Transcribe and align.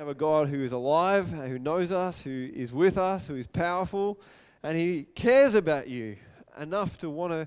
have 0.00 0.08
a 0.08 0.14
God 0.14 0.48
who 0.48 0.64
is 0.64 0.72
alive, 0.72 1.28
who 1.28 1.58
knows 1.58 1.92
us, 1.92 2.22
who 2.22 2.48
is 2.54 2.72
with 2.72 2.96
us, 2.96 3.26
who 3.26 3.36
is 3.36 3.46
powerful, 3.46 4.18
and 4.62 4.78
He 4.78 5.02
cares 5.14 5.54
about 5.54 5.88
you 5.88 6.16
enough 6.58 6.96
to 6.98 7.10
want 7.10 7.34
to 7.34 7.46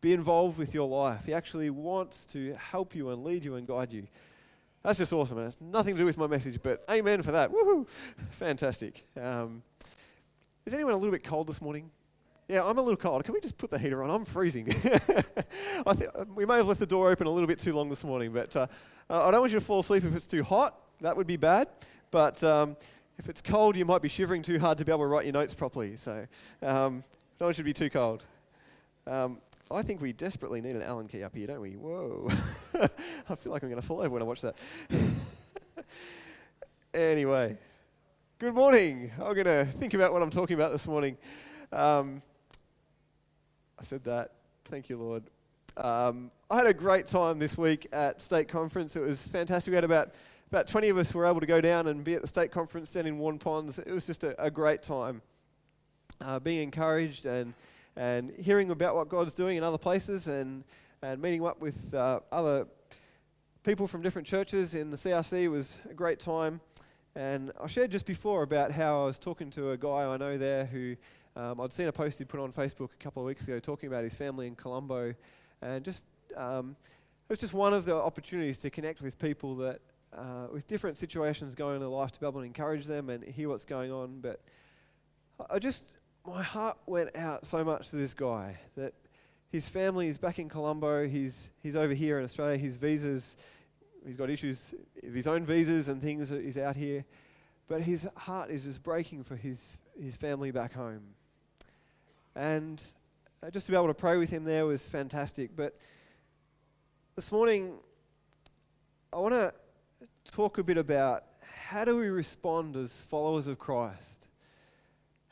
be 0.00 0.12
involved 0.12 0.56
with 0.56 0.72
your 0.72 0.86
life. 0.86 1.24
He 1.26 1.34
actually 1.34 1.68
wants 1.68 2.26
to 2.26 2.54
help 2.54 2.94
you 2.94 3.10
and 3.10 3.24
lead 3.24 3.44
you 3.44 3.56
and 3.56 3.66
guide 3.66 3.92
you. 3.92 4.06
That's 4.84 5.00
just 5.00 5.12
awesome. 5.12 5.38
And 5.38 5.48
it's 5.48 5.60
nothing 5.60 5.96
to 5.96 5.98
do 5.98 6.04
with 6.04 6.16
my 6.16 6.28
message, 6.28 6.60
but 6.62 6.84
amen 6.88 7.22
for 7.24 7.32
that. 7.32 7.50
Woohoo! 7.50 7.88
Fantastic. 8.30 9.04
Um, 9.20 9.64
is 10.64 10.72
anyone 10.72 10.92
a 10.92 10.96
little 10.96 11.10
bit 11.10 11.24
cold 11.24 11.48
this 11.48 11.60
morning? 11.60 11.90
Yeah, 12.46 12.62
I'm 12.64 12.78
a 12.78 12.82
little 12.82 12.96
cold. 12.96 13.24
Can 13.24 13.34
we 13.34 13.40
just 13.40 13.58
put 13.58 13.68
the 13.68 13.80
heater 13.80 14.04
on? 14.04 14.10
I'm 14.10 14.24
freezing. 14.24 14.68
I 15.86 16.06
we 16.36 16.46
may 16.46 16.58
have 16.58 16.68
left 16.68 16.78
the 16.78 16.86
door 16.86 17.10
open 17.10 17.26
a 17.26 17.30
little 17.30 17.48
bit 17.48 17.58
too 17.58 17.72
long 17.72 17.90
this 17.90 18.04
morning, 18.04 18.32
but 18.32 18.54
uh, 18.54 18.68
I 19.10 19.32
don't 19.32 19.40
want 19.40 19.52
you 19.52 19.58
to 19.58 19.64
fall 19.64 19.80
asleep 19.80 20.04
if 20.04 20.14
it's 20.14 20.28
too 20.28 20.44
hot. 20.44 20.78
That 21.02 21.16
would 21.16 21.26
be 21.26 21.36
bad. 21.36 21.68
But 22.12 22.42
um, 22.44 22.76
if 23.18 23.28
it's 23.28 23.42
cold, 23.42 23.76
you 23.76 23.84
might 23.84 24.02
be 24.02 24.08
shivering 24.08 24.42
too 24.42 24.58
hard 24.58 24.78
to 24.78 24.84
be 24.84 24.92
able 24.92 25.00
to 25.00 25.06
write 25.06 25.24
your 25.24 25.32
notes 25.32 25.52
properly. 25.52 25.96
So 25.96 26.26
um, 26.62 27.02
want 27.40 27.58
you 27.58 27.64
to 27.64 27.64
be 27.64 27.72
too 27.72 27.90
cold. 27.90 28.22
Um, 29.06 29.38
I 29.68 29.82
think 29.82 30.00
we 30.00 30.12
desperately 30.12 30.60
need 30.60 30.76
an 30.76 30.82
Allen 30.82 31.08
key 31.08 31.24
up 31.24 31.34
here, 31.34 31.48
don't 31.48 31.60
we? 31.60 31.72
Whoa. 31.72 32.30
I 33.28 33.34
feel 33.34 33.52
like 33.52 33.64
I'm 33.64 33.68
going 33.68 33.80
to 33.80 33.86
fall 33.86 34.00
over 34.00 34.10
when 34.10 34.22
I 34.22 34.24
watch 34.24 34.42
that. 34.42 34.54
anyway, 36.94 37.58
good 38.38 38.54
morning. 38.54 39.10
I'm 39.18 39.34
going 39.34 39.46
to 39.46 39.64
think 39.64 39.94
about 39.94 40.12
what 40.12 40.22
I'm 40.22 40.30
talking 40.30 40.54
about 40.54 40.70
this 40.70 40.86
morning. 40.86 41.16
Um, 41.72 42.22
I 43.76 43.84
said 43.84 44.04
that. 44.04 44.32
Thank 44.66 44.88
you, 44.88 44.98
Lord. 44.98 45.24
Um, 45.76 46.30
I 46.48 46.58
had 46.58 46.66
a 46.66 46.74
great 46.74 47.06
time 47.06 47.38
this 47.38 47.58
week 47.58 47.88
at 47.92 48.20
state 48.20 48.46
conference. 48.46 48.94
It 48.94 49.02
was 49.02 49.26
fantastic. 49.26 49.72
We 49.72 49.74
had 49.74 49.84
about 49.84 50.12
about 50.52 50.66
20 50.66 50.90
of 50.90 50.98
us 50.98 51.14
were 51.14 51.24
able 51.24 51.40
to 51.40 51.46
go 51.46 51.62
down 51.62 51.86
and 51.86 52.04
be 52.04 52.12
at 52.12 52.20
the 52.20 52.28
state 52.28 52.52
conference 52.52 52.92
down 52.92 53.06
in 53.06 53.18
Waurn 53.18 53.38
Ponds. 53.38 53.78
It 53.78 53.90
was 53.90 54.04
just 54.04 54.22
a, 54.22 54.38
a 54.38 54.50
great 54.50 54.82
time. 54.82 55.22
Uh, 56.20 56.38
being 56.38 56.62
encouraged 56.62 57.24
and 57.24 57.54
and 57.96 58.30
hearing 58.38 58.70
about 58.70 58.94
what 58.94 59.08
God's 59.08 59.32
doing 59.32 59.56
in 59.56 59.64
other 59.64 59.78
places 59.78 60.28
and, 60.28 60.62
and 61.00 61.22
meeting 61.22 61.42
up 61.46 61.58
with 61.62 61.94
uh, 61.94 62.20
other 62.30 62.66
people 63.62 63.86
from 63.86 64.02
different 64.02 64.28
churches 64.28 64.74
in 64.74 64.90
the 64.90 64.96
CRC 64.98 65.50
was 65.50 65.76
a 65.90 65.94
great 65.94 66.20
time. 66.20 66.60
And 67.14 67.50
I 67.58 67.66
shared 67.66 67.90
just 67.90 68.04
before 68.04 68.42
about 68.42 68.72
how 68.72 69.04
I 69.04 69.06
was 69.06 69.18
talking 69.18 69.48
to 69.52 69.70
a 69.70 69.78
guy 69.78 70.04
I 70.04 70.18
know 70.18 70.36
there 70.36 70.66
who 70.66 70.96
um, 71.34 71.62
I'd 71.62 71.72
seen 71.72 71.88
a 71.88 71.92
post 71.92 72.18
he'd 72.18 72.28
put 72.28 72.40
on 72.40 72.52
Facebook 72.52 72.90
a 72.92 73.02
couple 73.02 73.22
of 73.22 73.26
weeks 73.26 73.44
ago 73.44 73.58
talking 73.58 73.88
about 73.88 74.04
his 74.04 74.14
family 74.14 74.48
in 74.48 74.54
Colombo. 74.54 75.14
And 75.62 75.82
just 75.82 76.02
um, 76.36 76.76
it 77.28 77.32
was 77.32 77.38
just 77.38 77.54
one 77.54 77.72
of 77.72 77.86
the 77.86 77.94
opportunities 77.94 78.58
to 78.58 78.68
connect 78.68 79.00
with 79.00 79.18
people 79.18 79.56
that, 79.56 79.80
uh, 80.16 80.46
with 80.52 80.66
different 80.68 80.98
situations 80.98 81.54
going 81.54 81.76
in 81.76 81.80
their 81.80 81.88
life, 81.88 82.12
to 82.12 82.20
be 82.20 82.26
able 82.26 82.40
to 82.40 82.46
encourage 82.46 82.86
them 82.86 83.08
and 83.10 83.24
hear 83.24 83.48
what's 83.48 83.64
going 83.64 83.90
on. 83.90 84.20
But 84.20 84.40
I 85.50 85.58
just 85.58 85.84
my 86.26 86.42
heart 86.42 86.78
went 86.86 87.16
out 87.16 87.46
so 87.46 87.64
much 87.64 87.90
to 87.90 87.96
this 87.96 88.14
guy 88.14 88.56
that 88.76 88.94
his 89.50 89.68
family 89.68 90.08
is 90.08 90.18
back 90.18 90.38
in 90.38 90.48
Colombo. 90.48 91.06
He's, 91.06 91.50
he's 91.62 91.76
over 91.76 91.92
here 91.92 92.18
in 92.18 92.24
Australia. 92.24 92.56
His 92.56 92.76
visas, 92.76 93.36
he's 94.06 94.16
got 94.16 94.30
issues 94.30 94.74
of 95.02 95.12
his 95.12 95.26
own 95.26 95.44
visas 95.44 95.88
and 95.88 96.00
things. 96.00 96.30
He's 96.30 96.56
out 96.56 96.76
here. 96.76 97.04
But 97.68 97.82
his 97.82 98.06
heart 98.16 98.50
is 98.50 98.64
just 98.64 98.82
breaking 98.82 99.24
for 99.24 99.36
his, 99.36 99.76
his 100.00 100.16
family 100.16 100.52
back 100.52 100.72
home. 100.72 101.02
And 102.34 102.80
uh, 103.42 103.50
just 103.50 103.66
to 103.66 103.72
be 103.72 103.76
able 103.76 103.88
to 103.88 103.94
pray 103.94 104.16
with 104.16 104.30
him 104.30 104.44
there 104.44 104.64
was 104.64 104.86
fantastic. 104.86 105.50
But 105.56 105.76
this 107.16 107.30
morning, 107.30 107.74
I 109.12 109.18
want 109.18 109.34
to 109.34 109.52
talk 110.30 110.58
a 110.58 110.62
bit 110.62 110.78
about 110.78 111.24
how 111.68 111.84
do 111.84 111.96
we 111.96 112.08
respond 112.08 112.76
as 112.76 113.00
followers 113.00 113.46
of 113.46 113.58
Christ 113.58 114.22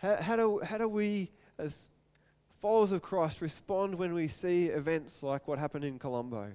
how, 0.01 0.17
how, 0.17 0.37
do, 0.37 0.61
how 0.65 0.79
do 0.79 0.89
we, 0.89 1.31
as 1.59 1.91
followers 2.59 2.91
of 2.91 3.03
Christ, 3.03 3.43
respond 3.43 3.95
when 3.95 4.15
we 4.15 4.29
see 4.29 4.67
events 4.67 5.23
like 5.23 5.47
what 5.47 5.59
happened 5.59 5.85
in 5.85 5.99
Colombo? 5.99 6.51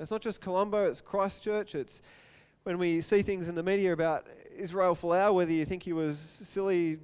It's 0.00 0.10
not 0.10 0.22
just 0.22 0.40
Colombo, 0.40 0.84
it's 0.84 1.02
Christchurch. 1.02 1.74
It's 1.74 2.00
when 2.62 2.78
we 2.78 3.02
see 3.02 3.20
things 3.20 3.48
in 3.48 3.54
the 3.54 3.62
media 3.62 3.92
about 3.92 4.26
Israel 4.56 4.94
Folau, 4.94 5.34
whether 5.34 5.52
you 5.52 5.66
think 5.66 5.82
he 5.82 5.92
was 5.92 6.18
silly, 6.18 6.98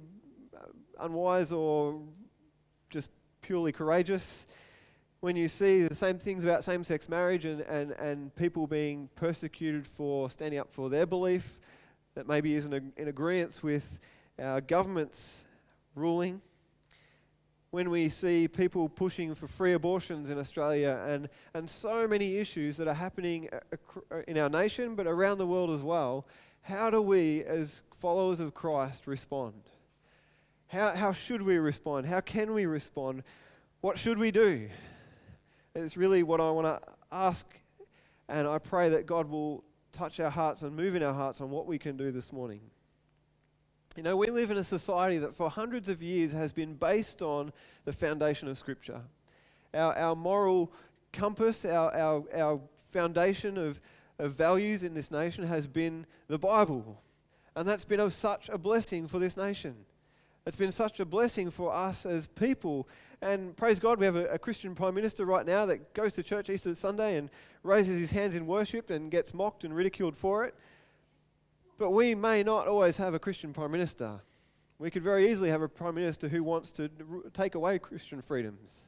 uh, 0.55 0.65
unwise, 0.99 1.51
or 1.51 2.01
just 2.89 3.11
purely 3.41 3.71
courageous. 3.71 4.47
When 5.25 5.35
you 5.35 5.47
see 5.47 5.81
the 5.81 5.95
same 5.95 6.19
things 6.19 6.43
about 6.43 6.63
same 6.63 6.83
sex 6.83 7.09
marriage 7.09 7.45
and, 7.45 7.61
and, 7.61 7.93
and 7.93 8.35
people 8.35 8.67
being 8.67 9.09
persecuted 9.15 9.87
for 9.87 10.29
standing 10.29 10.59
up 10.59 10.71
for 10.71 10.87
their 10.87 11.07
belief 11.07 11.59
that 12.13 12.27
maybe 12.27 12.53
isn't 12.53 12.93
in 12.95 13.07
agreement 13.07 13.63
with 13.63 13.97
our 14.37 14.61
government's 14.61 15.43
ruling, 15.95 16.41
when 17.71 17.89
we 17.89 18.07
see 18.07 18.47
people 18.47 18.87
pushing 18.87 19.33
for 19.33 19.47
free 19.47 19.73
abortions 19.73 20.29
in 20.29 20.37
Australia 20.37 21.03
and, 21.07 21.27
and 21.55 21.67
so 21.67 22.07
many 22.07 22.37
issues 22.37 22.77
that 22.77 22.87
are 22.87 22.93
happening 22.93 23.49
uh, 23.51 24.17
in 24.27 24.37
our 24.37 24.47
nation 24.47 24.93
but 24.93 25.07
around 25.07 25.39
the 25.39 25.47
world 25.47 25.71
as 25.71 25.81
well, 25.81 26.27
how 26.61 26.91
do 26.91 27.01
we, 27.01 27.43
as 27.45 27.81
followers 27.99 28.39
of 28.39 28.53
Christ, 28.53 29.07
respond? 29.07 29.63
How, 30.67 30.91
how 30.91 31.11
should 31.11 31.41
we 31.41 31.57
respond? 31.57 32.05
How 32.05 32.21
can 32.21 32.53
we 32.53 32.67
respond? 32.67 33.23
What 33.81 33.97
should 33.97 34.19
we 34.19 34.29
do? 34.29 34.69
It's 35.75 35.97
really 35.97 36.23
what 36.23 36.39
I 36.39 36.49
want 36.51 36.67
to 36.67 36.89
ask, 37.11 37.45
and 38.29 38.47
I 38.47 38.59
pray 38.59 38.87
that 38.89 39.05
God 39.05 39.29
will 39.29 39.65
touch 39.91 40.21
our 40.21 40.29
hearts 40.29 40.61
and 40.61 40.73
move 40.73 40.95
in 40.95 41.03
our 41.03 41.13
hearts 41.13 41.41
on 41.41 41.49
what 41.49 41.67
we 41.67 41.77
can 41.77 41.97
do 41.97 42.13
this 42.13 42.31
morning. 42.31 42.61
You 43.97 44.03
know, 44.03 44.15
we 44.15 44.27
live 44.27 44.51
in 44.51 44.57
a 44.57 44.63
society 44.63 45.17
that 45.17 45.35
for 45.35 45.49
hundreds 45.49 45.89
of 45.89 46.01
years 46.01 46.31
has 46.31 46.53
been 46.53 46.75
based 46.75 47.21
on 47.21 47.51
the 47.83 47.91
foundation 47.91 48.47
of 48.47 48.57
Scripture. 48.57 49.01
Our, 49.73 49.93
our 49.97 50.15
moral 50.15 50.71
compass, 51.11 51.65
our, 51.65 51.93
our, 51.93 52.23
our 52.33 52.61
foundation 52.87 53.57
of, 53.57 53.81
of 54.17 54.33
values 54.33 54.81
in 54.81 54.93
this 54.93 55.11
nation 55.11 55.45
has 55.45 55.67
been 55.67 56.05
the 56.29 56.39
Bible. 56.39 57.01
And 57.53 57.67
that's 57.67 57.85
been 57.85 57.99
of 57.99 58.13
such 58.13 58.47
a 58.47 58.57
blessing 58.57 59.09
for 59.09 59.19
this 59.19 59.35
nation. 59.35 59.75
It's 60.45 60.55
been 60.55 60.71
such 60.71 61.01
a 61.01 61.05
blessing 61.05 61.49
for 61.49 61.73
us 61.73 62.05
as 62.05 62.27
people. 62.27 62.87
And 63.21 63.55
praise 63.55 63.79
God, 63.79 63.99
we 63.99 64.05
have 64.05 64.15
a, 64.15 64.25
a, 64.27 64.39
Christian 64.39 64.75
Prime 64.75 64.93
Minister 64.93 65.25
right 65.25 65.45
now 65.45 65.65
that 65.65 65.93
goes 65.93 66.13
to 66.13 66.23
church 66.23 66.49
Easter 66.49 66.75
Sunday 66.75 67.17
and 67.17 67.29
raises 67.63 67.99
his 67.99 68.11
hands 68.11 68.35
in 68.35 68.45
worship 68.45 68.89
and 68.89 69.09
gets 69.09 69.33
mocked 69.33 69.63
and 69.63 69.75
ridiculed 69.75 70.17
for 70.17 70.43
it. 70.43 70.55
But 71.77 71.91
we 71.91 72.15
may 72.15 72.43
not 72.43 72.67
always 72.67 72.97
have 72.97 73.13
a 73.13 73.19
Christian 73.19 73.53
Prime 73.53 73.71
Minister. 73.71 74.21
We 74.79 74.91
could 74.91 75.03
very 75.03 75.31
easily 75.31 75.49
have 75.49 75.61
a 75.61 75.69
Prime 75.69 75.95
Minister 75.95 76.27
who 76.27 76.43
wants 76.43 76.71
to 76.71 76.89
take 77.33 77.55
away 77.55 77.79
Christian 77.79 78.21
freedoms 78.21 78.85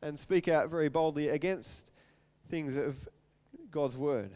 and 0.00 0.18
speak 0.18 0.48
out 0.48 0.70
very 0.70 0.88
boldly 0.88 1.28
against 1.28 1.90
things 2.48 2.76
of 2.76 3.08
God's 3.70 3.96
Word. 3.96 4.30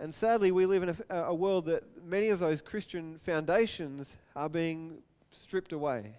And 0.00 0.14
sadly, 0.14 0.52
we 0.52 0.66
live 0.66 0.84
in 0.84 0.96
a, 1.10 1.24
a 1.24 1.34
world 1.34 1.66
that 1.66 1.82
many 2.04 2.28
of 2.28 2.38
those 2.38 2.60
Christian 2.60 3.18
foundations 3.18 4.16
are 4.36 4.48
being 4.48 5.02
stripped 5.32 5.72
away. 5.72 6.14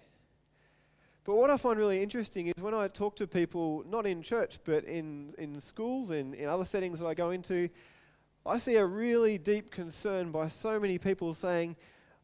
But 1.30 1.36
what 1.36 1.48
I 1.48 1.56
find 1.58 1.78
really 1.78 2.02
interesting 2.02 2.48
is 2.48 2.60
when 2.60 2.74
I 2.74 2.88
talk 2.88 3.14
to 3.14 3.26
people, 3.28 3.84
not 3.88 4.04
in 4.04 4.20
church, 4.20 4.58
but 4.64 4.82
in, 4.82 5.32
in 5.38 5.60
schools, 5.60 6.10
in, 6.10 6.34
in 6.34 6.48
other 6.48 6.64
settings 6.64 6.98
that 6.98 7.06
I 7.06 7.14
go 7.14 7.30
into, 7.30 7.68
I 8.44 8.58
see 8.58 8.74
a 8.74 8.84
really 8.84 9.38
deep 9.38 9.70
concern 9.70 10.32
by 10.32 10.48
so 10.48 10.80
many 10.80 10.98
people 10.98 11.32
saying, 11.32 11.76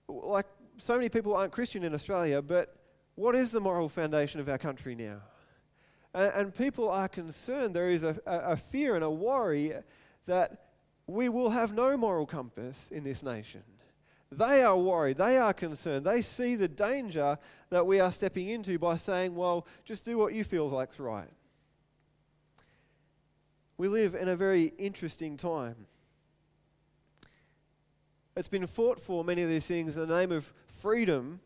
like, 0.09 0.47
so 0.79 0.97
many 0.97 1.09
people 1.09 1.37
aren't 1.37 1.53
Christian 1.53 1.85
in 1.85 1.95
Australia, 1.95 2.43
but 2.43 2.75
what 3.15 3.37
is 3.37 3.53
the 3.53 3.61
moral 3.61 3.89
foundation 3.89 4.41
of 4.41 4.49
our 4.49 4.59
country 4.59 4.97
now? 4.97 5.19
And, 6.13 6.33
and 6.35 6.53
people 6.53 6.89
are 6.89 7.07
concerned. 7.07 7.77
There 7.77 7.91
is 7.91 8.03
a, 8.03 8.19
a, 8.27 8.39
a 8.39 8.57
fear 8.57 8.97
and 8.97 9.05
a 9.05 9.11
worry 9.11 9.73
that 10.27 10.71
we 11.07 11.29
will 11.29 11.51
have 11.51 11.73
no 11.73 11.97
moral 11.97 12.27
compass 12.27 12.89
in 12.91 13.05
this 13.05 13.23
nation. 13.23 13.63
They 14.31 14.63
are 14.63 14.77
worried. 14.77 15.19
They 15.19 15.39
are 15.39 15.53
concerned. 15.53 16.05
They 16.05 16.21
see 16.21 16.57
the 16.57 16.69
danger 16.69 17.39
that 17.71 17.87
we 17.87 18.01
are 18.01 18.11
stepping 18.11 18.49
into 18.49 18.79
by 18.79 18.97
saying, 18.97 19.35
well, 19.35 19.67
just 19.85 20.05
do 20.05 20.19
what 20.19 20.35
you 20.35 20.45
feel 20.45 20.69
like's 20.69 20.99
right. 20.99 21.31
We 23.79 23.89
live 23.89 24.15
in 24.15 24.29
a 24.29 24.37
very 24.37 24.73
interesting 24.79 25.37
time. 25.37 25.87
It's 28.37 28.49
been 28.49 28.67
fought 28.67 29.01
for 29.01 29.25
many 29.25 29.43
of 29.43 29.49
these 29.49 29.67
things 29.67 29.97
in 29.97 30.09
the 30.09 30.15
name 30.19 30.33
of 30.33 30.53
freedom. 30.67 31.41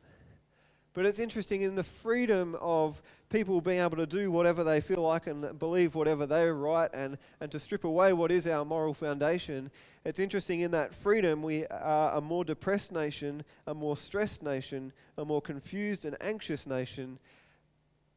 But 0.93 1.07
it's 1.07 1.21
interesting 1.21 1.63
in 1.63 1.77
the 1.77 1.85
freedom 1.85 2.57
of 2.61 3.01
people 3.29 3.61
being 3.61 3.81
able 3.81 3.97
to 3.97 4.07
do 4.07 4.33
whatever 4.33 4.65
they 4.65 4.81
feel 4.81 5.03
like 5.03 5.29
and 5.29 5.57
believe 5.57 5.95
whatever 5.95 6.27
they're 6.27 6.55
right 6.55 6.91
and, 6.93 7.17
and 7.41 7.51
to 7.53 7.61
strip 7.61 7.85
away 7.85 8.13
what 8.13 8.33
is 8.33 8.45
our 8.47 8.65
moral 8.65 8.93
foundation. 8.93 9.71
It's 10.05 10.19
interesting 10.19 10.61
in 10.61 10.73
that 10.73 10.93
freedom 10.93 11.43
we 11.43 11.65
are 11.67 12.17
a 12.17 12.21
more 12.21 12.45
depressed 12.45 12.91
nation, 12.91 13.45
a 13.69 13.75
more 13.75 13.97
stressed 13.97 14.43
nation, 14.43 14.93
a 15.17 15.25
more 15.25 15.41
confused 15.41 16.05
and 16.05 16.17
anxious 16.21 16.67
nation, 16.67 17.21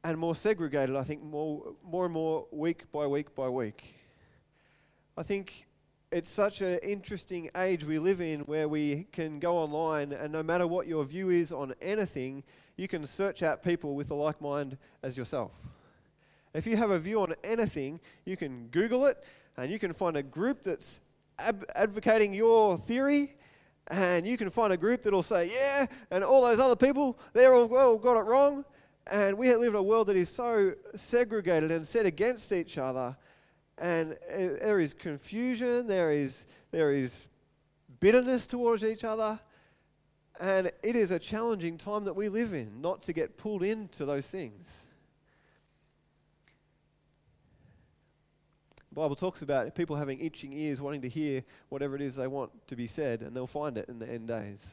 and 0.03 0.17
more 0.17 0.35
segregated, 0.35 0.95
I 0.95 1.03
think, 1.03 1.23
more, 1.23 1.75
more 1.83 2.05
and 2.05 2.13
more 2.13 2.47
week 2.51 2.91
by 2.91 3.05
week 3.05 3.35
by 3.35 3.49
week. 3.49 3.99
I 5.15 5.21
think 5.21 5.67
it's 6.11 6.29
such 6.29 6.61
an 6.61 6.79
interesting 6.79 7.51
age 7.55 7.83
we 7.85 7.99
live 7.99 8.19
in 8.19 8.41
where 8.41 8.67
we 8.67 9.07
can 9.11 9.39
go 9.39 9.57
online 9.57 10.11
and 10.11 10.31
no 10.31 10.41
matter 10.41 10.65
what 10.65 10.87
your 10.87 11.03
view 11.05 11.29
is 11.29 11.51
on 11.51 11.73
anything, 11.81 12.43
you 12.77 12.87
can 12.87 13.05
search 13.05 13.43
out 13.43 13.63
people 13.63 13.95
with 13.95 14.11
a 14.11 14.15
like 14.15 14.41
mind 14.41 14.77
as 15.01 15.17
yourself. 15.17 15.51
If 16.53 16.67
you 16.67 16.77
have 16.77 16.91
a 16.91 16.99
view 16.99 17.21
on 17.21 17.33
anything, 17.43 17.99
you 18.25 18.37
can 18.37 18.67
Google 18.67 19.05
it 19.05 19.23
and 19.57 19.71
you 19.71 19.79
can 19.79 19.93
find 19.93 20.17
a 20.17 20.23
group 20.23 20.63
that's 20.63 20.99
ab- 21.39 21.65
advocating 21.75 22.33
your 22.33 22.77
theory 22.77 23.35
and 23.87 24.25
you 24.25 24.37
can 24.37 24.49
find 24.49 24.71
a 24.71 24.77
group 24.77 25.03
that'll 25.03 25.23
say, 25.23 25.49
yeah, 25.53 25.85
and 26.11 26.23
all 26.23 26.41
those 26.41 26.59
other 26.59 26.75
people, 26.75 27.19
they're 27.33 27.53
all 27.53 27.67
well, 27.67 27.97
got 27.97 28.17
it 28.17 28.25
wrong. 28.25 28.63
And 29.07 29.37
we 29.37 29.53
live 29.53 29.73
in 29.73 29.79
a 29.79 29.83
world 29.83 30.07
that 30.07 30.15
is 30.15 30.29
so 30.29 30.73
segregated 30.95 31.71
and 31.71 31.85
set 31.85 32.05
against 32.05 32.51
each 32.51 32.77
other 32.77 33.17
and 33.77 34.15
there 34.29 34.79
is 34.79 34.93
confusion, 34.93 35.87
there 35.87 36.11
is, 36.11 36.45
there 36.71 36.93
is 36.93 37.27
bitterness 37.99 38.47
towards 38.47 38.83
each 38.83 39.03
other, 39.03 39.39
and 40.39 40.71
it 40.81 40.95
is 40.95 41.11
a 41.11 41.19
challenging 41.19 41.77
time 41.77 42.05
that 42.05 42.15
we 42.15 42.29
live 42.29 42.53
in 42.53 42.81
not 42.81 43.03
to 43.03 43.13
get 43.13 43.37
pulled 43.37 43.63
into 43.63 44.05
those 44.05 44.27
things. 44.27 44.87
The 48.89 48.95
Bible 48.95 49.15
talks 49.15 49.41
about 49.41 49.73
people 49.73 49.95
having 49.95 50.19
itching 50.19 50.53
ears, 50.53 50.79
wanting 50.79 51.01
to 51.01 51.09
hear 51.09 51.43
whatever 51.69 51.95
it 51.95 52.01
is 52.01 52.15
they 52.15 52.27
want 52.27 52.51
to 52.67 52.75
be 52.75 52.85
said, 52.85 53.21
and 53.21 53.35
they'll 53.35 53.47
find 53.47 53.77
it 53.77 53.89
in 53.89 53.97
the 53.97 54.07
end 54.07 54.27
days. 54.27 54.63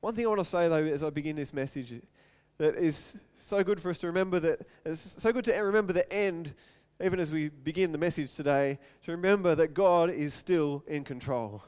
One 0.00 0.14
thing 0.14 0.24
I 0.24 0.28
want 0.28 0.40
to 0.40 0.46
say, 0.46 0.68
though, 0.68 0.84
as 0.84 1.02
I 1.02 1.10
begin 1.10 1.36
this 1.36 1.52
message, 1.52 1.92
that 2.56 2.76
is 2.76 3.14
so 3.38 3.62
good 3.62 3.80
for 3.80 3.90
us 3.90 3.98
to 3.98 4.06
remember 4.06 4.40
that 4.40 4.66
it's 4.84 5.16
so 5.18 5.32
good 5.32 5.44
to 5.46 5.52
remember 5.52 5.92
the 5.92 6.10
end 6.12 6.54
even 7.02 7.18
as 7.18 7.32
we 7.32 7.48
begin 7.48 7.92
the 7.92 7.98
message 7.98 8.34
today 8.34 8.78
to 9.04 9.12
remember 9.12 9.54
that 9.54 9.72
God 9.72 10.10
is 10.10 10.34
still 10.34 10.84
in 10.86 11.04
control. 11.04 11.62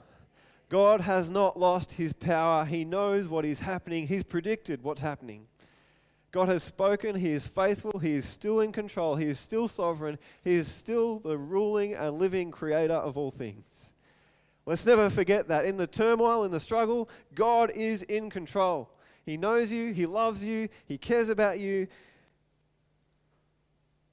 God 0.72 1.02
has 1.02 1.28
not 1.28 1.60
lost 1.60 1.92
his 1.92 2.14
power. 2.14 2.64
He 2.64 2.86
knows 2.86 3.28
what 3.28 3.44
is 3.44 3.58
happening. 3.58 4.06
He's 4.06 4.22
predicted 4.22 4.82
what's 4.82 5.02
happening. 5.02 5.46
God 6.30 6.48
has 6.48 6.62
spoken. 6.62 7.14
He 7.14 7.32
is 7.32 7.46
faithful. 7.46 7.98
He 7.98 8.12
is 8.12 8.24
still 8.24 8.60
in 8.60 8.72
control. 8.72 9.16
He 9.16 9.26
is 9.26 9.38
still 9.38 9.68
sovereign. 9.68 10.18
He 10.42 10.54
is 10.54 10.66
still 10.66 11.18
the 11.18 11.36
ruling 11.36 11.92
and 11.92 12.18
living 12.18 12.50
creator 12.50 12.94
of 12.94 13.18
all 13.18 13.30
things. 13.30 13.92
Let's 14.64 14.86
never 14.86 15.10
forget 15.10 15.46
that. 15.48 15.66
In 15.66 15.76
the 15.76 15.86
turmoil, 15.86 16.44
in 16.44 16.50
the 16.50 16.58
struggle, 16.58 17.10
God 17.34 17.70
is 17.74 18.00
in 18.04 18.30
control. 18.30 18.88
He 19.26 19.36
knows 19.36 19.70
you, 19.70 19.92
He 19.92 20.06
loves 20.06 20.42
you, 20.42 20.70
He 20.86 20.96
cares 20.96 21.28
about 21.28 21.58
you. 21.58 21.86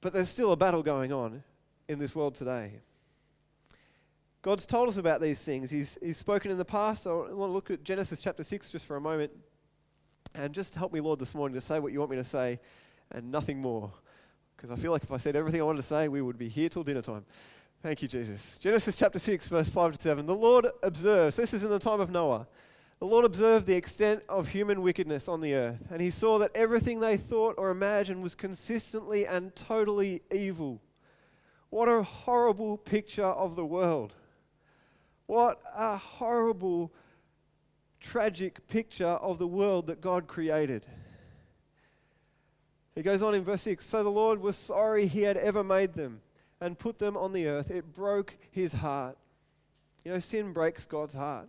But 0.02 0.12
there's 0.12 0.28
still 0.28 0.52
a 0.52 0.56
battle 0.56 0.82
going 0.82 1.10
on 1.10 1.42
in 1.88 1.98
this 1.98 2.14
world 2.14 2.34
today. 2.34 2.80
God's 4.42 4.64
told 4.64 4.88
us 4.88 4.96
about 4.96 5.20
these 5.20 5.42
things. 5.42 5.70
He's, 5.70 5.98
he's 6.02 6.16
spoken 6.16 6.50
in 6.50 6.56
the 6.56 6.64
past. 6.64 7.02
So 7.02 7.26
I 7.26 7.32
want 7.32 7.50
to 7.50 7.54
look 7.54 7.70
at 7.70 7.84
Genesis 7.84 8.20
chapter 8.20 8.42
6 8.42 8.70
just 8.70 8.86
for 8.86 8.96
a 8.96 9.00
moment. 9.00 9.30
And 10.34 10.54
just 10.54 10.74
help 10.74 10.92
me, 10.92 11.00
Lord, 11.00 11.18
this 11.18 11.34
morning 11.34 11.54
to 11.54 11.60
say 11.60 11.78
what 11.78 11.92
you 11.92 11.98
want 11.98 12.10
me 12.10 12.16
to 12.16 12.24
say 12.24 12.58
and 13.10 13.30
nothing 13.30 13.60
more. 13.60 13.92
Because 14.56 14.70
I 14.70 14.76
feel 14.76 14.92
like 14.92 15.02
if 15.02 15.12
I 15.12 15.18
said 15.18 15.36
everything 15.36 15.60
I 15.60 15.64
wanted 15.64 15.82
to 15.82 15.86
say, 15.86 16.08
we 16.08 16.22
would 16.22 16.38
be 16.38 16.48
here 16.48 16.68
till 16.68 16.84
dinner 16.84 17.02
time. 17.02 17.24
Thank 17.82 18.02
you, 18.02 18.08
Jesus. 18.08 18.58
Genesis 18.58 18.94
chapter 18.94 19.18
6, 19.18 19.46
verse 19.48 19.68
5 19.68 19.96
to 19.96 20.02
7. 20.02 20.26
The 20.26 20.34
Lord 20.34 20.66
observes, 20.82 21.36
this 21.36 21.52
is 21.52 21.64
in 21.64 21.70
the 21.70 21.78
time 21.78 22.00
of 22.00 22.10
Noah. 22.10 22.46
The 22.98 23.06
Lord 23.06 23.24
observed 23.24 23.66
the 23.66 23.74
extent 23.74 24.22
of 24.28 24.48
human 24.48 24.82
wickedness 24.82 25.28
on 25.28 25.40
the 25.40 25.54
earth, 25.54 25.78
and 25.90 26.02
he 26.02 26.10
saw 26.10 26.38
that 26.38 26.50
everything 26.54 27.00
they 27.00 27.16
thought 27.16 27.54
or 27.56 27.70
imagined 27.70 28.22
was 28.22 28.34
consistently 28.34 29.26
and 29.26 29.56
totally 29.56 30.20
evil. 30.30 30.82
What 31.70 31.88
a 31.88 32.02
horrible 32.02 32.76
picture 32.76 33.24
of 33.24 33.56
the 33.56 33.64
world. 33.64 34.12
What 35.30 35.60
a 35.76 35.96
horrible, 35.96 36.92
tragic 38.00 38.66
picture 38.66 39.06
of 39.06 39.38
the 39.38 39.46
world 39.46 39.86
that 39.86 40.00
God 40.00 40.26
created. 40.26 40.84
He 42.96 43.02
goes 43.02 43.22
on 43.22 43.36
in 43.36 43.44
verse 43.44 43.62
6 43.62 43.86
So 43.86 44.02
the 44.02 44.10
Lord 44.10 44.40
was 44.40 44.56
sorry 44.56 45.06
he 45.06 45.22
had 45.22 45.36
ever 45.36 45.62
made 45.62 45.94
them 45.94 46.20
and 46.60 46.76
put 46.76 46.98
them 46.98 47.16
on 47.16 47.32
the 47.32 47.46
earth. 47.46 47.70
It 47.70 47.94
broke 47.94 48.36
his 48.50 48.72
heart. 48.72 49.16
You 50.04 50.10
know, 50.10 50.18
sin 50.18 50.52
breaks 50.52 50.84
God's 50.84 51.14
heart. 51.14 51.48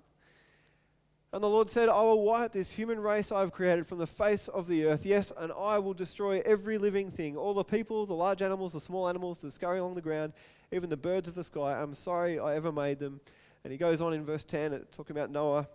And 1.34 1.42
the 1.42 1.50
Lord 1.50 1.68
said, 1.68 1.90
I 1.90 2.04
will 2.04 2.22
wipe 2.22 2.52
this 2.52 2.74
human 2.74 3.00
race 3.00 3.32
I 3.32 3.40
have 3.40 3.52
created 3.52 3.88
from 3.88 3.98
the 3.98 4.06
face 4.06 4.48
of 4.48 4.68
the 4.68 4.86
earth. 4.86 5.08
Yes, 5.08 5.34
and 5.36 5.52
I 5.52 5.80
will 5.80 5.96
destroy 5.96 6.44
every 6.46 6.78
living 6.78 7.10
thing, 7.10 7.36
all 7.36 7.56
the 7.56 7.64
people, 7.64 8.06
the 8.06 8.14
large 8.14 8.44
animals, 8.44 8.74
the 8.74 8.80
small 8.80 9.10
animals 9.10 9.40
that 9.40 9.54
scurry 9.54 9.80
along 9.80 9.96
the 9.96 10.02
ground, 10.04 10.34
even 10.72 10.92
the 10.92 10.98
birds 10.98 11.28
of 11.28 11.34
the 11.34 11.44
sky. 11.44 11.82
I'm 11.82 11.96
sorry 11.96 12.38
I 12.38 12.56
ever 12.56 12.72
made 12.72 13.00
them. 13.00 13.22
And 13.64 13.72
he 13.72 13.78
goes 13.78 14.02
on 14.02 14.14
in 14.14 14.26
verse 14.26 14.44
10, 14.44 14.74
uh, 14.74 14.80
talking 14.92 15.16
about 15.16 15.32
Noah 15.32 15.68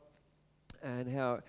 and 0.82 1.08
how 1.08 1.40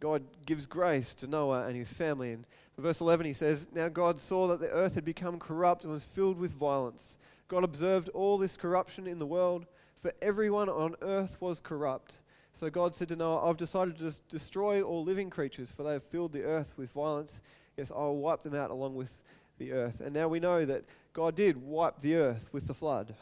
God 0.00 0.22
gives 0.46 0.66
grace 0.66 1.14
to 1.16 1.26
Noah 1.26 1.66
and 1.66 1.76
his 1.76 1.92
family. 1.92 2.32
And 2.32 2.46
verse 2.76 3.00
11, 3.00 3.26
he 3.26 3.32
says, 3.32 3.68
Now 3.72 3.88
God 3.88 4.18
saw 4.18 4.48
that 4.48 4.60
the 4.60 4.70
earth 4.70 4.94
had 4.94 5.04
become 5.04 5.38
corrupt 5.38 5.84
and 5.84 5.92
was 5.92 6.04
filled 6.04 6.38
with 6.38 6.52
violence. 6.52 7.18
God 7.48 7.64
observed 7.64 8.08
all 8.10 8.38
this 8.38 8.56
corruption 8.56 9.06
in 9.06 9.18
the 9.18 9.26
world, 9.26 9.66
for 9.96 10.12
everyone 10.22 10.68
on 10.68 10.94
earth 11.02 11.36
was 11.40 11.60
corrupt. 11.60 12.16
So 12.52 12.70
God 12.70 12.94
said 12.94 13.08
to 13.08 13.16
Noah, 13.16 13.48
I've 13.48 13.56
decided 13.56 13.98
to 13.98 14.12
destroy 14.28 14.82
all 14.82 15.04
living 15.04 15.30
creatures, 15.30 15.70
for 15.70 15.82
they 15.82 15.92
have 15.92 16.02
filled 16.02 16.32
the 16.32 16.44
earth 16.44 16.74
with 16.76 16.90
violence. 16.92 17.40
Yes, 17.76 17.90
I 17.90 17.98
will 17.98 18.18
wipe 18.18 18.42
them 18.42 18.54
out 18.54 18.70
along 18.70 18.94
with 18.94 19.12
the 19.58 19.72
earth. 19.72 20.00
And 20.00 20.12
now 20.12 20.28
we 20.28 20.40
know 20.40 20.64
that 20.64 20.84
God 21.12 21.34
did 21.34 21.56
wipe 21.56 22.00
the 22.00 22.16
earth 22.16 22.48
with 22.52 22.66
the 22.66 22.74
flood. 22.74 23.14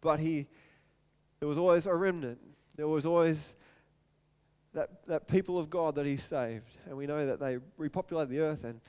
But 0.00 0.20
he 0.20 0.46
there 1.40 1.48
was 1.48 1.58
always 1.58 1.86
a 1.86 1.94
remnant. 1.94 2.38
There 2.76 2.88
was 2.88 3.06
always 3.06 3.54
that, 4.74 5.06
that 5.06 5.28
people 5.28 5.58
of 5.58 5.70
God 5.70 5.94
that 5.96 6.06
he 6.06 6.16
saved. 6.16 6.70
And 6.86 6.96
we 6.96 7.06
know 7.06 7.26
that 7.26 7.40
they 7.40 7.58
repopulated 7.78 8.28
the 8.28 8.40
earth. 8.40 8.64
And 8.64 8.80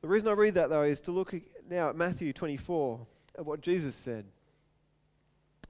the 0.00 0.08
reason 0.08 0.28
I 0.28 0.32
read 0.32 0.54
that, 0.54 0.70
though, 0.70 0.82
is 0.82 1.00
to 1.02 1.10
look 1.10 1.34
now 1.68 1.88
at 1.88 1.96
Matthew 1.96 2.32
24, 2.32 3.06
at 3.38 3.46
what 3.46 3.60
Jesus 3.60 3.94
said. 3.94 4.24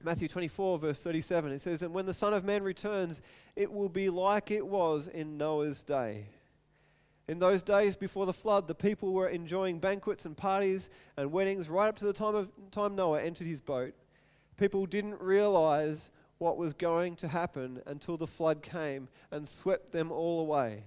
Matthew 0.03 0.27
24, 0.27 0.79
verse 0.79 0.99
37, 0.99 1.53
it 1.53 1.61
says, 1.61 1.81
And 1.81 1.93
when 1.93 2.05
the 2.05 2.13
Son 2.13 2.33
of 2.33 2.43
Man 2.43 2.61
returns, 2.61 3.21
it 3.55 3.71
will 3.71 3.87
be 3.87 4.09
like 4.09 4.51
it 4.51 4.65
was 4.65 5.07
in 5.07 5.37
Noah's 5.37 5.81
day. 5.81 6.27
In 7.29 7.39
those 7.39 7.63
days 7.63 7.95
before 7.95 8.25
the 8.25 8.33
flood, 8.33 8.67
the 8.67 8.75
people 8.75 9.13
were 9.13 9.29
enjoying 9.29 9.79
banquets 9.79 10.25
and 10.25 10.35
parties 10.35 10.89
and 11.15 11.31
weddings 11.31 11.69
right 11.69 11.87
up 11.87 11.95
to 11.97 12.05
the 12.05 12.11
time 12.11 12.35
of 12.35 12.51
time 12.71 12.95
Noah 12.95 13.21
entered 13.21 13.47
his 13.47 13.61
boat. 13.61 13.93
People 14.57 14.85
didn't 14.85 15.19
realize 15.19 16.09
what 16.37 16.57
was 16.57 16.73
going 16.73 17.15
to 17.17 17.27
happen 17.27 17.81
until 17.85 18.17
the 18.17 18.27
flood 18.27 18.61
came 18.61 19.07
and 19.31 19.47
swept 19.47 19.91
them 19.91 20.11
all 20.11 20.41
away. 20.41 20.83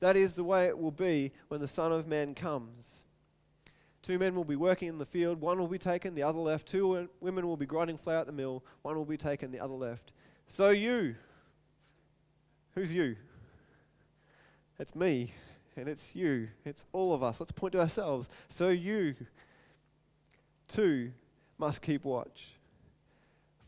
That 0.00 0.16
is 0.16 0.34
the 0.34 0.44
way 0.44 0.66
it 0.66 0.78
will 0.78 0.90
be 0.90 1.32
when 1.48 1.60
the 1.60 1.68
Son 1.68 1.92
of 1.92 2.06
Man 2.06 2.34
comes. 2.34 3.04
Two 4.02 4.18
men 4.18 4.34
will 4.34 4.44
be 4.44 4.56
working 4.56 4.88
in 4.88 4.98
the 4.98 5.04
field, 5.04 5.40
one 5.40 5.58
will 5.58 5.68
be 5.68 5.78
taken, 5.78 6.14
the 6.14 6.22
other 6.22 6.38
left. 6.38 6.66
Two 6.66 7.08
women 7.20 7.46
will 7.46 7.56
be 7.56 7.66
grinding 7.66 7.98
flour 7.98 8.20
at 8.20 8.26
the 8.26 8.32
mill, 8.32 8.64
one 8.82 8.96
will 8.96 9.04
be 9.04 9.18
taken, 9.18 9.50
the 9.50 9.60
other 9.60 9.74
left. 9.74 10.12
So 10.46 10.70
you, 10.70 11.16
who's 12.74 12.92
you? 12.92 13.16
It's 14.78 14.94
me, 14.94 15.34
and 15.76 15.86
it's 15.88 16.16
you. 16.16 16.48
It's 16.64 16.86
all 16.92 17.12
of 17.12 17.22
us. 17.22 17.38
Let's 17.38 17.52
point 17.52 17.72
to 17.72 17.80
ourselves. 17.80 18.30
So 18.48 18.70
you, 18.70 19.14
too, 20.66 21.12
must 21.58 21.82
keep 21.82 22.04
watch. 22.04 22.54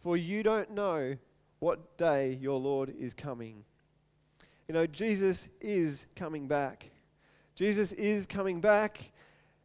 For 0.02 0.16
you 0.16 0.42
don't 0.42 0.72
know 0.72 1.16
what 1.60 1.96
day 1.96 2.38
your 2.40 2.58
Lord 2.58 2.92
is 2.98 3.14
coming. 3.14 3.64
You 4.66 4.74
know, 4.74 4.86
Jesus 4.86 5.48
is 5.60 6.06
coming 6.16 6.48
back. 6.48 6.90
Jesus 7.54 7.92
is 7.92 8.26
coming 8.26 8.60
back 8.60 9.12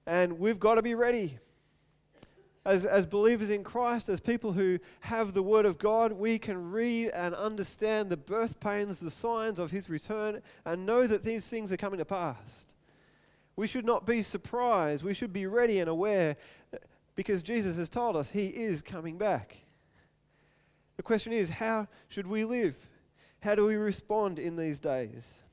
and 0.06 0.40
we've 0.40 0.60
got 0.60 0.76
to 0.76 0.82
be 0.82 0.96
ready. 0.96 1.38
As, 2.66 2.86
as 2.86 3.06
believers 3.06 3.50
in 3.50 3.64
Christ, 3.64 4.10
as 4.10 4.20
people 4.20 4.52
who 4.52 4.78
have 5.02 5.34
the 5.34 5.42
Word 5.42 5.66
of 5.66 5.78
God, 5.78 6.12
we 6.12 6.38
can 6.38 6.72
read 6.72 7.10
and 7.10 7.34
understand 7.34 8.10
the 8.10 8.18
birth 8.18 8.60
pains, 8.60 9.00
the 9.00 9.10
signs 9.10 9.58
of 9.58 9.72
His 9.72 9.90
return, 9.90 10.42
and 10.66 10.86
know 10.86 11.08
that 11.08 11.24
these 11.24 11.48
things 11.48 11.72
are 11.72 11.78
coming 11.78 11.98
to 12.00 12.06
pass. 12.06 12.68
We 13.56 13.68
should 13.68 13.86
not 13.86 14.06
be 14.06 14.22
surprised. 14.22 15.04
We 15.04 15.14
should 15.14 15.34
be 15.34 15.48
ready 15.48 15.80
and 15.80 15.90
aware 15.90 16.36
because 17.16 17.42
Jesus 17.42 17.78
has 17.78 17.90
told 17.90 18.16
us 18.16 18.30
He 18.30 18.48
is 18.48 18.82
coming 18.82 19.18
back. 19.18 19.58
The 20.98 21.04
question 21.04 21.32
is, 21.32 21.50
how 21.50 21.88
should 22.10 22.28
we 22.28 22.44
live? 22.44 22.76
How 23.40 23.56
do 23.56 23.66
we 23.66 23.76
respond 23.76 24.40
in 24.40 24.56
these 24.56 24.80
days? 24.80 25.44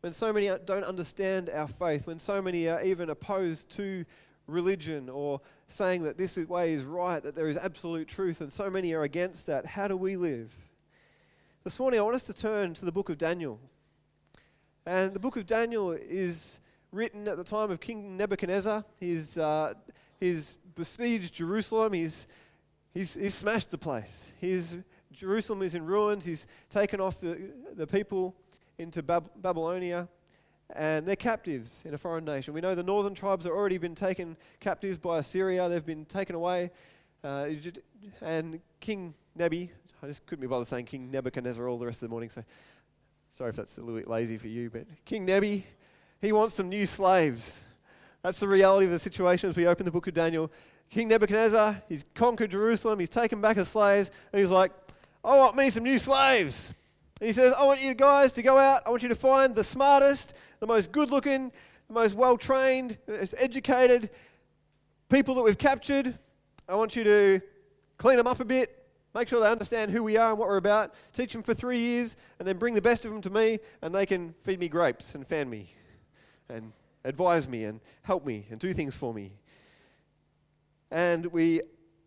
when 0.00 0.12
so 0.12 0.32
many 0.32 0.48
don't 0.64 0.84
understand 0.84 1.50
our 1.50 1.66
faith, 1.66 2.06
when 2.06 2.18
so 2.18 2.40
many 2.40 2.68
are 2.68 2.82
even 2.82 3.10
opposed 3.10 3.68
to 3.70 4.04
religion 4.46 5.08
or 5.08 5.40
saying 5.66 6.02
that 6.04 6.16
this 6.16 6.36
way 6.36 6.72
is 6.72 6.84
right, 6.84 7.22
that 7.22 7.34
there 7.34 7.48
is 7.48 7.56
absolute 7.56 8.06
truth, 8.06 8.40
and 8.40 8.52
so 8.52 8.70
many 8.70 8.92
are 8.94 9.02
against 9.02 9.46
that, 9.46 9.66
how 9.66 9.88
do 9.88 9.96
we 9.96 10.16
live? 10.16 10.54
This 11.64 11.78
morning, 11.78 11.98
I 11.98 12.02
want 12.04 12.14
us 12.14 12.22
to 12.24 12.32
turn 12.32 12.74
to 12.74 12.84
the 12.84 12.92
book 12.92 13.08
of 13.08 13.18
Daniel. 13.18 13.60
And 14.86 15.12
the 15.12 15.20
book 15.20 15.36
of 15.36 15.46
Daniel 15.46 15.92
is 15.92 16.60
written 16.92 17.28
at 17.28 17.36
the 17.36 17.44
time 17.44 17.70
of 17.70 17.80
King 17.80 18.16
Nebuchadnezzar. 18.16 18.84
He's 18.98 19.36
uh, 19.36 19.74
he's 20.18 20.56
besieged 20.74 21.34
Jerusalem. 21.34 21.92
He's, 21.92 22.26
he's, 22.94 23.14
he's 23.14 23.34
smashed 23.34 23.70
the 23.70 23.78
place. 23.78 24.32
He's, 24.40 24.76
Jerusalem 25.12 25.62
is 25.62 25.74
in 25.74 25.84
ruins. 25.84 26.24
He's 26.24 26.46
taken 26.70 27.00
off 27.00 27.20
the, 27.20 27.50
the 27.74 27.86
people 27.86 28.34
into 28.78 29.02
Bab- 29.02 29.30
Babylonia 29.36 30.08
and 30.74 31.06
they're 31.06 31.16
captives 31.16 31.82
in 31.86 31.94
a 31.94 31.98
foreign 31.98 32.24
nation. 32.24 32.52
We 32.52 32.60
know 32.60 32.74
the 32.74 32.82
northern 32.82 33.14
tribes 33.14 33.44
have 33.44 33.54
already 33.54 33.78
been 33.78 33.94
taken 33.94 34.36
captives 34.60 34.98
by 34.98 35.18
Assyria. 35.18 35.68
They've 35.68 35.84
been 35.84 36.04
taken 36.04 36.36
away. 36.36 36.70
Uh, 37.24 37.48
and 38.20 38.60
King 38.80 39.14
Nebi, 39.34 39.70
I 40.02 40.06
just 40.06 40.26
couldn't 40.26 40.42
be 40.42 40.46
bothered 40.46 40.68
saying 40.68 40.86
King 40.86 41.10
Nebuchadnezzar 41.10 41.66
all 41.66 41.78
the 41.78 41.86
rest 41.86 41.96
of 42.02 42.08
the 42.08 42.10
morning, 42.10 42.28
so 42.30 42.44
sorry 43.32 43.50
if 43.50 43.56
that's 43.56 43.78
a 43.78 43.80
little 43.80 43.98
bit 43.98 44.08
lazy 44.08 44.36
for 44.36 44.48
you, 44.48 44.70
but 44.70 44.84
King 45.04 45.24
Nebi, 45.24 45.66
he 46.20 46.32
wants 46.32 46.54
some 46.54 46.68
new 46.68 46.86
slaves. 46.86 47.62
That's 48.22 48.40
the 48.40 48.48
reality 48.48 48.86
of 48.86 48.92
the 48.92 48.98
situation 48.98 49.48
as 49.48 49.56
we 49.56 49.66
open 49.66 49.84
the 49.86 49.92
book 49.92 50.06
of 50.06 50.14
Daniel. 50.14 50.50
King 50.90 51.08
Nebuchadnezzar, 51.08 51.82
he's 51.88 52.04
conquered 52.14 52.50
Jerusalem, 52.50 52.98
he's 52.98 53.10
taken 53.10 53.40
back 53.40 53.56
his 53.56 53.68
slaves, 53.68 54.10
and 54.32 54.40
he's 54.40 54.50
like, 54.50 54.72
I 55.24 55.36
want 55.36 55.56
me 55.56 55.70
some 55.70 55.84
new 55.84 55.98
slaves. 55.98 56.72
And 57.20 57.26
he 57.26 57.32
says, 57.32 57.52
I 57.58 57.64
want 57.64 57.82
you 57.82 57.94
guys 57.94 58.32
to 58.32 58.42
go 58.42 58.58
out, 58.58 58.82
I 58.86 58.90
want 58.90 59.02
you 59.02 59.08
to 59.10 59.14
find 59.14 59.54
the 59.54 59.64
smartest, 59.64 60.34
the 60.60 60.66
most 60.66 60.90
good 60.90 61.10
looking, 61.10 61.52
the 61.88 61.94
most 61.94 62.14
well 62.14 62.38
trained, 62.38 62.96
most 63.06 63.34
educated 63.38 64.10
people 65.08 65.34
that 65.34 65.42
we've 65.42 65.58
captured. 65.58 66.18
I 66.68 66.74
want 66.74 66.96
you 66.96 67.04
to 67.04 67.40
clean 67.98 68.16
them 68.16 68.26
up 68.26 68.40
a 68.40 68.44
bit, 68.44 68.86
make 69.14 69.28
sure 69.28 69.40
they 69.40 69.48
understand 69.48 69.90
who 69.90 70.02
we 70.02 70.16
are 70.16 70.30
and 70.30 70.38
what 70.38 70.48
we're 70.48 70.56
about, 70.56 70.94
teach 71.12 71.32
them 71.32 71.42
for 71.42 71.54
three 71.54 71.78
years, 71.78 72.16
and 72.38 72.48
then 72.48 72.56
bring 72.56 72.74
the 72.74 72.82
best 72.82 73.04
of 73.04 73.10
them 73.10 73.20
to 73.22 73.30
me, 73.30 73.58
and 73.82 73.94
they 73.94 74.06
can 74.06 74.34
feed 74.42 74.60
me 74.60 74.68
grapes 74.68 75.14
and 75.14 75.26
fan 75.26 75.50
me 75.50 75.70
and 76.48 76.72
advise 77.04 77.48
me 77.48 77.64
and 77.64 77.80
help 78.02 78.24
me 78.24 78.46
and 78.50 78.58
do 78.58 78.72
things 78.72 78.94
for 78.94 79.12
me. 79.12 79.32
And 80.90 81.26
we 81.26 81.62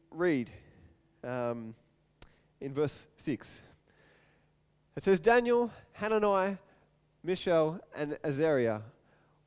read 0.10 0.52
um, 1.24 1.76
in 2.60 2.74
verse 2.74 3.08
6. 3.18 3.62
It 4.96 5.04
says, 5.04 5.20
Daniel, 5.20 5.72
Hananiah, 5.94 6.58
Mishael, 7.24 7.80
and 7.96 8.18
Azariah 8.24 8.82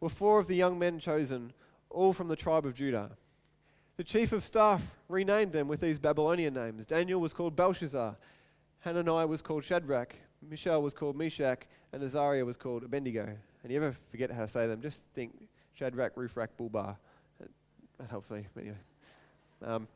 were 0.01 0.09
four 0.09 0.39
of 0.39 0.47
the 0.47 0.55
young 0.55 0.79
men 0.79 0.99
chosen, 0.99 1.53
all 1.91 2.13
from 2.13 2.29
the 2.29 2.37
tribe 2.37 2.65
of 2.65 2.75
Judah. 2.75 3.11
The 3.97 4.05
chief 4.05 4.33
of 4.33 4.45
staff 4.45 4.83
renamed 5.09 5.53
them 5.53 5.69
with 5.69 5.81
these 5.81 5.99
Babylonian 5.99 6.55
names. 6.55 6.87
Daniel 6.87 7.21
was 7.21 7.33
called 7.33 7.57
Belshazzar, 7.57 8.17
Hananiah 8.81 9.27
was 9.27 9.41
called 9.41 9.65
Shadrach, 9.65 10.15
Mishael 10.43 10.83
was 10.83 10.95
called 10.95 11.17
Meshach, 11.17 11.63
and 11.93 12.03
Azariah 12.03 12.45
was 12.45 12.57
called 12.57 12.85
Abednego. 12.85 13.37
And 13.63 13.73
you 13.73 13.83
ever 13.83 13.95
forget 14.11 14.31
how 14.31 14.43
to 14.43 14.49
say 14.49 14.67
them, 14.67 14.83
just 14.83 15.05
think 15.15 15.33
Shadrach, 15.75 16.15
Rufrak, 16.17 16.49
Bulbar. 16.59 16.97
That, 17.41 18.11
helps 18.11 18.31
me. 18.31 18.47
Anyway. 18.59 18.77
Um, 19.65 19.89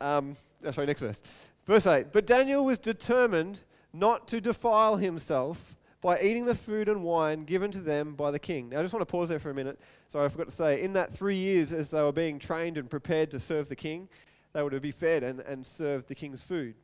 um, 0.00 0.36
oh, 0.64 0.70
sorry, 0.70 0.86
next 0.86 1.00
verse. 1.00 1.20
Verse 1.66 1.86
8. 1.86 2.12
But 2.12 2.26
Daniel 2.26 2.64
was 2.64 2.78
determined 2.78 3.60
not 3.92 4.26
to 4.28 4.40
defile 4.40 4.96
himself 4.96 5.76
by 6.00 6.20
eating 6.20 6.44
the 6.44 6.54
food 6.54 6.88
and 6.88 7.04
wine 7.04 7.44
given 7.44 7.70
to 7.70 7.80
them 7.80 8.14
by 8.14 8.30
the 8.30 8.38
king. 8.38 8.70
Now, 8.70 8.80
I 8.80 8.82
just 8.82 8.92
want 8.92 9.02
to 9.02 9.10
pause 9.10 9.28
there 9.28 9.38
for 9.38 9.50
a 9.50 9.54
minute. 9.54 9.78
Sorry, 10.08 10.26
I 10.26 10.28
forgot 10.28 10.48
to 10.48 10.54
say, 10.54 10.82
in 10.82 10.92
that 10.94 11.14
three 11.14 11.36
years 11.36 11.72
as 11.72 11.90
they 11.90 12.02
were 12.02 12.12
being 12.12 12.38
trained 12.38 12.76
and 12.76 12.90
prepared 12.90 13.30
to 13.30 13.40
serve 13.40 13.68
the 13.68 13.76
king, 13.76 14.08
they 14.52 14.62
were 14.62 14.70
to 14.70 14.80
be 14.80 14.90
fed 14.90 15.22
and, 15.22 15.40
and 15.40 15.64
served 15.64 16.08
the 16.08 16.14
king's 16.14 16.42
food. 16.42 16.74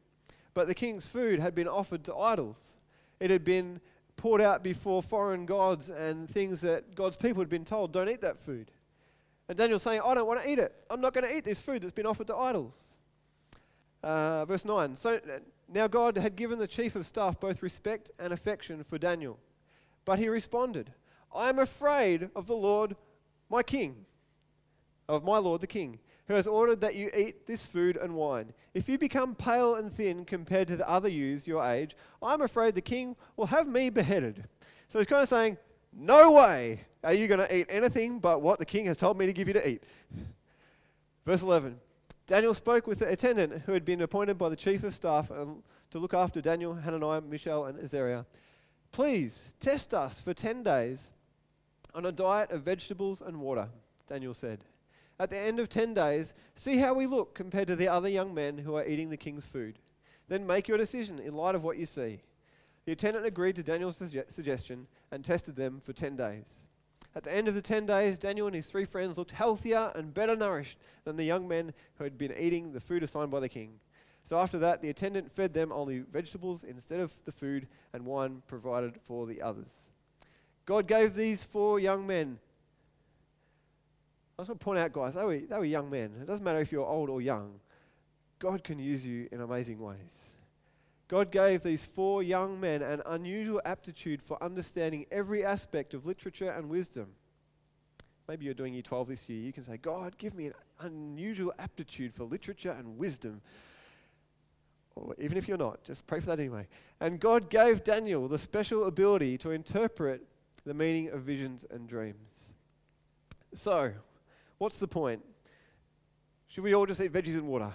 But 0.54 0.68
the 0.68 0.74
king's 0.74 1.06
food 1.06 1.40
had 1.40 1.54
been 1.54 1.68
offered 1.68 2.04
to 2.04 2.14
idols, 2.14 2.76
it 3.18 3.30
had 3.30 3.44
been 3.44 3.80
poured 4.16 4.40
out 4.40 4.62
before 4.62 5.02
foreign 5.02 5.46
gods 5.46 5.90
and 5.90 6.28
things 6.28 6.60
that 6.60 6.94
God's 6.94 7.16
people 7.16 7.40
had 7.40 7.48
been 7.48 7.64
told, 7.64 7.92
don't 7.92 8.08
eat 8.08 8.20
that 8.20 8.38
food. 8.38 8.70
And 9.48 9.56
Daniel's 9.56 9.82
saying, 9.82 10.02
I 10.04 10.14
don't 10.14 10.26
want 10.26 10.42
to 10.42 10.50
eat 10.50 10.58
it. 10.58 10.74
I'm 10.90 11.00
not 11.00 11.14
going 11.14 11.24
to 11.24 11.34
eat 11.34 11.44
this 11.44 11.60
food 11.60 11.82
that's 11.82 11.92
been 11.92 12.06
offered 12.06 12.26
to 12.26 12.36
idols. 12.36 12.74
Uh, 14.02 14.44
verse 14.44 14.64
9. 14.64 14.94
So 14.94 15.20
now 15.72 15.86
God 15.86 16.18
had 16.18 16.36
given 16.36 16.58
the 16.58 16.66
chief 16.66 16.94
of 16.94 17.06
staff 17.06 17.40
both 17.40 17.62
respect 17.62 18.10
and 18.18 18.32
affection 18.32 18.84
for 18.84 18.98
Daniel. 18.98 19.38
But 20.04 20.18
he 20.18 20.28
responded, 20.28 20.92
I 21.34 21.48
am 21.48 21.58
afraid 21.58 22.30
of 22.36 22.46
the 22.46 22.56
Lord 22.56 22.96
my 23.50 23.62
king, 23.62 24.04
of 25.08 25.24
my 25.24 25.38
Lord 25.38 25.62
the 25.62 25.66
king, 25.66 25.98
who 26.26 26.34
has 26.34 26.46
ordered 26.46 26.82
that 26.82 26.94
you 26.94 27.10
eat 27.16 27.46
this 27.46 27.64
food 27.64 27.96
and 27.96 28.14
wine. 28.14 28.52
If 28.74 28.88
you 28.88 28.98
become 28.98 29.34
pale 29.34 29.74
and 29.74 29.92
thin 29.92 30.26
compared 30.26 30.68
to 30.68 30.76
the 30.76 30.88
other 30.88 31.08
youths 31.08 31.46
your 31.46 31.64
age, 31.64 31.96
I'm 32.22 32.42
afraid 32.42 32.74
the 32.74 32.82
king 32.82 33.16
will 33.36 33.46
have 33.46 33.66
me 33.66 33.88
beheaded. 33.88 34.44
So 34.88 34.98
he's 34.98 35.06
kind 35.06 35.22
of 35.22 35.28
saying, 35.28 35.56
No 35.92 36.32
way 36.32 36.82
are 37.04 37.12
you 37.12 37.28
going 37.28 37.40
to 37.40 37.56
eat 37.56 37.66
anything 37.68 38.18
but 38.18 38.42
what 38.42 38.58
the 38.58 38.66
king 38.66 38.86
has 38.86 38.96
told 38.96 39.18
me 39.18 39.26
to 39.26 39.32
give 39.32 39.48
you 39.48 39.54
to 39.54 39.68
eat. 39.68 39.82
Verse 41.24 41.42
11 41.42 41.78
Daniel 42.26 42.52
spoke 42.52 42.86
with 42.86 42.98
the 42.98 43.08
attendant 43.08 43.62
who 43.64 43.72
had 43.72 43.84
been 43.84 44.02
appointed 44.02 44.36
by 44.36 44.48
the 44.50 44.56
chief 44.56 44.84
of 44.84 44.94
staff 44.94 45.30
um, 45.30 45.62
to 45.90 45.98
look 45.98 46.12
after 46.12 46.42
Daniel, 46.42 46.74
Hananiah, 46.74 47.22
Mishael, 47.22 47.64
and 47.64 47.78
Azariah. 47.78 48.24
Please 48.92 49.40
test 49.60 49.94
us 49.94 50.20
for 50.20 50.34
10 50.34 50.62
days 50.62 51.10
on 51.94 52.04
a 52.04 52.12
diet 52.12 52.50
of 52.50 52.62
vegetables 52.62 53.22
and 53.22 53.40
water, 53.40 53.68
Daniel 54.06 54.34
said. 54.34 54.64
At 55.18 55.30
the 55.30 55.38
end 55.38 55.58
of 55.58 55.68
10 55.68 55.94
days, 55.94 56.34
see 56.54 56.76
how 56.76 56.94
we 56.94 57.06
look 57.06 57.34
compared 57.34 57.68
to 57.68 57.76
the 57.76 57.88
other 57.88 58.08
young 58.08 58.34
men 58.34 58.58
who 58.58 58.76
are 58.76 58.86
eating 58.86 59.08
the 59.08 59.16
king's 59.16 59.46
food. 59.46 59.78
Then 60.28 60.46
make 60.46 60.68
your 60.68 60.78
decision 60.78 61.18
in 61.18 61.34
light 61.34 61.54
of 61.54 61.64
what 61.64 61.78
you 61.78 61.86
see. 61.86 62.20
The 62.84 62.92
attendant 62.92 63.26
agreed 63.26 63.56
to 63.56 63.62
Daniel's 63.62 63.96
suggestion 64.28 64.86
and 65.10 65.24
tested 65.24 65.56
them 65.56 65.80
for 65.80 65.92
10 65.92 66.16
days. 66.16 66.66
At 67.18 67.24
the 67.24 67.34
end 67.34 67.48
of 67.48 67.56
the 67.56 67.62
10 67.62 67.84
days, 67.84 68.16
Daniel 68.16 68.46
and 68.46 68.54
his 68.54 68.68
three 68.68 68.84
friends 68.84 69.18
looked 69.18 69.32
healthier 69.32 69.90
and 69.96 70.14
better 70.14 70.36
nourished 70.36 70.78
than 71.02 71.16
the 71.16 71.24
young 71.24 71.48
men 71.48 71.72
who 71.96 72.04
had 72.04 72.16
been 72.16 72.32
eating 72.38 72.72
the 72.72 72.78
food 72.78 73.02
assigned 73.02 73.32
by 73.32 73.40
the 73.40 73.48
king. 73.48 73.80
So 74.22 74.38
after 74.38 74.56
that, 74.60 74.82
the 74.82 74.90
attendant 74.90 75.32
fed 75.32 75.52
them 75.52 75.72
only 75.72 75.98
vegetables 75.98 76.62
instead 76.62 77.00
of 77.00 77.12
the 77.24 77.32
food 77.32 77.66
and 77.92 78.06
wine 78.06 78.42
provided 78.46 79.00
for 79.04 79.26
the 79.26 79.42
others. 79.42 79.72
God 80.64 80.86
gave 80.86 81.16
these 81.16 81.42
four 81.42 81.80
young 81.80 82.06
men. 82.06 82.38
I 84.38 84.42
just 84.42 84.50
want 84.50 84.60
to 84.60 84.64
point 84.64 84.78
out, 84.78 84.92
guys, 84.92 85.14
they 85.14 85.24
were, 85.24 85.40
they 85.40 85.58
were 85.58 85.64
young 85.64 85.90
men. 85.90 86.12
It 86.22 86.28
doesn't 86.28 86.44
matter 86.44 86.60
if 86.60 86.70
you're 86.70 86.86
old 86.86 87.10
or 87.10 87.20
young, 87.20 87.58
God 88.38 88.62
can 88.62 88.78
use 88.78 89.04
you 89.04 89.28
in 89.32 89.40
amazing 89.40 89.80
ways. 89.80 90.30
God 91.08 91.32
gave 91.32 91.62
these 91.62 91.86
four 91.86 92.22
young 92.22 92.60
men 92.60 92.82
an 92.82 93.02
unusual 93.06 93.62
aptitude 93.64 94.20
for 94.20 94.42
understanding 94.42 95.06
every 95.10 95.42
aspect 95.42 95.94
of 95.94 96.04
literature 96.04 96.50
and 96.50 96.68
wisdom. 96.68 97.08
Maybe 98.28 98.44
you're 98.44 98.52
doing 98.52 98.74
year 98.74 98.82
12 98.82 99.08
this 99.08 99.28
year. 99.28 99.40
You 99.40 99.54
can 99.54 99.64
say, 99.64 99.78
God, 99.78 100.18
give 100.18 100.34
me 100.34 100.48
an 100.48 100.54
unusual 100.80 101.54
aptitude 101.58 102.12
for 102.12 102.24
literature 102.24 102.76
and 102.78 102.98
wisdom. 102.98 103.40
Or 104.94 105.14
even 105.18 105.38
if 105.38 105.48
you're 105.48 105.56
not, 105.56 105.82
just 105.82 106.06
pray 106.06 106.20
for 106.20 106.26
that 106.26 106.38
anyway. 106.38 106.66
And 107.00 107.18
God 107.18 107.48
gave 107.48 107.84
Daniel 107.84 108.28
the 108.28 108.38
special 108.38 108.84
ability 108.84 109.38
to 109.38 109.50
interpret 109.52 110.26
the 110.66 110.74
meaning 110.74 111.08
of 111.08 111.22
visions 111.22 111.64
and 111.70 111.88
dreams. 111.88 112.52
So, 113.54 113.92
what's 114.58 114.78
the 114.78 114.88
point? 114.88 115.24
Should 116.48 116.64
we 116.64 116.74
all 116.74 116.84
just 116.84 117.00
eat 117.00 117.12
veggies 117.14 117.36
and 117.36 117.46
water? 117.46 117.72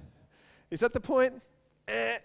Is 0.70 0.80
that 0.80 0.92
the 0.92 1.00
point? 1.00 1.40
Eh. 1.86 2.18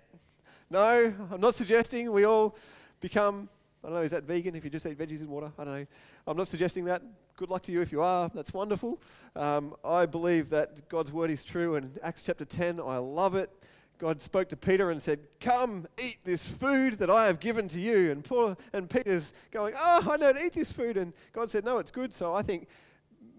No, 0.72 1.14
I'm 1.30 1.42
not 1.42 1.54
suggesting 1.54 2.10
we 2.14 2.24
all 2.24 2.56
become, 3.02 3.50
I 3.84 3.88
don't 3.88 3.96
know, 3.98 4.04
is 4.04 4.12
that 4.12 4.24
vegan 4.24 4.56
if 4.56 4.64
you 4.64 4.70
just 4.70 4.86
eat 4.86 4.98
veggies 4.98 5.20
and 5.20 5.28
water? 5.28 5.52
I 5.60 5.66
don't 5.66 5.74
know. 5.82 5.86
I'm 6.26 6.38
not 6.38 6.48
suggesting 6.48 6.86
that. 6.86 7.02
Good 7.36 7.50
luck 7.50 7.64
to 7.64 7.74
you 7.74 7.82
if 7.82 7.92
you 7.92 8.02
are. 8.02 8.32
That's 8.34 8.54
wonderful. 8.54 9.02
Um, 9.36 9.76
I 9.84 10.06
believe 10.06 10.50
that 10.52 10.88
God's 10.88 11.12
word 11.12 11.30
is 11.30 11.44
true. 11.44 11.76
And 11.76 12.00
Acts 12.02 12.24
chapter 12.24 12.46
10, 12.46 12.80
I 12.80 13.00
love 13.00 13.36
it. 13.36 13.52
God 13.98 14.22
spoke 14.22 14.48
to 14.48 14.56
Peter 14.56 14.92
and 14.92 15.04
said, 15.04 15.20
Come, 15.42 15.90
eat 16.02 16.20
this 16.24 16.48
food 16.48 17.00
that 17.00 17.10
I 17.10 17.26
have 17.26 17.42
given 17.42 17.68
to 17.68 17.80
you. 17.82 18.10
And, 18.10 18.24
Paul, 18.24 18.56
and 18.72 18.90
Peter's 18.90 19.34
going, 19.52 19.74
Oh, 19.78 20.08
I 20.10 20.16
don't 20.16 20.38
eat 20.42 20.54
this 20.54 20.72
food. 20.72 20.96
And 20.96 21.12
God 21.34 21.52
said, 21.52 21.66
No, 21.66 21.80
it's 21.80 21.92
good. 21.92 22.14
So 22.14 22.34
I 22.34 22.44
think 22.44 22.70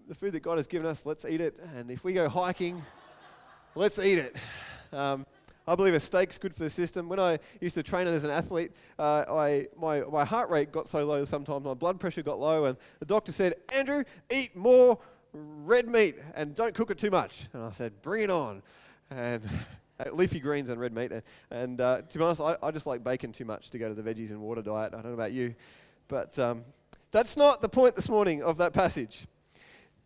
the 0.07 0.13
food 0.13 0.33
that 0.33 0.41
God 0.41 0.57
has 0.57 0.67
given 0.67 0.87
us, 0.87 1.03
let's 1.03 1.25
eat 1.25 1.41
it. 1.41 1.59
And 1.75 1.89
if 1.89 2.03
we 2.03 2.13
go 2.13 2.29
hiking, 2.29 2.83
let's 3.73 3.97
eat 3.97 4.19
it. 4.19 4.35
Um, 4.91 5.25
I 5.67 5.75
believe 5.75 5.93
a 5.93 5.99
steak's 5.99 6.37
good 6.37 6.53
for 6.53 6.63
the 6.63 6.69
system. 6.69 7.07
When 7.07 7.19
I 7.19 7.39
used 7.61 7.75
to 7.75 7.83
train 7.83 8.07
as 8.07 8.23
an 8.23 8.29
athlete, 8.29 8.71
uh, 8.99 9.23
I, 9.29 9.67
my, 9.77 10.01
my 10.01 10.25
heart 10.25 10.49
rate 10.49 10.71
got 10.71 10.89
so 10.89 11.05
low 11.05 11.23
sometimes, 11.23 11.63
my 11.63 11.73
blood 11.73 11.99
pressure 11.99 12.21
got 12.21 12.39
low, 12.39 12.65
and 12.65 12.77
the 12.99 13.05
doctor 13.05 13.31
said, 13.31 13.55
Andrew, 13.73 14.03
eat 14.29 14.55
more 14.55 14.99
red 15.33 15.87
meat 15.87 16.15
and 16.35 16.55
don't 16.55 16.75
cook 16.75 16.91
it 16.91 16.97
too 16.97 17.09
much. 17.09 17.47
And 17.53 17.63
I 17.63 17.71
said, 17.71 18.01
bring 18.01 18.23
it 18.23 18.29
on. 18.29 18.61
And 19.09 19.41
uh, 19.99 20.11
leafy 20.11 20.39
greens 20.39 20.69
and 20.69 20.79
red 20.79 20.93
meat. 20.93 21.11
And 21.49 21.79
uh, 21.79 22.01
to 22.01 22.17
be 22.17 22.23
honest, 22.23 22.41
I, 22.41 22.57
I, 22.61 22.71
just 22.71 22.85
like 22.85 23.03
bacon 23.03 23.31
too 23.31 23.45
much 23.45 23.69
to 23.71 23.79
go 23.79 23.87
to 23.87 23.99
the 23.99 24.03
veggies 24.03 24.29
and 24.29 24.41
water 24.41 24.61
diet. 24.61 24.93
I 24.93 24.97
don't 24.97 25.05
know 25.05 25.13
about 25.13 25.31
you. 25.31 25.55
But 26.07 26.37
um, 26.37 26.63
that's 27.11 27.37
not 27.37 27.61
the 27.61 27.69
point 27.69 27.95
this 27.95 28.09
morning 28.09 28.43
of 28.43 28.57
that 28.57 28.73
passage. 28.73 29.25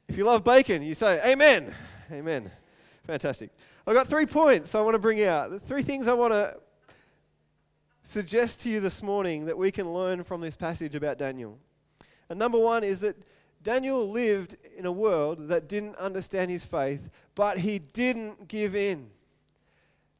If 0.07 0.17
you 0.17 0.25
love 0.25 0.43
bacon, 0.43 0.81
you 0.81 0.93
say, 0.93 1.19
Amen. 1.25 1.73
Amen. 2.11 2.49
Fantastic. 3.05 3.49
I've 3.87 3.93
got 3.93 4.09
three 4.09 4.25
points 4.25 4.75
I 4.75 4.81
want 4.81 4.95
to 4.95 4.99
bring 4.99 5.23
out. 5.23 5.49
The 5.49 5.61
three 5.61 5.81
things 5.81 6.09
I 6.09 6.13
want 6.13 6.33
to 6.33 6.57
suggest 8.03 8.61
to 8.63 8.69
you 8.69 8.81
this 8.81 9.01
morning 9.01 9.45
that 9.45 9.57
we 9.57 9.71
can 9.71 9.93
learn 9.93 10.25
from 10.25 10.41
this 10.41 10.57
passage 10.57 10.93
about 10.93 11.17
Daniel. 11.17 11.57
And 12.29 12.37
number 12.37 12.59
one 12.59 12.83
is 12.83 12.99
that 12.99 13.15
Daniel 13.63 14.05
lived 14.05 14.57
in 14.77 14.85
a 14.85 14.91
world 14.91 15.47
that 15.47 15.69
didn't 15.69 15.95
understand 15.95 16.51
his 16.51 16.65
faith, 16.65 17.09
but 17.33 17.59
he 17.59 17.79
didn't 17.79 18.49
give 18.49 18.75
in. 18.75 19.09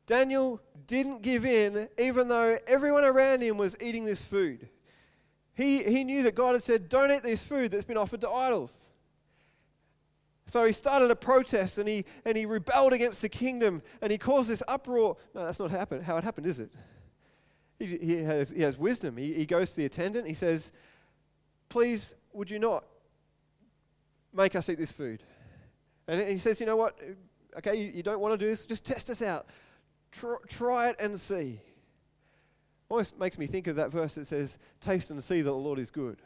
Daniel 0.06 0.62
didn't 0.88 1.22
give 1.22 1.46
in, 1.46 1.90
even 1.98 2.30
though 2.30 2.58
everyone 2.68 3.04
around 3.04 3.42
him 3.42 3.58
was 3.58 3.76
eating 3.82 4.06
this 4.06 4.24
food. 4.24 4.70
He, 5.56 5.84
he 5.84 6.06
knew 6.06 6.24
that 6.24 6.36
God 6.36 6.54
had 6.54 6.64
said, 6.64 6.88
Don't 6.88 7.12
eat 7.12 7.22
this 7.22 7.44
food 7.44 7.72
that's 7.72 7.84
been 7.84 7.98
offered 7.98 8.22
to 8.22 8.30
idols. 8.30 8.94
So 10.48 10.64
he 10.64 10.72
started 10.72 11.12
a 11.12 11.16
protest 11.16 11.78
and 11.78 11.88
he, 11.90 12.06
and 12.24 12.38
he 12.38 12.46
rebelled 12.46 12.94
against 12.94 13.22
the 13.22 13.28
kingdom 13.28 13.82
and 14.02 14.12
he 14.12 14.18
caused 14.18 14.50
this 14.50 14.64
uproar. 14.68 15.18
No, 15.36 15.46
that's 15.46 15.60
not 15.60 15.72
happen, 15.72 16.02
how 16.02 16.16
it 16.18 16.24
happened, 16.24 16.48
is 16.48 16.60
it? 16.60 16.72
He, 17.80 17.86
he, 17.98 18.24
has, 18.24 18.50
he 18.52 18.62
has 18.62 18.78
wisdom. 18.78 19.18
He, 19.18 19.34
he 19.34 19.46
goes 19.46 19.72
to 19.72 19.76
the 19.76 19.86
attendant. 19.86 20.26
He 20.28 20.34
says, 20.34 20.72
Please, 21.70 22.16
would 22.32 22.50
you 22.50 22.60
not 22.60 22.86
make 24.34 24.56
us 24.56 24.70
eat 24.70 24.78
this 24.78 24.92
food? 24.92 25.22
And 26.08 26.28
he 26.30 26.38
says, 26.38 26.62
You 26.62 26.66
know 26.66 26.78
what? 26.78 26.98
Okay, 27.58 27.76
you, 27.76 27.92
you 27.96 28.04
don't 28.04 28.20
want 28.20 28.34
to 28.34 28.38
do 28.38 28.50
this? 28.50 28.66
Just 28.66 28.86
test 28.86 29.10
us 29.10 29.22
out. 29.22 29.48
Try, 30.12 30.38
try 30.48 30.90
it 30.90 30.96
and 31.00 31.20
see. 31.20 31.62
Almost 32.90 33.20
makes 33.20 33.38
me 33.38 33.48
think 33.48 33.68
of 33.68 33.76
that 33.76 33.92
verse 33.92 34.16
that 34.16 34.28
says, 34.28 34.58
Taste 34.80 35.12
and 35.12 35.22
see 35.22 35.42
that 35.42 35.50
the 35.50 35.56
Lord 35.56 35.78
is 35.78 35.92
good. 35.92 36.22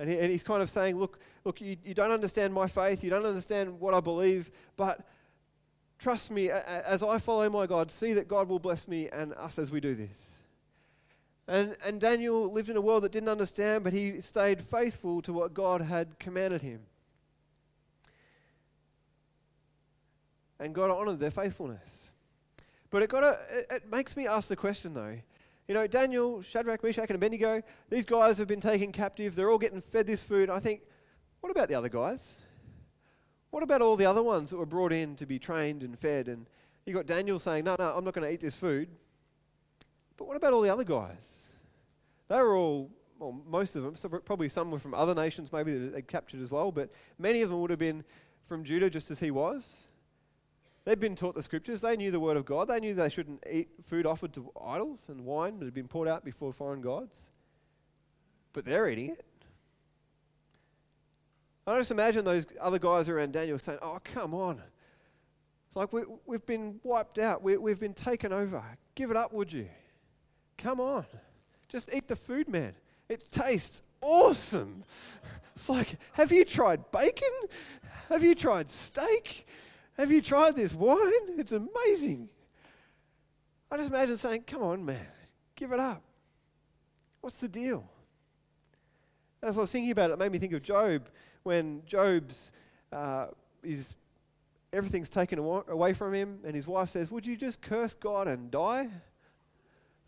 And, 0.00 0.08
he, 0.08 0.18
and 0.18 0.30
he's 0.30 0.42
kind 0.42 0.62
of 0.62 0.70
saying, 0.70 0.98
Look, 0.98 1.20
look 1.44 1.60
you, 1.60 1.76
you 1.84 1.92
don't 1.92 2.10
understand 2.10 2.54
my 2.54 2.66
faith, 2.66 3.04
you 3.04 3.10
don't 3.10 3.26
understand 3.26 3.78
what 3.78 3.92
I 3.92 4.00
believe, 4.00 4.50
but 4.78 5.06
trust 5.98 6.30
me, 6.30 6.48
as 6.48 7.02
I 7.02 7.18
follow 7.18 7.50
my 7.50 7.66
God, 7.66 7.90
see 7.90 8.14
that 8.14 8.26
God 8.26 8.48
will 8.48 8.58
bless 8.58 8.88
me 8.88 9.10
and 9.12 9.34
us 9.34 9.58
as 9.58 9.70
we 9.70 9.78
do 9.78 9.94
this. 9.94 10.36
And, 11.46 11.76
and 11.84 12.00
Daniel 12.00 12.50
lived 12.50 12.70
in 12.70 12.78
a 12.78 12.80
world 12.80 13.02
that 13.02 13.12
didn't 13.12 13.28
understand, 13.28 13.84
but 13.84 13.92
he 13.92 14.22
stayed 14.22 14.62
faithful 14.62 15.20
to 15.20 15.34
what 15.34 15.52
God 15.52 15.82
had 15.82 16.18
commanded 16.18 16.62
him. 16.62 16.80
And 20.58 20.74
God 20.74 20.90
honored 20.90 21.20
their 21.20 21.30
faithfulness. 21.30 22.10
But 22.88 23.02
it, 23.02 23.10
got 23.10 23.22
a, 23.22 23.38
it, 23.50 23.66
it 23.70 23.90
makes 23.90 24.16
me 24.16 24.26
ask 24.26 24.48
the 24.48 24.56
question 24.56 24.94
though 24.94 25.18
you 25.70 25.74
know, 25.74 25.86
Daniel, 25.86 26.42
Shadrach, 26.42 26.82
Meshach, 26.82 27.10
and 27.10 27.14
Abednego, 27.14 27.62
these 27.90 28.04
guys 28.04 28.38
have 28.38 28.48
been 28.48 28.60
taken 28.60 28.90
captive. 28.90 29.36
They're 29.36 29.52
all 29.52 29.56
getting 29.56 29.80
fed 29.80 30.04
this 30.04 30.20
food. 30.20 30.50
I 30.50 30.58
think, 30.58 30.80
what 31.42 31.50
about 31.50 31.68
the 31.68 31.76
other 31.76 31.88
guys? 31.88 32.32
What 33.50 33.62
about 33.62 33.80
all 33.80 33.94
the 33.94 34.04
other 34.04 34.20
ones 34.20 34.50
that 34.50 34.56
were 34.56 34.66
brought 34.66 34.92
in 34.92 35.14
to 35.14 35.26
be 35.26 35.38
trained 35.38 35.84
and 35.84 35.96
fed? 35.96 36.26
And 36.26 36.48
you 36.86 36.92
got 36.92 37.06
Daniel 37.06 37.38
saying, 37.38 37.62
no, 37.62 37.76
no, 37.78 37.94
I'm 37.96 38.04
not 38.04 38.14
going 38.14 38.26
to 38.26 38.34
eat 38.34 38.40
this 38.40 38.56
food. 38.56 38.88
But 40.16 40.26
what 40.26 40.36
about 40.36 40.52
all 40.54 40.60
the 40.60 40.72
other 40.72 40.82
guys? 40.82 41.46
They 42.26 42.38
were 42.38 42.56
all, 42.56 42.90
well, 43.20 43.40
most 43.48 43.76
of 43.76 43.84
them, 43.84 43.94
so 43.94 44.08
probably 44.08 44.48
some 44.48 44.72
were 44.72 44.80
from 44.80 44.92
other 44.92 45.14
nations 45.14 45.52
maybe 45.52 45.72
that 45.78 45.94
they 45.94 46.02
captured 46.02 46.42
as 46.42 46.50
well, 46.50 46.72
but 46.72 46.90
many 47.16 47.42
of 47.42 47.48
them 47.48 47.60
would 47.60 47.70
have 47.70 47.78
been 47.78 48.02
from 48.44 48.64
Judah 48.64 48.90
just 48.90 49.08
as 49.12 49.20
he 49.20 49.30
was. 49.30 49.76
They'd 50.84 50.98
been 50.98 51.14
taught 51.14 51.34
the 51.34 51.42
scriptures, 51.42 51.80
they 51.80 51.96
knew 51.96 52.10
the 52.10 52.20
word 52.20 52.36
of 52.36 52.46
God, 52.46 52.68
they 52.68 52.80
knew 52.80 52.94
they 52.94 53.10
shouldn't 53.10 53.44
eat 53.50 53.68
food 53.84 54.06
offered 54.06 54.32
to 54.34 54.50
idols 54.64 55.06
and 55.08 55.24
wine 55.24 55.58
that 55.58 55.66
had 55.66 55.74
been 55.74 55.88
poured 55.88 56.08
out 56.08 56.24
before 56.24 56.52
foreign 56.52 56.80
gods. 56.80 57.30
But 58.52 58.64
they're 58.64 58.88
eating 58.88 59.10
it. 59.10 59.24
I 61.66 61.78
just 61.78 61.90
imagine 61.90 62.24
those 62.24 62.46
other 62.60 62.78
guys 62.78 63.08
around 63.08 63.32
Daniel 63.32 63.58
saying, 63.58 63.78
Oh, 63.82 63.98
come 64.02 64.34
on. 64.34 64.60
It's 65.68 65.76
like 65.76 65.92
we, 65.92 66.02
we've 66.26 66.44
been 66.44 66.80
wiped 66.82 67.18
out, 67.18 67.42
we, 67.42 67.56
we've 67.56 67.78
been 67.78 67.94
taken 67.94 68.32
over. 68.32 68.62
Give 68.96 69.10
it 69.10 69.16
up, 69.16 69.32
would 69.32 69.52
you? 69.52 69.68
Come 70.58 70.80
on. 70.80 71.06
Just 71.68 71.94
eat 71.94 72.08
the 72.08 72.16
food, 72.16 72.48
man. 72.48 72.74
It 73.08 73.30
tastes 73.30 73.82
awesome. 74.00 74.84
It's 75.56 75.68
like, 75.68 75.98
have 76.12 76.32
you 76.32 76.46
tried 76.46 76.90
bacon? 76.90 77.28
Have 78.08 78.24
you 78.24 78.34
tried 78.34 78.70
steak? 78.70 79.46
Have 80.00 80.10
you 80.10 80.22
tried 80.22 80.56
this 80.56 80.72
wine? 80.72 81.36
It's 81.36 81.52
amazing. 81.52 82.30
I 83.70 83.76
just 83.76 83.90
imagine 83.90 84.16
saying, 84.16 84.44
Come 84.46 84.62
on, 84.62 84.82
man, 84.82 85.06
give 85.54 85.72
it 85.72 85.78
up. 85.78 86.02
What's 87.20 87.36
the 87.36 87.48
deal? 87.48 87.84
As 89.42 89.58
I 89.58 89.60
was 89.60 89.70
thinking 89.70 89.90
about 89.90 90.08
it, 90.08 90.14
it 90.14 90.18
made 90.18 90.32
me 90.32 90.38
think 90.38 90.54
of 90.54 90.62
Job 90.62 91.10
when 91.42 91.82
Job's 91.84 92.50
uh, 92.90 93.26
is 93.62 93.94
everything's 94.72 95.10
taken 95.10 95.38
away 95.38 95.92
from 95.92 96.14
him, 96.14 96.38
and 96.44 96.54
his 96.54 96.66
wife 96.66 96.88
says, 96.88 97.10
"Would 97.10 97.26
you 97.26 97.36
just 97.36 97.60
curse 97.60 97.94
God 97.94 98.26
and 98.26 98.50
die?" 98.50 98.88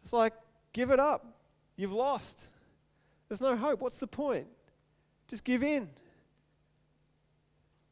It's 0.02 0.12
like, 0.14 0.33
give 0.72 0.90
it 0.90 1.00
up. 1.00 1.26
You've 1.76 1.92
lost. 1.92 2.48
There's 3.28 3.42
no 3.42 3.57
hope. 3.57 3.83
What's 3.83 4.00
the 4.00 4.07
point? 4.07 4.46
Just 5.28 5.44
give 5.44 5.62
in. 5.62 5.90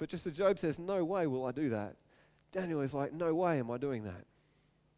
But 0.00 0.08
just 0.08 0.26
as 0.26 0.34
Job 0.34 0.58
says, 0.58 0.78
No 0.78 1.04
way 1.04 1.26
will 1.26 1.44
I 1.44 1.52
do 1.52 1.68
that. 1.68 1.94
Daniel 2.52 2.80
is 2.80 2.94
like, 2.94 3.12
No 3.12 3.34
way 3.34 3.58
am 3.58 3.70
I 3.70 3.76
doing 3.76 4.02
that. 4.04 4.24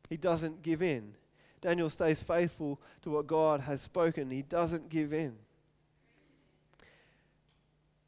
He 0.08 0.16
doesn't 0.16 0.62
give 0.62 0.80
in. 0.80 1.16
Daniel 1.60 1.90
stays 1.90 2.22
faithful 2.22 2.80
to 3.02 3.10
what 3.10 3.26
God 3.26 3.62
has 3.62 3.82
spoken, 3.82 4.30
he 4.30 4.42
doesn't 4.42 4.88
give 4.88 5.12
in. 5.12 5.34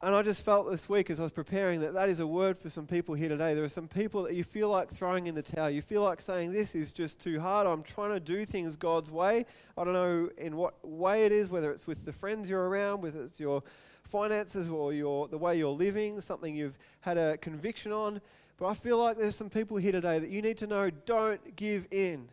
And 0.01 0.15
I 0.15 0.21
just 0.21 0.43
felt 0.43 0.69
this 0.69 0.87
week 0.87 1.09
as 1.09 1.19
I 1.19 1.23
was 1.23 1.31
preparing 1.31 1.81
that 1.81 1.95
that 1.95 2.09
is 2.09 2.19
a 2.19 2.27
word 2.27 2.57
for 2.57 2.69
some 2.69 2.85
people 2.85 3.15
here 3.15 3.29
today. 3.29 3.55
There 3.55 3.63
are 3.63 3.69
some 3.69 3.87
people 3.87 4.23
that 4.23 4.35
you 4.35 4.43
feel 4.43 4.69
like 4.69 4.93
throwing 4.93 5.27
in 5.27 5.35
the 5.35 5.41
towel. 5.41 5.69
You 5.69 5.81
feel 5.81 6.03
like 6.03 6.21
saying, 6.21 6.53
This 6.53 6.75
is 6.75 6.93
just 6.93 7.19
too 7.19 7.41
hard. 7.41 7.67
I'm 7.67 7.83
trying 7.83 8.11
to 8.11 8.21
do 8.21 8.45
things 8.45 8.77
God's 8.77 9.11
way. 9.11 9.45
I 9.77 9.83
don't 9.83 9.93
know 9.93 10.29
in 10.37 10.55
what 10.55 10.75
way 10.87 11.25
it 11.25 11.33
is, 11.33 11.49
whether 11.49 11.71
it's 11.71 11.87
with 11.87 12.05
the 12.05 12.13
friends 12.13 12.49
you're 12.49 12.69
around, 12.69 13.01
whether 13.01 13.21
it's 13.23 13.39
your 13.39 13.63
finances 14.05 14.67
or 14.67 14.93
your, 14.93 15.27
the 15.27 15.37
way 15.37 15.57
you're 15.57 15.69
living, 15.69 16.21
something 16.21 16.55
you've 16.55 16.77
had 17.01 17.17
a 17.17 17.37
conviction 17.37 17.91
on. 17.91 18.21
But 18.57 18.67
I 18.67 18.73
feel 18.73 18.97
like 18.97 19.17
there's 19.17 19.35
some 19.35 19.49
people 19.49 19.77
here 19.77 19.91
today 19.91 20.19
that 20.19 20.29
you 20.29 20.41
need 20.41 20.57
to 20.57 20.67
know 20.67 20.89
don't 20.89 21.55
give 21.55 21.87
in. 21.91 22.29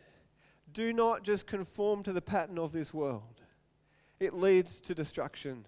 Do 0.72 0.92
not 0.92 1.22
just 1.22 1.46
conform 1.46 2.02
to 2.04 2.12
the 2.12 2.22
pattern 2.22 2.58
of 2.58 2.72
this 2.72 2.94
world, 2.94 3.40
it 4.20 4.34
leads 4.34 4.80
to 4.80 4.94
destruction. 4.94 5.66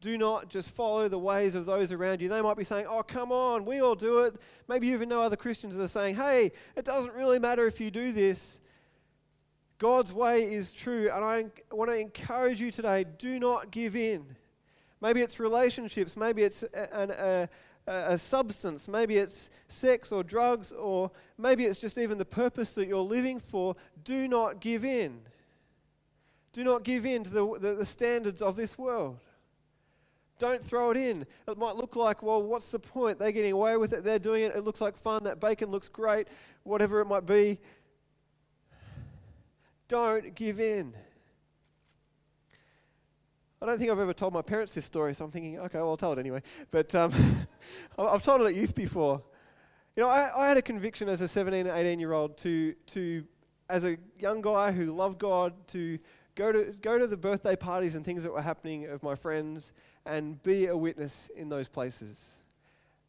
Do 0.00 0.16
not 0.16 0.48
just 0.48 0.70
follow 0.70 1.08
the 1.08 1.18
ways 1.18 1.54
of 1.54 1.66
those 1.66 1.92
around 1.92 2.22
you. 2.22 2.30
They 2.30 2.40
might 2.40 2.56
be 2.56 2.64
saying, 2.64 2.86
Oh, 2.88 3.02
come 3.02 3.32
on, 3.32 3.66
we 3.66 3.82
all 3.82 3.94
do 3.94 4.20
it. 4.20 4.34
Maybe 4.66 4.86
you 4.86 4.94
even 4.94 5.10
know 5.10 5.22
other 5.22 5.36
Christians 5.36 5.76
that 5.76 5.82
are 5.82 5.88
saying, 5.88 6.14
Hey, 6.14 6.52
it 6.74 6.86
doesn't 6.86 7.12
really 7.12 7.38
matter 7.38 7.66
if 7.66 7.80
you 7.80 7.90
do 7.90 8.10
this. 8.10 8.60
God's 9.78 10.10
way 10.12 10.50
is 10.50 10.72
true. 10.72 11.10
And 11.12 11.22
I 11.22 11.46
want 11.70 11.90
to 11.90 11.96
encourage 11.96 12.62
you 12.62 12.70
today 12.70 13.04
do 13.18 13.38
not 13.38 13.70
give 13.70 13.94
in. 13.94 14.36
Maybe 15.00 15.22
it's 15.22 15.40
relationships. 15.40 16.16
Maybe 16.16 16.42
it's 16.42 16.62
a, 16.62 17.48
a, 17.86 17.92
a, 18.12 18.18
substance. 18.18 18.86
Maybe 18.86 19.16
it's 19.16 19.48
sex 19.68 20.12
or 20.12 20.22
drugs, 20.22 20.72
or 20.72 21.10
maybe 21.38 21.64
it's 21.64 21.78
just 21.78 21.96
even 21.96 22.18
the 22.18 22.24
purpose 22.24 22.74
that 22.74 22.86
you're 22.86 22.98
living 22.98 23.40
for. 23.40 23.76
Do 24.04 24.28
not 24.28 24.60
give 24.60 24.84
in. 24.84 25.20
Do 26.52 26.64
not 26.64 26.82
give 26.82 27.06
in 27.06 27.24
to 27.24 27.30
the, 27.30 27.58
the, 27.58 27.74
the 27.76 27.86
standards 27.86 28.42
of 28.42 28.56
this 28.56 28.76
world. 28.76 29.18
Don't 30.38 30.62
throw 30.62 30.90
it 30.90 30.96
in. 30.96 31.26
It 31.46 31.58
might 31.58 31.76
look 31.76 31.96
like, 31.96 32.22
well, 32.22 32.42
what's 32.42 32.70
the 32.70 32.78
point? 32.78 33.18
They're 33.18 33.30
getting 33.30 33.52
away 33.52 33.76
with 33.76 33.92
it. 33.92 34.04
They're 34.04 34.18
doing 34.18 34.44
it. 34.44 34.56
It 34.56 34.64
looks 34.64 34.80
like 34.80 34.96
fun. 34.96 35.22
That 35.24 35.38
bacon 35.38 35.70
looks 35.70 35.88
great. 35.88 36.28
Whatever 36.62 37.00
it 37.00 37.06
might 37.06 37.26
be. 37.26 37.58
Don't 39.86 40.34
give 40.34 40.60
in. 40.60 40.94
I 43.62 43.66
don't 43.66 43.78
think 43.78 43.90
I've 43.90 43.98
ever 43.98 44.14
told 44.14 44.32
my 44.32 44.40
parents 44.40 44.72
this 44.72 44.86
story, 44.86 45.12
so 45.12 45.22
I'm 45.22 45.30
thinking, 45.30 45.58
okay, 45.58 45.76
well, 45.76 45.90
I'll 45.90 45.96
tell 45.98 46.14
it 46.14 46.18
anyway. 46.18 46.42
But 46.70 46.94
um, 46.94 47.12
I've 47.98 48.22
told 48.22 48.40
it 48.40 48.44
at 48.46 48.54
youth 48.54 48.74
before. 48.74 49.22
You 49.96 50.04
know, 50.04 50.08
I, 50.08 50.30
I 50.34 50.48
had 50.48 50.56
a 50.56 50.62
conviction 50.62 51.10
as 51.10 51.20
a 51.20 51.28
17 51.28 51.66
and 51.66 51.78
18 51.78 52.00
year 52.00 52.14
old 52.14 52.38
to, 52.38 52.74
to, 52.92 53.22
as 53.68 53.84
a 53.84 53.98
young 54.18 54.40
guy 54.40 54.72
who 54.72 54.96
loved 54.96 55.18
God, 55.18 55.52
to 55.68 55.98
go 56.36 56.50
to, 56.50 56.74
go 56.80 56.98
to 56.98 57.06
the 57.06 57.18
birthday 57.18 57.54
parties 57.54 57.96
and 57.96 58.04
things 58.04 58.22
that 58.22 58.32
were 58.32 58.40
happening 58.40 58.86
of 58.86 59.02
my 59.02 59.14
friends 59.14 59.72
and 60.06 60.42
be 60.42 60.68
a 60.68 60.76
witness 60.76 61.30
in 61.36 61.50
those 61.50 61.68
places. 61.68 62.18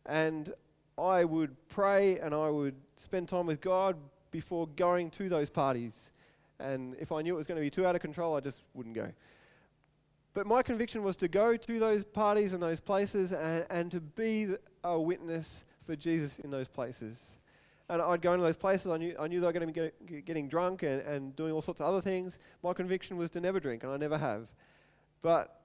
And 0.06 0.54
I 0.98 1.24
would 1.24 1.56
pray 1.70 2.20
and 2.20 2.36
I 2.36 2.50
would 2.50 2.76
spend 2.98 3.30
time 3.30 3.46
with 3.46 3.62
God 3.62 3.96
before 4.32 4.68
going 4.68 5.12
to 5.12 5.30
those 5.30 5.50
parties. 5.50 6.12
And 6.60 6.94
if 7.00 7.14
I 7.14 7.22
knew 7.22 7.36
it 7.36 7.38
was 7.38 7.48
going 7.48 7.58
to 7.58 7.64
be 7.64 7.70
too 7.70 7.86
out 7.86 7.96
of 7.96 8.02
control, 8.02 8.36
I 8.36 8.42
just 8.42 8.64
wouldn't 8.74 8.96
go. 8.96 9.14
But 10.34 10.48
my 10.48 10.62
conviction 10.62 11.04
was 11.04 11.16
to 11.18 11.28
go 11.28 11.58
to 11.58 11.80
those 11.80 12.04
parties 12.06 12.54
and 12.54 12.64
those 12.64 12.80
places 12.80 13.34
and, 13.34 13.66
and 13.70 13.92
to 13.92 14.00
be 14.00 14.56
a 14.84 15.00
witness 15.00 15.66
for 15.86 15.96
Jesus 15.96 16.40
in 16.40 16.50
those 16.50 16.68
places. 16.68 17.38
And 17.90 18.02
I'd 18.02 18.22
go 18.22 18.32
into 18.32 18.44
those 18.44 18.56
places, 18.56 18.88
I 18.88 18.98
knew, 18.98 19.16
I 19.20 19.28
knew 19.28 19.42
they 19.42 19.46
were 19.46 19.52
going 19.52 19.68
to 19.68 19.74
be 19.74 19.92
get, 20.08 20.26
getting 20.26 20.48
drunk 20.48 20.84
and, 20.84 21.02
and 21.02 21.36
doing 21.36 21.52
all 21.52 21.62
sorts 21.62 21.82
of 21.82 21.88
other 21.88 22.02
things. 22.02 22.40
My 22.64 22.72
conviction 22.72 23.18
was 23.18 23.30
to 23.32 23.42
never 23.42 23.60
drink, 23.60 23.84
and 23.84 23.92
I 23.92 23.98
never 23.98 24.18
have. 24.18 24.48
But 25.22 25.60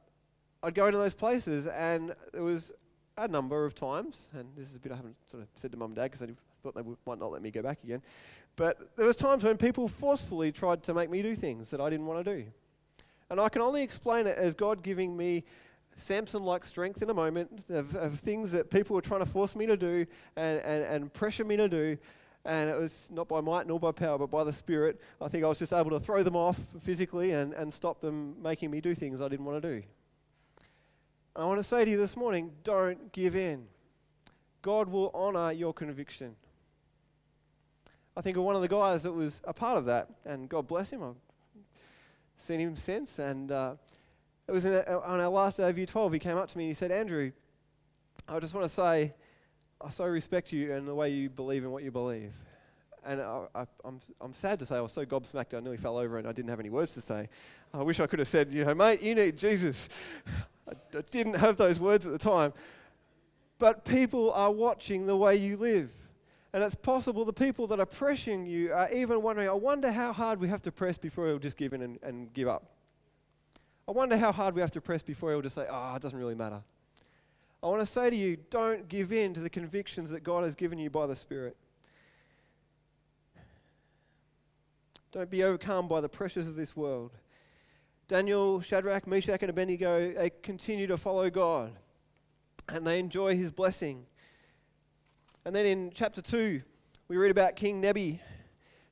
I'd 0.65 0.75
go 0.75 0.87
into 0.87 0.99
those 0.99 1.15
places, 1.15 1.69
and 1.69 2.17
there 2.33 2.43
was 2.43 2.73
a 3.17 3.29
number 3.29 3.65
of 3.65 3.77
times, 3.77 4.29
and 4.33 4.49
this 4.57 4.69
is 4.69 4.77
a 4.77 4.81
bit 4.81 4.91
I 4.91 4.97
haven't 4.97 5.17
sort 5.31 5.45
of 5.45 5.49
said 5.55 5.71
to 5.71 5.77
mum 5.77 5.91
and 5.91 5.97
dad 5.97 6.11
because 6.11 6.23
I 6.23 6.27
thought 6.65 6.75
they 6.75 6.83
would, 6.83 6.97
might 7.07 7.21
not 7.21 7.31
let 7.31 7.43
me 7.43 7.53
go 7.53 7.63
back 7.63 7.79
again. 7.85 8.03
But 8.57 8.97
there 8.97 9.07
was 9.07 9.17
times 9.17 9.45
when 9.45 9.57
people 9.57 9.87
forcefully 9.87 10.51
tried 10.51 10.83
to 10.85 10.95
make 10.95 11.11
me 11.11 11.23
do 11.23 11.37
things 11.37 11.71
that 11.71 11.81
I 11.81 11.89
didn't 11.89 12.07
want 12.07 12.25
to 12.25 12.37
do. 12.39 12.47
And 13.31 13.41
I 13.41 13.49
can 13.49 13.63
only 13.63 13.83
explain 13.83 14.27
it 14.27 14.39
as 14.39 14.55
God 14.55 14.83
giving 14.83 15.17
me 15.17 15.45
Samson 15.97 16.43
like 16.43 16.65
strength 16.65 17.03
in 17.03 17.11
a 17.11 17.15
moment 17.15 17.65
of, 17.71 17.97
of, 17.97 18.21
things 18.21 18.53
that 18.53 18.71
people 18.71 18.95
were 18.95 19.03
trying 19.03 19.21
to 19.21 19.27
force 19.27 19.57
me 19.57 19.67
to 19.67 19.77
do 19.77 20.07
and, 20.37 20.61
and, 20.61 20.85
and 20.85 21.13
pressure 21.13 21.45
me 21.45 21.57
to 21.57 21.69
do. 21.69 21.97
And 22.45 22.71
it 22.71 22.79
was 22.79 23.09
not 23.11 23.27
by 23.27 23.41
might 23.41 23.67
nor 23.67 23.81
by 23.81 23.93
power, 23.93 24.19
but 24.19 24.31
by 24.31 24.45
the 24.45 24.53
Spirit. 24.53 25.01
I 25.21 25.29
think 25.29 25.43
I 25.43 25.49
was 25.49 25.59
just 25.59 25.73
able 25.73 25.91
to 25.91 25.99
throw 25.99 26.23
them 26.23 26.37
off 26.37 26.61
physically 26.83 27.33
and, 27.33 27.53
and 27.55 27.73
stop 27.73 28.01
them 28.01 28.41
making 28.41 28.71
me 28.71 28.81
do 28.81 28.95
things 28.95 29.21
I 29.21 29.29
didn't 29.29 29.47
want 29.47 29.63
to 29.63 29.81
do. 29.81 29.87
I 31.35 31.45
want 31.45 31.59
to 31.59 31.65
say 31.65 31.85
to 31.85 31.91
you 31.91 31.97
this 31.97 32.17
morning 32.17 32.53
don't 32.63 33.13
give 33.13 33.35
in. 33.35 33.67
God 34.63 34.89
will 34.89 35.11
honor 35.15 35.51
your 35.51 35.75
conviction. 35.75 36.37
I 38.17 38.21
think 38.21 38.37
of 38.37 38.45
one 38.45 38.57
of 38.57 38.63
the 38.63 38.69
guys 38.69 39.03
that 39.03 39.13
was 39.13 39.41
a 39.45 39.53
part 39.53 39.77
of 39.77 39.87
that, 39.87 40.09
and 40.25 40.49
God 40.49 40.67
bless 40.67 40.91
him. 40.91 41.03
I've 41.03 41.26
seen 42.39 42.61
him 42.61 42.77
since, 42.77 43.19
and 43.19 43.51
uh, 43.51 43.75
it 44.49 44.53
was 44.53 44.65
a, 44.65 45.03
on 45.03 45.21
our 45.21 45.29
last 45.29 45.57
day 45.57 45.69
of 45.69 45.77
year 45.77 45.87
12. 45.87 46.13
He 46.13 46.19
came 46.19 46.37
up 46.37 46.49
to 46.51 46.59
me 46.59 46.65
and 46.65 46.71
he 46.71 46.75
said, 46.75 46.93
Andrew, 46.93 47.33
I 48.29 48.39
just 48.39 48.55
want 48.55 48.67
to 48.67 48.73
say, 48.73 49.13
I 49.81 49.89
so 49.91 50.05
respect 50.05 50.53
you 50.53 50.73
and 50.73 50.87
the 50.87 50.95
way 50.95 51.11
you 51.11 51.29
believe 51.29 51.65
in 51.65 51.71
what 51.71 51.83
you 51.83 51.91
believe. 51.91 52.33
And 53.05 53.21
I, 53.21 53.47
am 53.55 53.67
I'm, 53.85 54.01
I'm 54.21 54.35
sad 54.35 54.59
to 54.61 54.67
say 54.67 54.77
I 54.77 54.81
was 54.81 54.93
so 54.93 55.05
gobsmacked 55.05 55.57
I 55.57 55.61
nearly 55.61 55.77
fell 55.77 55.97
over 55.97 56.19
and 56.19 56.27
I 56.27 56.33
didn't 56.33 56.51
have 56.51 56.61
any 56.61 56.71
words 56.71 56.95
to 56.95 57.01
say. 57.01 57.29
I 57.73 57.83
wish 57.83 58.01
I 58.01 58.07
could 58.07 58.19
have 58.19 58.29
said, 58.29 58.51
you 58.51 58.65
know, 58.65 58.75
mate, 58.75 59.03
you 59.03 59.15
need 59.15 59.37
Jesus. 59.37 59.89
I, 60.69 60.73
I 60.97 61.03
didn't 61.11 61.35
have 61.35 61.57
those 61.57 61.79
words 61.79 62.07
at 62.07 62.13
the 62.13 62.19
time. 62.19 62.53
But 63.59 63.85
people 63.85 64.33
are 64.33 64.51
watching 64.51 65.07
the 65.07 65.17
way 65.17 65.37
you 65.37 65.57
live. 65.57 65.91
And 66.57 66.65
it's 66.65 66.75
possible 66.75 67.27
the 67.27 67.35
people 67.35 67.67
that 67.67 67.81
are 67.81 67.85
pressuring 67.85 68.49
you 68.49 68.73
are 68.73 68.91
even 68.91 69.21
wondering, 69.21 69.47
I 69.47 69.53
wonder 69.53 69.93
how 69.93 70.15
hard 70.15 70.41
we 70.41 70.49
have 70.49 70.63
to 70.63 70.73
press 70.73 70.97
before 70.97 71.27
he'll 71.27 71.39
just 71.39 71.59
give 71.59 71.75
in 71.75 71.83
and, 71.83 71.99
and 72.03 72.33
give 72.33 72.49
up. 72.49 72.71
I 73.87 73.93
wonder 73.93 74.17
how 74.17 74.33
hard 74.33 74.55
we 74.55 74.63
have 74.63 74.71
to 74.71 74.81
press 74.81 75.03
before 75.03 75.33
he'll 75.33 75.43
just 75.43 75.55
say, 75.55 75.67
oh, 75.69 75.95
it 75.97 76.01
doesn't 76.01 76.19
really 76.19 76.35
matter. 76.35 76.63
I 77.63 77.67
want 77.67 77.81
to 77.81 77.87
say 77.87 78.09
to 78.09 78.17
you, 78.17 78.39
don't 78.49 78.89
give 78.89 79.13
in 79.13 79.35
to 79.35 79.41
the 79.41 79.51
convictions 79.51 80.11
that 80.13 80.25
God 80.25 80.45
has 80.45 80.55
given 80.55 80.79
you 80.79 80.89
by 80.89 81.07
the 81.07 81.15
Spirit. 81.15 81.59
Don't 85.13 85.29
be 85.29 85.45
overcome 85.45 85.89
by 85.89 86.01
the 86.01 86.09
pressures 86.09 86.49
of 86.49 86.57
this 86.57 86.75
world. 86.75 87.13
Daniel, 88.09 88.63
Shadrach, 88.63 89.07
Meshach, 89.07 89.43
and 89.43 89.51
Abednego, 89.51 90.15
they 90.15 90.31
continue 90.43 90.87
to 90.87 90.97
follow 90.97 91.29
God 91.29 91.73
and 92.67 92.87
they 92.87 92.99
enjoy 92.99 93.37
his 93.37 93.51
blessing. 93.51 94.07
And 95.47 95.55
then 95.55 95.65
in 95.65 95.93
chapter 95.95 96.21
2, 96.21 96.61
we 97.07 97.17
read 97.17 97.31
about 97.31 97.55
King 97.55 97.81
Nebi. 97.81 98.21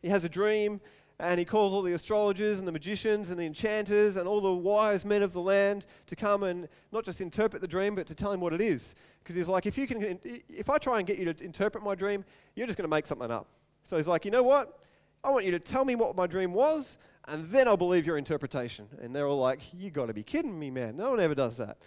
He 0.01 0.09
has 0.09 0.23
a 0.23 0.29
dream 0.29 0.81
and 1.19 1.41
he 1.41 1.45
calls 1.45 1.75
all 1.75 1.83
the 1.83 1.95
astrologers 1.95 2.61
and 2.61 2.69
the 2.69 2.71
magicians 2.71 3.31
and 3.31 3.41
the 3.41 3.45
enchanters 3.45 4.17
and 4.17 4.29
all 4.29 4.41
the 4.41 4.55
wise 4.55 5.05
men 5.05 5.25
of 5.25 5.33
the 5.33 5.41
land 5.41 5.85
to 6.07 6.15
come 6.15 6.45
and 6.45 6.69
not 6.93 7.05
just 7.05 7.21
interpret 7.21 7.61
the 7.61 7.67
dream, 7.67 7.97
but 7.97 8.07
to 8.07 8.15
tell 8.15 8.31
him 8.31 8.39
what 8.39 8.53
it 8.53 8.61
is. 8.61 8.95
Because 9.19 9.35
he's 9.35 9.49
like, 9.49 9.67
if 9.67 9.77
you 9.77 9.89
can, 9.89 10.21
if 10.49 10.71
I 10.71 10.79
try 10.79 10.99
and 10.99 11.07
get 11.09 11.19
you 11.19 11.33
to 11.33 11.45
interpret 11.45 11.83
my 11.83 11.97
dream, 11.97 12.25
you're 12.55 12.69
just 12.69 12.79
going 12.79 12.89
to 12.89 12.97
make 12.97 13.09
something 13.09 13.33
up. 13.33 13.49
So 13.83 13.97
he's 13.97 14.07
like, 14.07 14.25
you 14.25 14.31
know 14.31 14.45
what? 14.45 14.79
I 15.25 15.33
want 15.33 15.45
you 15.45 15.51
to 15.51 15.59
tell 15.59 15.85
me 15.85 15.97
what 15.97 16.15
my 16.15 16.29
dream 16.29 16.53
was, 16.53 16.99
and 17.27 17.51
then 17.51 17.67
I'll 17.67 17.77
believe 17.77 18.07
your 18.07 18.17
interpretation. 18.17 18.87
And 19.03 19.13
they're 19.13 19.27
all 19.27 19.41
like, 19.41 19.59
you 19.75 19.91
got 19.91 20.07
to 20.07 20.15
be 20.15 20.23
kidding 20.23 20.57
me, 20.57 20.71
man. 20.71 20.97
No 20.97 21.11
one 21.11 21.19
ever 21.19 21.35
does 21.35 21.57
that. 21.57 21.79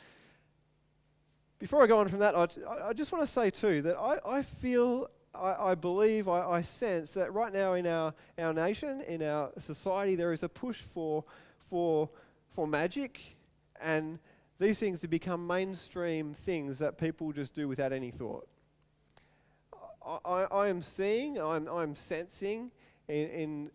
Before 1.60 1.84
I 1.84 1.88
go 1.88 1.98
on 1.98 2.08
from 2.08 2.20
that, 2.20 2.36
I, 2.36 2.89
I 2.89 2.93
just 2.93 3.12
want 3.12 3.26
to 3.26 3.32
say 3.32 3.50
too 3.50 3.82
that 3.82 3.98
I, 3.98 4.20
I 4.26 4.41
feel 4.41 5.10
I, 5.34 5.72
I 5.72 5.76
believe, 5.76 6.28
I, 6.28 6.41
I, 6.41 6.62
sense 6.62 7.12
that 7.12 7.34
right 7.34 7.52
now 7.52 7.74
in 7.74 7.86
our, 7.86 8.13
our 8.38 8.54
nation, 8.54 9.02
in 9.02 9.22
our 9.22 9.52
society, 9.58 10.15
there 10.15 10.34
is 10.34 10.43
a 10.43 10.50
push 10.50 10.82
for, 10.82 11.24
for, 11.70 12.10
for 12.50 12.67
magic 12.67 13.20
and 13.82 14.20
these 14.60 14.80
things 14.80 15.00
to 15.02 15.08
become 15.08 15.46
mainstream 15.46 16.34
things 16.34 16.80
that 16.80 16.98
people 16.98 17.32
just 17.32 17.54
do 17.54 17.67
without 17.67 17.93
any 17.93 18.10
thought. 18.10 18.48
I, 20.26 20.48
I 20.52 20.67
am 20.70 20.82
seeing, 20.82 21.39
I'm, 21.39 21.67
I'm 21.67 21.96
sensing 21.96 22.72
in, 23.08 23.28
in, 23.30 23.72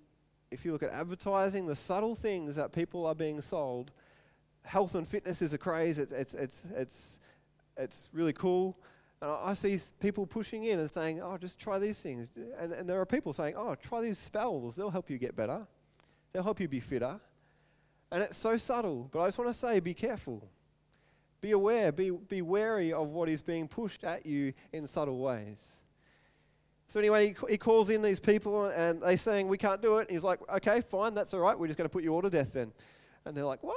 if 0.50 0.64
you 0.64 0.72
look 0.72 0.82
at 0.82 0.90
advertising, 0.90 1.66
the 1.66 1.76
subtle 1.76 2.14
things 2.14 2.56
that 2.56 2.72
people 2.72 3.06
are 3.06 3.14
being 3.14 3.40
sold. 3.40 3.92
Health 4.64 4.94
and 4.94 5.06
fitness 5.06 5.42
is 5.42 5.52
a 5.52 5.58
craze, 5.58 5.98
it's, 5.98 6.12
it's, 6.12 6.34
it's, 6.34 6.64
it's, 6.74 7.18
it's 7.76 8.08
really 8.12 8.32
cool. 8.32 8.76
And 9.20 9.30
I 9.30 9.54
see 9.54 9.78
people 10.00 10.26
pushing 10.26 10.64
in 10.64 10.80
and 10.80 10.90
saying, 10.90 11.20
oh, 11.22 11.36
just 11.38 11.58
try 11.58 11.78
these 11.78 11.98
things. 11.98 12.28
And, 12.58 12.72
and 12.72 12.88
there 12.88 13.00
are 13.00 13.06
people 13.06 13.32
saying, 13.32 13.54
oh, 13.56 13.74
try 13.76 14.00
these 14.00 14.18
spells. 14.18 14.74
They'll 14.74 14.90
help 14.90 15.08
you 15.08 15.18
get 15.18 15.36
better. 15.36 15.66
They'll 16.32 16.42
help 16.42 16.60
you 16.60 16.68
be 16.68 16.80
fitter. 16.80 17.20
And 18.10 18.22
it's 18.22 18.36
so 18.36 18.56
subtle. 18.56 19.08
But 19.12 19.20
I 19.20 19.26
just 19.28 19.38
want 19.38 19.52
to 19.52 19.58
say, 19.58 19.80
be 19.80 19.94
careful. 19.94 20.48
Be 21.40 21.52
aware. 21.52 21.92
Be, 21.92 22.10
be 22.10 22.42
wary 22.42 22.92
of 22.92 23.10
what 23.10 23.28
is 23.28 23.42
being 23.42 23.68
pushed 23.68 24.04
at 24.04 24.26
you 24.26 24.52
in 24.72 24.86
subtle 24.86 25.18
ways. 25.18 25.60
So 26.88 27.00
anyway, 27.00 27.28
he, 27.28 27.52
he 27.52 27.58
calls 27.58 27.88
in 27.88 28.02
these 28.02 28.20
people 28.20 28.66
and 28.66 29.02
they're 29.02 29.16
saying, 29.16 29.48
we 29.48 29.56
can't 29.56 29.80
do 29.80 29.98
it. 29.98 30.08
And 30.08 30.10
he's 30.10 30.24
like, 30.24 30.40
okay, 30.56 30.82
fine, 30.82 31.14
that's 31.14 31.32
all 31.32 31.40
right. 31.40 31.58
We're 31.58 31.68
just 31.68 31.78
going 31.78 31.88
to 31.88 31.92
put 31.92 32.04
you 32.04 32.12
all 32.12 32.22
to 32.22 32.28
death 32.28 32.52
then. 32.52 32.72
And 33.24 33.36
they're 33.36 33.46
like, 33.46 33.62
what? 33.62 33.76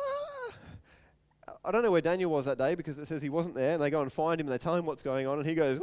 I 1.66 1.72
don't 1.72 1.82
know 1.82 1.92
where 1.92 2.02
Daniel 2.02 2.30
was 2.30 2.46
that 2.46 2.60
day 2.60 2.76
because 2.76 3.00
it 3.00 3.08
says 3.08 3.22
he 3.22 3.30
wasn't 3.30 3.56
there, 3.56 3.74
and 3.74 3.82
they 3.82 3.90
go 3.90 4.02
and 4.02 4.14
find 4.14 4.40
him 4.40 4.48
and 4.48 4.54
they 4.54 4.60
tell 4.60 4.76
him 4.76 4.86
what's 4.86 5.02
going 5.02 5.26
on, 5.26 5.40
and 5.40 5.48
he 5.48 5.56
goes, 5.56 5.80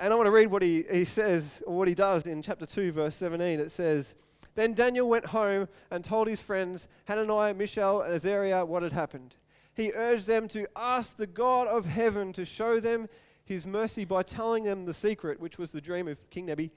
and 0.00 0.12
I 0.12 0.14
want 0.14 0.26
to 0.26 0.30
read 0.30 0.48
what 0.48 0.62
he, 0.62 0.84
he 0.92 1.06
says, 1.06 1.62
or 1.66 1.78
what 1.78 1.88
he 1.88 1.94
does 1.94 2.26
in 2.26 2.42
chapter 2.42 2.66
2, 2.66 2.92
verse 2.92 3.14
17. 3.14 3.58
It 3.58 3.70
says, 3.70 4.14
Then 4.54 4.74
Daniel 4.74 5.08
went 5.08 5.26
home 5.26 5.68
and 5.90 6.04
told 6.04 6.28
his 6.28 6.40
friends, 6.40 6.86
Hananiah, 7.06 7.54
Mishael, 7.54 8.02
and 8.02 8.12
Azariah, 8.12 8.64
what 8.66 8.82
had 8.82 8.92
happened. 8.92 9.36
He 9.72 9.92
urged 9.94 10.26
them 10.26 10.46
to 10.48 10.66
ask 10.76 11.16
the 11.16 11.26
God 11.26 11.66
of 11.66 11.86
heaven 11.86 12.34
to 12.34 12.44
show 12.44 12.78
them 12.78 13.08
his 13.44 13.66
mercy 13.66 14.04
by 14.04 14.22
telling 14.22 14.64
them 14.64 14.84
the 14.84 14.94
secret, 14.94 15.40
which 15.40 15.58
was 15.58 15.72
the 15.72 15.80
dream 15.80 16.08
of 16.08 16.28
King 16.28 16.46
Nebi, 16.46 16.72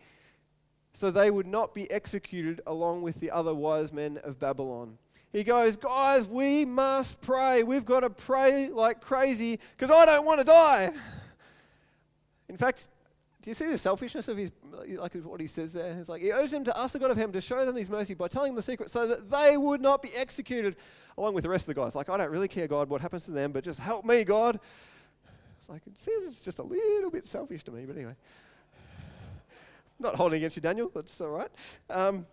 so 0.93 1.11
they 1.11 1.29
would 1.29 1.47
not 1.47 1.73
be 1.73 1.91
executed 1.91 2.61
along 2.65 3.01
with 3.01 3.19
the 3.19 3.31
other 3.31 3.53
wise 3.53 3.91
men 3.91 4.19
of 4.23 4.39
Babylon 4.39 4.97
he 5.33 5.43
goes, 5.43 5.75
Guys, 5.75 6.25
we 6.25 6.63
must 6.63 7.19
pray. 7.19 7.63
We've 7.63 7.83
got 7.85 8.01
to 8.01 8.09
pray 8.11 8.69
like 8.69 9.01
crazy 9.01 9.59
because 9.75 9.91
I 9.91 10.05
don't 10.05 10.25
want 10.25 10.39
to 10.39 10.45
die. 10.45 10.91
In 12.47 12.55
fact, 12.55 12.87
do 13.41 13.49
you 13.49 13.55
see 13.55 13.65
the 13.65 13.77
selfishness 13.77 14.27
of 14.27 14.37
his, 14.37 14.51
like 14.87 15.13
what 15.15 15.41
he 15.41 15.47
says 15.47 15.73
there? 15.73 15.97
It's 15.99 16.07
like 16.07 16.21
he 16.21 16.31
owes 16.31 16.53
him 16.53 16.63
to 16.65 16.77
us, 16.77 16.93
the 16.93 16.99
God 16.99 17.11
of 17.11 17.17
heaven, 17.17 17.33
to 17.33 17.41
show 17.41 17.65
them 17.65 17.75
his 17.75 17.89
mercy 17.89 18.13
by 18.13 18.27
telling 18.27 18.51
them 18.51 18.55
the 18.57 18.61
secret 18.61 18.91
so 18.91 19.07
that 19.07 19.29
they 19.29 19.57
would 19.57 19.81
not 19.81 20.01
be 20.01 20.09
executed 20.15 20.75
along 21.17 21.33
with 21.33 21.43
the 21.43 21.49
rest 21.49 21.67
of 21.67 21.75
the 21.75 21.81
guys. 21.81 21.95
Like, 21.95 22.09
I 22.09 22.15
don't 22.15 22.29
really 22.29 22.47
care, 22.47 22.67
God, 22.67 22.89
what 22.89 23.01
happens 23.01 23.25
to 23.25 23.31
them, 23.31 23.51
but 23.51 23.63
just 23.63 23.79
help 23.79 24.05
me, 24.05 24.23
God. 24.23 24.59
It's 25.59 25.67
like, 25.67 25.81
it 25.87 25.97
seems 25.97 26.41
just 26.41 26.59
a 26.59 26.63
little 26.63 27.11
bit 27.11 27.27
selfish 27.27 27.63
to 27.63 27.71
me, 27.71 27.85
but 27.85 27.97
anyway. 27.97 28.15
Not 29.99 30.15
holding 30.15 30.37
against 30.37 30.55
you, 30.55 30.61
Daniel. 30.61 30.91
That's 30.93 31.19
all 31.19 31.29
right. 31.29 31.49
Um, 31.89 32.25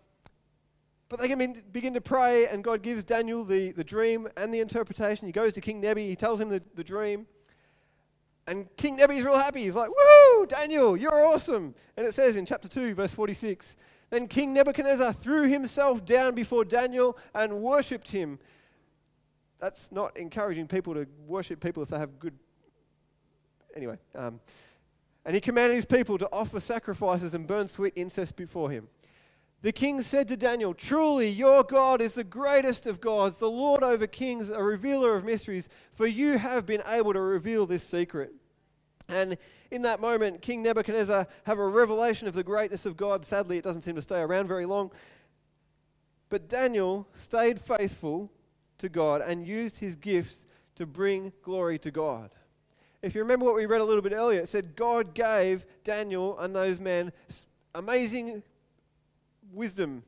but 1.11 1.19
they 1.19 1.35
begin 1.73 1.93
to 1.93 2.01
pray, 2.01 2.47
and 2.47 2.63
God 2.63 2.83
gives 2.83 3.03
Daniel 3.03 3.45
the, 3.45 3.73
the 3.73 3.83
dream 3.83 4.29
and 4.37 4.55
the 4.55 4.61
interpretation. 4.61 5.27
He 5.27 5.33
goes 5.33 5.53
to 5.55 5.61
King 5.61 5.81
Nebi, 5.81 6.07
he 6.07 6.15
tells 6.15 6.41
him 6.41 6.49
the, 6.49 6.63
the 6.77 6.85
dream. 6.85 7.27
And 8.47 8.69
King 8.77 8.97
Nebi's 8.97 9.25
real 9.25 9.37
happy. 9.37 9.65
He's 9.65 9.75
like, 9.75 9.91
Woo, 9.91 10.47
Daniel, 10.47 10.97
you're 10.97 11.27
awesome. 11.27 11.75
And 11.97 12.07
it 12.07 12.15
says 12.15 12.37
in 12.37 12.47
chapter 12.47 12.69
2, 12.69 12.95
verse 12.95 13.13
46 13.13 13.75
Then 14.11 14.29
King 14.29 14.55
Nebuchadnezzar 14.55 15.13
threw 15.13 15.49
himself 15.49 16.05
down 16.05 16.37
before 16.37 16.65
Daniel 16.65 17.19
and 17.35 17.61
worshipped 17.61 18.13
him. 18.13 18.39
That's 19.59 19.91
not 19.91 20.17
encouraging 20.17 20.69
people 20.69 20.95
to 20.95 21.09
worship 21.27 21.61
people 21.61 21.83
if 21.83 21.89
they 21.89 21.99
have 21.99 22.21
good. 22.21 22.39
Anyway. 23.75 23.99
Um, 24.15 24.39
and 25.25 25.35
he 25.35 25.41
commanded 25.41 25.75
his 25.75 25.85
people 25.85 26.19
to 26.19 26.29
offer 26.33 26.61
sacrifices 26.61 27.35
and 27.35 27.47
burn 27.47 27.67
sweet 27.67 27.95
incense 27.97 28.33
before 28.33 28.71
him. 28.71 28.89
The 29.63 29.73
king 29.73 30.01
said 30.01 30.27
to 30.29 30.37
Daniel, 30.37 30.73
Truly, 30.73 31.29
your 31.29 31.63
God 31.63 32.01
is 32.01 32.15
the 32.15 32.25
greatest 32.25 32.87
of 32.87 33.01
gods, 33.01 33.39
the 33.39 33.51
Lord 33.51 33.83
over 33.83 34.07
kings, 34.07 34.49
a 34.49 34.63
revealer 34.63 35.15
of 35.15 35.25
mysteries, 35.25 35.69
for 35.93 36.07
you 36.07 36.39
have 36.39 36.65
been 36.65 36.83
able 36.87 37.13
to 37.13 37.21
reveal 37.21 37.67
this 37.67 37.83
secret. 37.83 38.33
And 39.09 39.37
in 39.71 39.83
that 39.83 40.01
moment, 40.01 40.41
King 40.41 40.63
Nebuchadnezzar 40.63 41.27
have 41.45 41.59
a 41.59 41.69
revelation 41.69 42.27
of 42.27 42.35
the 42.35 42.45
greatness 42.45 42.87
of 42.87 42.97
God. 42.97 43.25
Sadly, 43.25 43.59
it 43.59 43.65
doesn't 43.65 43.83
seem 43.83 43.97
to 43.97 44.03
stay 44.03 44.21
around 44.21 44.49
very 44.49 44.65
long. 44.65 44.91
But 46.31 46.49
Daniel 46.49 47.07
stayed 47.13 47.61
faithful 47.61 48.31
to 48.79 48.89
God 48.89 49.21
and 49.21 49.47
used 49.47 49.79
his 49.79 49.97
gifts 49.97 50.47
to 50.77 50.87
bring 50.87 51.33
glory 51.43 51.79
to 51.81 51.91
God. 51.91 52.31
If 53.03 53.15
you 53.15 53.21
remember 53.21 53.45
what 53.45 53.57
we 53.57 53.67
read 53.67 53.81
a 53.81 53.85
little 53.85 54.03
bit 54.03 54.13
earlier, 54.13 54.41
it 54.41 54.49
said 54.49 54.77
God 54.77 55.15
gave 55.15 55.67
Daniel 55.85 56.39
and 56.39 56.55
those 56.55 56.81
men 56.81 57.13
amazing 57.75 58.43
wisdom, 59.53 60.03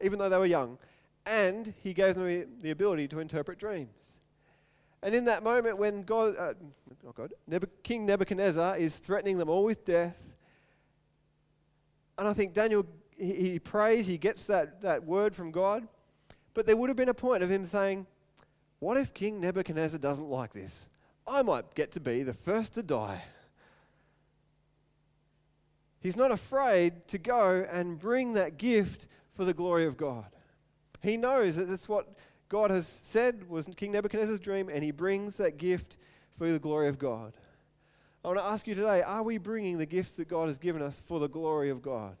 even 0.00 0.18
though 0.18 0.28
they 0.28 0.36
were 0.36 0.46
young, 0.46 0.78
and 1.26 1.72
he 1.82 1.94
gave 1.94 2.14
them 2.14 2.46
the 2.60 2.70
ability 2.70 3.08
to 3.08 3.20
interpret 3.20 3.58
dreams. 3.58 4.18
And 5.02 5.14
in 5.14 5.24
that 5.26 5.42
moment, 5.42 5.76
when 5.76 6.02
God, 6.02 6.34
uh, 6.38 6.54
not 7.04 7.14
God, 7.14 7.32
King 7.82 8.06
Nebuchadnezzar 8.06 8.76
is 8.76 8.98
threatening 8.98 9.38
them 9.38 9.48
all 9.48 9.64
with 9.64 9.84
death, 9.84 10.16
and 12.18 12.28
I 12.28 12.32
think 12.32 12.54
Daniel, 12.54 12.86
he, 13.16 13.34
he 13.34 13.58
prays, 13.58 14.06
he 14.06 14.18
gets 14.18 14.46
that, 14.46 14.82
that 14.82 15.04
word 15.04 15.34
from 15.34 15.50
God, 15.50 15.86
but 16.54 16.66
there 16.66 16.76
would 16.76 16.88
have 16.88 16.96
been 16.96 17.08
a 17.08 17.14
point 17.14 17.42
of 17.42 17.50
him 17.50 17.64
saying, 17.64 18.06
what 18.78 18.96
if 18.96 19.12
King 19.12 19.40
Nebuchadnezzar 19.40 19.98
doesn't 19.98 20.28
like 20.28 20.52
this? 20.52 20.88
I 21.26 21.42
might 21.42 21.74
get 21.74 21.90
to 21.92 22.00
be 22.00 22.22
the 22.22 22.34
first 22.34 22.74
to 22.74 22.82
die. 22.82 23.22
He's 26.04 26.16
not 26.16 26.30
afraid 26.30 27.08
to 27.08 27.16
go 27.16 27.66
and 27.72 27.98
bring 27.98 28.34
that 28.34 28.58
gift 28.58 29.06
for 29.32 29.46
the 29.46 29.54
glory 29.54 29.86
of 29.86 29.96
God. 29.96 30.26
He 31.02 31.16
knows 31.16 31.56
that 31.56 31.70
it's 31.70 31.88
what 31.88 32.14
God 32.50 32.70
has 32.70 32.86
said 32.86 33.48
was 33.48 33.66
King 33.74 33.92
Nebuchadnezzar's 33.92 34.38
dream, 34.38 34.68
and 34.68 34.84
he 34.84 34.90
brings 34.90 35.38
that 35.38 35.56
gift 35.56 35.96
for 36.36 36.46
the 36.46 36.58
glory 36.58 36.88
of 36.88 36.98
God. 36.98 37.32
I 38.22 38.28
want 38.28 38.38
to 38.38 38.44
ask 38.44 38.66
you 38.66 38.74
today 38.74 39.00
are 39.00 39.22
we 39.22 39.38
bringing 39.38 39.78
the 39.78 39.86
gifts 39.86 40.12
that 40.16 40.28
God 40.28 40.48
has 40.48 40.58
given 40.58 40.82
us 40.82 40.98
for 40.98 41.18
the 41.18 41.28
glory 41.28 41.70
of 41.70 41.80
God? 41.80 42.16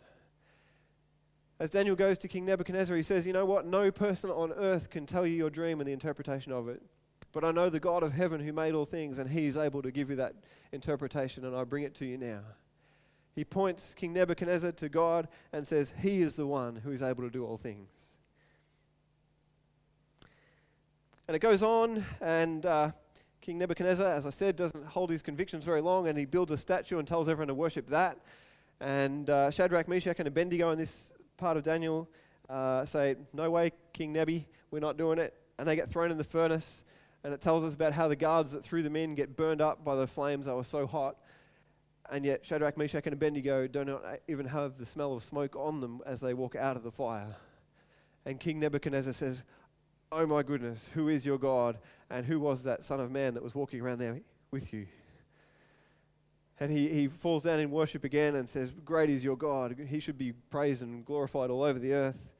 As 1.60 1.68
Daniel 1.68 1.94
goes 1.94 2.16
to 2.18 2.28
King 2.28 2.46
Nebuchadnezzar, 2.46 2.96
he 2.96 3.02
says, 3.02 3.26
You 3.26 3.34
know 3.34 3.44
what? 3.44 3.66
No 3.66 3.90
person 3.90 4.30
on 4.30 4.52
earth 4.54 4.88
can 4.88 5.04
tell 5.04 5.26
you 5.26 5.36
your 5.36 5.50
dream 5.50 5.80
and 5.80 5.86
the 5.86 5.92
interpretation 5.92 6.52
of 6.52 6.70
it. 6.70 6.80
But 7.32 7.44
I 7.44 7.50
know 7.50 7.68
the 7.68 7.80
God 7.80 8.02
of 8.02 8.14
heaven 8.14 8.40
who 8.40 8.54
made 8.54 8.72
all 8.72 8.86
things, 8.86 9.18
and 9.18 9.28
he's 9.28 9.58
able 9.58 9.82
to 9.82 9.90
give 9.90 10.08
you 10.08 10.16
that 10.16 10.36
interpretation, 10.72 11.44
and 11.44 11.54
I 11.54 11.64
bring 11.64 11.84
it 11.84 11.94
to 11.96 12.06
you 12.06 12.16
now. 12.16 12.40
He 13.34 13.44
points 13.44 13.94
King 13.94 14.12
Nebuchadnezzar 14.12 14.72
to 14.72 14.88
God 14.88 15.28
and 15.52 15.66
says, 15.66 15.92
He 16.00 16.20
is 16.20 16.34
the 16.34 16.46
one 16.46 16.76
who 16.76 16.92
is 16.92 17.02
able 17.02 17.22
to 17.24 17.30
do 17.30 17.44
all 17.44 17.56
things. 17.56 17.88
And 21.26 21.34
it 21.34 21.40
goes 21.40 21.62
on, 21.62 22.04
and 22.20 22.64
uh, 22.66 22.90
King 23.40 23.58
Nebuchadnezzar, 23.58 24.06
as 24.06 24.26
I 24.26 24.30
said, 24.30 24.56
doesn't 24.56 24.86
hold 24.86 25.10
his 25.10 25.22
convictions 25.22 25.64
very 25.64 25.80
long, 25.80 26.06
and 26.06 26.18
he 26.18 26.26
builds 26.26 26.52
a 26.52 26.56
statue 26.56 26.98
and 26.98 27.08
tells 27.08 27.28
everyone 27.28 27.48
to 27.48 27.54
worship 27.54 27.88
that. 27.88 28.18
And 28.80 29.28
uh, 29.30 29.50
Shadrach, 29.50 29.88
Meshach, 29.88 30.18
and 30.18 30.28
Abednego 30.28 30.70
in 30.70 30.78
this 30.78 31.12
part 31.36 31.56
of 31.56 31.62
Daniel 31.62 32.08
uh, 32.48 32.84
say, 32.84 33.16
No 33.32 33.50
way, 33.50 33.72
King 33.92 34.12
Nebi, 34.12 34.46
we're 34.70 34.80
not 34.80 34.96
doing 34.96 35.18
it. 35.18 35.34
And 35.58 35.66
they 35.66 35.76
get 35.76 35.90
thrown 35.90 36.10
in 36.10 36.18
the 36.18 36.24
furnace. 36.24 36.84
And 37.22 37.32
it 37.32 37.40
tells 37.40 37.64
us 37.64 37.74
about 37.74 37.94
how 37.94 38.08
the 38.08 38.16
guards 38.16 38.52
that 38.52 38.62
threw 38.62 38.82
them 38.82 38.96
in 38.96 39.14
get 39.14 39.34
burned 39.34 39.62
up 39.62 39.82
by 39.82 39.94
the 39.94 40.06
flames. 40.06 40.46
They 40.46 40.52
were 40.52 40.64
so 40.64 40.86
hot. 40.86 41.16
And 42.10 42.24
yet, 42.24 42.44
Shadrach, 42.44 42.76
Meshach, 42.76 43.06
and 43.06 43.14
Abednego 43.14 43.66
do 43.66 43.84
not 43.84 44.04
even 44.28 44.46
have 44.46 44.76
the 44.76 44.84
smell 44.84 45.14
of 45.14 45.22
smoke 45.22 45.56
on 45.56 45.80
them 45.80 46.02
as 46.04 46.20
they 46.20 46.34
walk 46.34 46.54
out 46.54 46.76
of 46.76 46.82
the 46.82 46.90
fire. 46.90 47.36
And 48.26 48.38
King 48.38 48.60
Nebuchadnezzar 48.60 49.12
says, 49.12 49.42
Oh 50.12 50.26
my 50.26 50.42
goodness, 50.42 50.90
who 50.94 51.08
is 51.08 51.26
your 51.26 51.38
God? 51.38 51.78
And 52.10 52.26
who 52.26 52.38
was 52.38 52.62
that 52.64 52.84
Son 52.84 53.00
of 53.00 53.10
Man 53.10 53.34
that 53.34 53.42
was 53.42 53.54
walking 53.54 53.80
around 53.80 53.98
there 53.98 54.20
with 54.50 54.72
you? 54.72 54.86
And 56.60 56.70
he, 56.70 56.88
he 56.88 57.08
falls 57.08 57.42
down 57.42 57.58
in 57.58 57.70
worship 57.70 58.04
again 58.04 58.36
and 58.36 58.48
says, 58.48 58.72
Great 58.84 59.10
is 59.10 59.24
your 59.24 59.36
God. 59.36 59.76
He 59.88 59.98
should 59.98 60.18
be 60.18 60.32
praised 60.32 60.82
and 60.82 61.04
glorified 61.04 61.50
all 61.50 61.62
over 61.62 61.78
the 61.78 61.94
earth. 61.94 62.30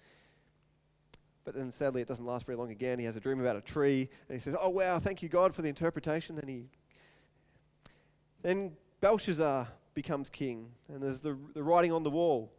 But 1.44 1.55
then 1.55 1.72
sadly, 1.72 2.00
it 2.00 2.09
doesn't 2.09 2.24
last 2.24 2.46
very 2.46 2.57
long 2.57 2.70
again. 2.70 2.98
He 2.98 3.05
has 3.07 3.16
a 3.16 3.20
dream 3.20 3.40
about 3.40 3.57
a 3.57 3.61
tree 3.61 4.09
and 4.29 4.37
he 4.37 4.40
says, 4.40 4.57
Oh, 4.61 4.70
wow, 4.70 4.98
thank 4.98 5.22
you, 5.22 5.29
God, 5.29 5.55
for 5.55 5.62
the 5.62 5.68
interpretation. 5.68 6.38
And 6.38 6.48
he. 6.48 6.68
Then 8.42 8.72
Belshazzar 9.04 9.68
becomes 9.92 10.30
king, 10.30 10.70
and 10.88 11.02
there's 11.02 11.20
the, 11.20 11.36
the 11.52 11.62
writing 11.62 11.92
on 11.92 12.04
the 12.04 12.10
wall. 12.10 12.50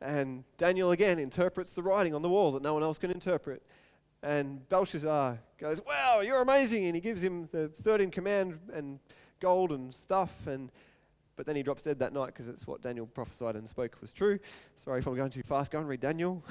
And 0.00 0.42
Daniel 0.58 0.90
again 0.90 1.20
interprets 1.20 1.74
the 1.74 1.82
writing 1.84 2.12
on 2.12 2.22
the 2.22 2.28
wall 2.28 2.50
that 2.50 2.62
no 2.62 2.74
one 2.74 2.82
else 2.82 2.98
can 2.98 3.12
interpret. 3.12 3.62
And 4.20 4.68
Belshazzar 4.68 5.38
goes, 5.58 5.80
Wow, 5.86 6.18
you're 6.18 6.42
amazing. 6.42 6.86
And 6.86 6.96
he 6.96 7.00
gives 7.00 7.22
him 7.22 7.48
the 7.52 7.68
third 7.68 8.00
in 8.00 8.10
command 8.10 8.58
and 8.74 8.98
gold 9.38 9.70
and 9.70 9.94
stuff. 9.94 10.32
And, 10.48 10.72
but 11.36 11.46
then 11.46 11.54
he 11.54 11.62
drops 11.62 11.84
dead 11.84 12.00
that 12.00 12.12
night 12.12 12.26
because 12.26 12.48
it's 12.48 12.66
what 12.66 12.82
Daniel 12.82 13.06
prophesied 13.06 13.54
and 13.54 13.70
spoke 13.70 13.96
was 14.00 14.12
true. 14.12 14.40
Sorry 14.78 14.98
if 14.98 15.06
I'm 15.06 15.14
going 15.14 15.30
too 15.30 15.44
fast. 15.44 15.70
Go 15.70 15.78
and 15.78 15.86
read 15.86 16.00
Daniel. 16.00 16.42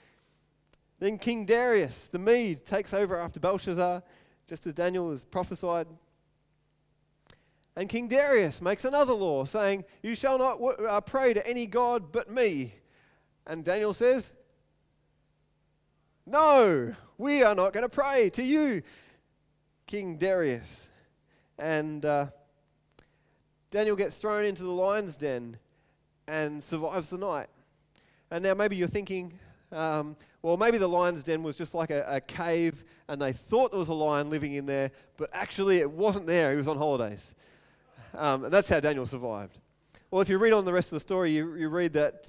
then 0.98 1.18
King 1.18 1.44
Darius 1.44 2.06
the 2.06 2.18
Mede 2.18 2.64
takes 2.64 2.94
over 2.94 3.20
after 3.20 3.38
Belshazzar, 3.38 4.02
just 4.48 4.66
as 4.66 4.72
Daniel 4.72 5.08
was 5.08 5.26
prophesied. 5.26 5.88
And 7.76 7.88
King 7.88 8.08
Darius 8.08 8.62
makes 8.62 8.84
another 8.84 9.12
law 9.12 9.44
saying, 9.44 9.84
You 10.02 10.14
shall 10.14 10.38
not 10.38 10.58
uh, 10.80 11.00
pray 11.02 11.34
to 11.34 11.46
any 11.46 11.66
god 11.66 12.10
but 12.10 12.30
me. 12.30 12.74
And 13.46 13.64
Daniel 13.64 13.92
says, 13.92 14.32
no, 16.26 16.92
we 17.18 17.44
are 17.44 17.54
not 17.54 17.72
going 17.72 17.84
to 17.84 17.88
pray 17.88 18.30
to 18.30 18.42
you, 18.42 18.82
King 19.86 20.16
Darius. 20.16 20.88
And 21.56 22.04
uh, 22.04 22.26
Daniel 23.70 23.94
gets 23.94 24.16
thrown 24.16 24.44
into 24.44 24.64
the 24.64 24.72
lion's 24.72 25.14
den 25.14 25.56
and 26.26 26.62
survives 26.62 27.10
the 27.10 27.18
night. 27.18 27.46
And 28.32 28.42
now 28.42 28.54
maybe 28.54 28.74
you're 28.74 28.88
thinking, 28.88 29.38
um, 29.70 30.16
well, 30.42 30.56
maybe 30.56 30.78
the 30.78 30.88
lion's 30.88 31.22
den 31.22 31.44
was 31.44 31.54
just 31.54 31.74
like 31.74 31.90
a, 31.90 32.04
a, 32.08 32.20
cave 32.20 32.82
and 33.06 33.22
they 33.22 33.32
thought 33.32 33.70
there 33.70 33.78
was 33.78 33.88
a 33.88 33.94
lion 33.94 34.28
living 34.28 34.54
in 34.54 34.66
there, 34.66 34.90
but 35.16 35.30
actually 35.32 35.78
it 35.78 35.90
wasn't 35.90 36.26
there. 36.26 36.50
He 36.50 36.56
was 36.56 36.66
on 36.66 36.76
holidays. 36.76 37.36
Um, 38.16 38.44
and 38.44 38.52
that's 38.52 38.68
how 38.68 38.80
Daniel 38.80 39.06
survived. 39.06 39.58
Well, 40.10 40.22
if 40.22 40.28
you 40.28 40.38
read 40.38 40.52
on 40.52 40.64
the 40.64 40.72
rest 40.72 40.88
of 40.88 40.96
the 40.96 41.00
story, 41.00 41.30
you, 41.30 41.54
you 41.54 41.68
read 41.68 41.92
that 41.94 42.28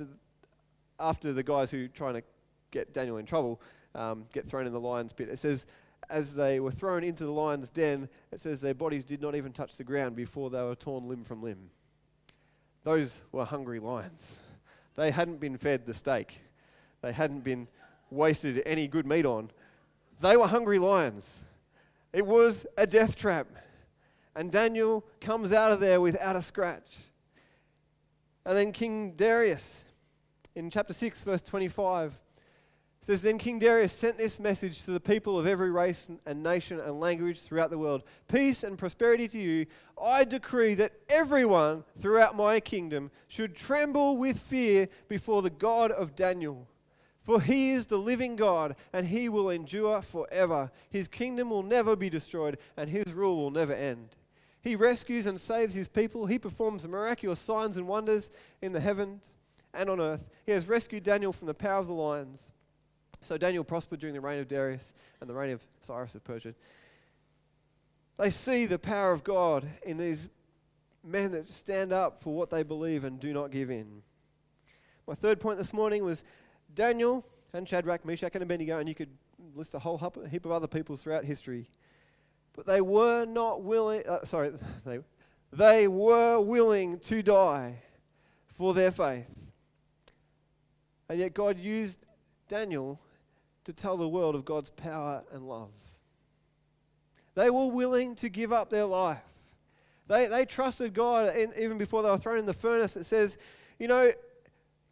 after 1.00 1.32
the 1.32 1.44
guys 1.44 1.72
who 1.72 1.88
trying 1.88 2.16
to 2.16 2.24
get 2.72 2.94
Daniel 2.94 3.18
in 3.18 3.26
trouble, 3.26 3.62
um, 3.96 4.26
get 4.34 4.48
thrown 4.48 4.68
in 4.68 4.74
the 4.74 4.80
lion's 4.80 5.14
pit. 5.14 5.30
It 5.30 5.40
says, 5.40 5.66
as 6.10 6.34
they 6.34 6.60
were 6.60 6.72
thrown 6.72 7.04
into 7.04 7.26
the 7.26 7.32
lion's 7.32 7.70
den, 7.70 8.10
it 8.32 8.40
says 8.40 8.62
their 8.62 8.74
bodies 8.74 9.04
did 9.04 9.22
not 9.22 9.36
even 9.36 9.52
touch 9.52 9.76
the 9.76 9.84
ground 9.84 10.16
before 10.16 10.50
they 10.50 10.62
were 10.62 10.76
torn 10.76 11.08
limb 11.08 11.24
from 11.24 11.42
limb. 11.42 11.70
Those 12.84 13.22
were 13.32 13.46
hungry 13.46 13.80
lions. 13.80 14.38
They 14.96 15.12
hadn't 15.12 15.40
been 15.40 15.58
fed 15.58 15.86
the 15.86 15.94
steak, 15.94 16.40
they 17.02 17.12
hadn't 17.12 17.44
been 17.44 17.68
wasted 18.10 18.64
any 18.66 18.88
good 18.88 19.06
meat 19.06 19.26
on. 19.26 19.52
They 20.20 20.36
were 20.38 20.48
hungry 20.48 20.80
lions. 20.80 21.44
It 22.14 22.26
was 22.26 22.66
a 22.78 22.88
death 22.88 23.16
trap. 23.16 23.48
And 24.38 24.52
Daniel 24.52 25.04
comes 25.20 25.52
out 25.52 25.72
of 25.72 25.80
there 25.80 26.00
without 26.00 26.36
a 26.36 26.44
scratch. 26.44 26.96
And 28.46 28.56
then 28.56 28.72
King 28.72 29.14
Darius, 29.14 29.84
in 30.54 30.70
chapter 30.70 30.94
6, 30.94 31.22
verse 31.22 31.42
25, 31.42 32.22
says 33.02 33.24
then 33.24 33.40
King 33.40 33.58
Darius 33.58 33.92
sent 33.92 34.20
this 34.20 34.40
message 34.40 34.84
to 34.84 34.92
the 34.92 35.00
people 35.00 35.40
of 35.40 35.48
every 35.48 35.72
race 35.72 36.08
and 36.28 36.44
nation 36.44 36.80
and 36.80 37.00
language 37.00 37.40
throughout 37.40 37.72
the 37.72 37.80
world. 37.80 38.04
Peace 38.28 38.64
and 38.64 38.78
prosperity 38.78 39.28
to 39.28 39.40
you. 39.40 39.66
I 40.00 40.24
decree 40.24 40.76
that 40.76 40.94
everyone 41.10 41.84
throughout 42.00 42.36
my 42.36 42.60
kingdom 42.60 43.10
should 43.28 43.56
tremble 43.56 44.18
with 44.18 44.38
fear 44.38 44.88
before 45.08 45.42
the 45.42 45.50
God 45.50 45.90
of 45.90 46.16
Daniel. 46.16 46.68
For 47.24 47.42
he 47.42 47.72
is 47.72 47.88
the 47.88 47.98
living 47.98 48.36
God, 48.36 48.76
and 48.94 49.08
he 49.08 49.30
will 49.30 49.50
endure 49.50 50.04
forever. 50.04 50.72
His 50.92 51.08
kingdom 51.08 51.50
will 51.50 51.64
never 51.64 51.96
be 51.96 52.12
destroyed, 52.12 52.60
and 52.78 52.88
his 52.88 53.12
rule 53.14 53.38
will 53.38 53.52
never 53.52 53.74
end. 53.74 54.16
He 54.62 54.76
rescues 54.76 55.26
and 55.26 55.40
saves 55.40 55.74
his 55.74 55.88
people. 55.88 56.26
He 56.26 56.40
performs 56.40 56.88
miraculous 56.88 57.40
signs 57.40 57.78
and 57.78 57.88
wonders 57.88 58.30
in 58.62 58.74
the 58.74 58.80
heavens 58.80 59.38
and 59.74 59.90
on 59.90 60.02
earth. 60.02 60.26
He 60.46 60.52
has 60.52 60.68
rescued 60.68 61.04
Daniel 61.04 61.32
from 61.32 61.48
the 61.48 61.54
power 61.54 61.80
of 61.80 61.88
the 61.88 61.94
lions. 61.94 62.52
So 63.22 63.38
Daniel 63.38 63.64
prospered 63.64 64.00
during 64.00 64.14
the 64.14 64.22
reign 64.22 64.40
of 64.40 64.48
Darius 64.48 64.94
and 65.22 65.30
the 65.30 65.34
reign 65.34 65.52
of 65.52 65.62
Cyrus 65.82 66.16
of 66.16 66.24
Persia. 66.24 66.54
They 68.18 68.30
see 68.30 68.66
the 68.66 68.80
power 68.80 69.12
of 69.12 69.24
God 69.24 69.68
in 69.84 69.98
these 69.98 70.30
men 71.04 71.32
that 71.32 71.50
stand 71.50 71.94
up 71.94 72.20
for 72.22 72.34
what 72.34 72.50
they 72.50 72.64
believe 72.64 73.04
and 73.04 73.20
do 73.20 73.34
not 73.34 73.52
give 73.52 73.70
in. 73.70 74.02
My 75.08 75.14
third 75.14 75.40
point 75.40 75.58
this 75.58 75.72
morning 75.72 76.04
was 76.04 76.24
Daniel 76.74 77.26
and 77.54 77.68
Shadrach, 77.68 78.04
Meshach, 78.04 78.34
and 78.34 78.44
Abednego, 78.44 78.80
and 78.80 78.90
you 78.90 78.96
could 78.96 79.12
list 79.56 79.74
a 79.74 79.80
whole 79.80 79.98
heap 80.30 80.46
of 80.46 80.52
other 80.52 80.68
people 80.68 80.98
throughout 80.98 81.24
history. 81.24 81.70
But 82.58 82.66
they 82.66 82.82
were 82.82 83.24
not 83.24 83.62
willing, 83.62 84.04
uh, 84.06 84.26
sorry, 84.26 84.52
they, 84.86 85.00
they 85.54 85.88
were 85.88 86.42
willing 86.42 87.00
to 87.02 87.24
die 87.24 87.76
for 88.56 88.74
their 88.74 88.92
faith. 88.92 89.28
And 91.08 91.20
yet 91.20 91.34
God 91.34 91.58
used 91.58 92.00
Daniel 92.50 93.00
to 93.64 93.72
tell 93.72 93.96
the 93.96 94.08
world 94.10 94.36
of 94.36 94.44
God's 94.44 94.72
power 94.72 95.24
and 95.32 95.48
love. 95.48 95.70
They 97.36 97.50
were 97.52 97.68
willing 97.68 98.16
to 98.16 98.30
give 98.30 98.52
up 98.52 98.72
their 98.72 98.86
life. 98.86 99.20
They, 100.08 100.26
they 100.26 100.46
trusted 100.46 100.94
God 100.94 101.28
and 101.28 101.54
even 101.58 101.78
before 101.78 102.02
they 102.02 102.10
were 102.10 102.18
thrown 102.18 102.40
in 102.40 102.46
the 102.46 102.54
furnace. 102.54 102.98
It 102.98 103.06
says, 103.06 103.38
you 103.78 103.88
know, 103.88 104.12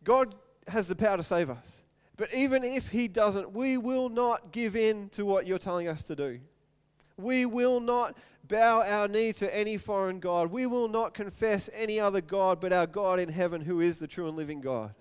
God 0.03 0.35
has 0.67 0.87
the 0.87 0.95
power 0.95 1.17
to 1.17 1.23
save 1.23 1.49
us. 1.49 1.81
But 2.17 2.33
even 2.33 2.63
if 2.63 2.89
He 2.89 3.07
doesn't, 3.07 3.53
we 3.53 3.77
will 3.77 4.09
not 4.09 4.51
give 4.51 4.75
in 4.75 5.09
to 5.09 5.25
what 5.25 5.47
you're 5.47 5.57
telling 5.57 5.87
us 5.87 6.03
to 6.03 6.15
do. 6.15 6.39
We 7.17 7.45
will 7.45 7.79
not 7.79 8.17
bow 8.47 8.81
our 8.81 9.07
knee 9.07 9.33
to 9.33 9.55
any 9.55 9.77
foreign 9.77 10.19
God. 10.19 10.51
We 10.51 10.65
will 10.65 10.87
not 10.87 11.13
confess 11.13 11.69
any 11.73 11.99
other 11.99 12.21
God 12.21 12.59
but 12.59 12.73
our 12.73 12.87
God 12.87 13.19
in 13.19 13.29
heaven, 13.29 13.61
who 13.61 13.79
is 13.81 13.99
the 13.99 14.07
true 14.07 14.27
and 14.27 14.37
living 14.37 14.61
God. 14.61 14.93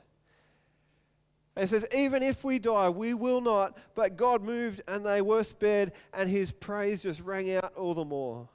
And 1.56 1.64
it 1.64 1.68
says, 1.68 1.86
even 1.94 2.22
if 2.22 2.42
we 2.42 2.58
die, 2.58 2.88
we 2.88 3.14
will 3.14 3.40
not. 3.40 3.78
But 3.94 4.16
God 4.16 4.42
moved 4.42 4.82
and 4.88 5.06
they 5.06 5.22
were 5.22 5.44
spared, 5.44 5.92
and 6.12 6.28
his 6.28 6.50
praise 6.50 7.02
just 7.02 7.20
rang 7.20 7.52
out 7.54 7.74
all 7.76 7.94
the 7.94 8.04
more. 8.04 8.48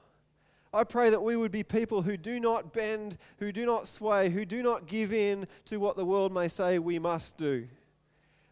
I 0.74 0.84
pray 0.84 1.10
that 1.10 1.24
we 1.24 1.36
would 1.36 1.52
be 1.52 1.63
people 1.63 2.04
who 2.04 2.15
do 2.15 2.39
not 2.39 2.74
bend, 2.74 3.17
who 3.39 3.52
do 3.52 3.65
not 3.65 3.88
sway, 3.88 4.30
who 4.30 4.45
do 4.45 4.62
not 4.62 4.86
give 4.86 5.12
in 5.12 5.48
to 5.65 5.78
what 5.80 5.95
the 5.95 6.06
world 6.06 6.32
may 6.32 6.48
say 6.48 6.78
we 6.78 7.00
must 7.00 7.38
do. 7.38 7.67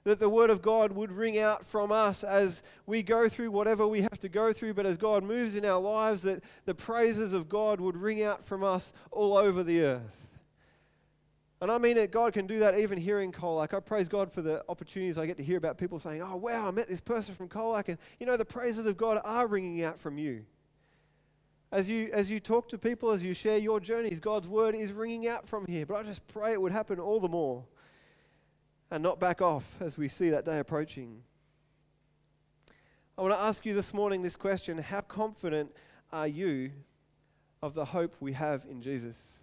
That 0.07 0.19
the 0.19 0.29
Word 0.29 0.49
of 0.49 0.61
God 0.61 0.93
would 0.93 1.11
ring 1.11 1.37
out 1.37 1.65
from 1.65 1.91
us 1.91 2.23
as 2.23 2.63
we 2.85 3.03
go 3.03 3.27
through 3.27 3.51
whatever 3.51 3.85
we 3.85 3.99
have 3.99 4.17
to 4.19 4.29
go 4.29 4.53
through, 4.53 4.73
but 4.73 4.85
as 4.85 4.95
God 4.95 5.21
moves 5.21 5.53
in 5.53 5.65
our 5.65 5.81
lives, 5.81 6.21
that 6.21 6.45
the 6.63 6.73
praises 6.73 7.33
of 7.33 7.49
God 7.49 7.81
would 7.81 7.97
ring 7.97 8.23
out 8.23 8.41
from 8.41 8.63
us 8.63 8.93
all 9.11 9.35
over 9.35 9.63
the 9.63 9.81
earth. 9.83 10.39
And 11.59 11.69
I 11.69 11.77
mean 11.77 11.97
that 11.97 12.11
God 12.11 12.31
can 12.31 12.47
do 12.47 12.59
that 12.59 12.79
even 12.79 12.97
here 12.97 13.19
in 13.19 13.33
Colac. 13.33 13.73
I 13.73 13.81
praise 13.81 14.07
God 14.07 14.31
for 14.31 14.41
the 14.41 14.63
opportunities 14.69 15.17
I 15.17 15.25
get 15.25 15.35
to 15.37 15.43
hear 15.43 15.57
about 15.57 15.77
people 15.77 15.99
saying, 15.99 16.21
Oh, 16.21 16.37
wow, 16.37 16.69
I 16.69 16.71
met 16.71 16.87
this 16.87 17.01
person 17.01 17.35
from 17.35 17.49
Colac. 17.49 17.89
And, 17.89 17.97
you 18.17 18.25
know, 18.25 18.37
the 18.37 18.45
praises 18.45 18.85
of 18.85 18.95
God 18.95 19.19
are 19.25 19.45
ringing 19.45 19.83
out 19.83 19.99
from 19.99 20.17
you. 20.17 20.45
As 21.69 21.89
you, 21.89 22.09
as 22.13 22.31
you 22.31 22.39
talk 22.39 22.69
to 22.69 22.77
people, 22.77 23.11
as 23.11 23.25
you 23.25 23.33
share 23.33 23.57
your 23.57 23.81
journeys, 23.81 24.21
God's 24.21 24.47
word 24.47 24.73
is 24.73 24.93
ringing 24.93 25.27
out 25.27 25.45
from 25.45 25.65
here. 25.67 25.85
But 25.85 25.95
I 25.95 26.03
just 26.03 26.25
pray 26.29 26.53
it 26.53 26.61
would 26.61 26.71
happen 26.71 26.97
all 26.97 27.19
the 27.19 27.27
more 27.27 27.65
and 28.89 29.03
not 29.03 29.19
back 29.19 29.41
off 29.41 29.75
as 29.81 29.97
we 29.97 30.07
see 30.07 30.29
that 30.29 30.45
day 30.45 30.59
approaching. 30.59 31.23
I 33.17 33.21
want 33.21 33.33
to 33.33 33.39
ask 33.39 33.65
you 33.65 33.73
this 33.73 33.93
morning 33.93 34.21
this 34.21 34.35
question 34.35 34.77
How 34.77 35.01
confident 35.01 35.71
are 36.11 36.27
you 36.27 36.71
of 37.61 37.73
the 37.73 37.85
hope 37.85 38.15
we 38.19 38.33
have 38.33 38.65
in 38.69 38.81
Jesus? 38.81 39.39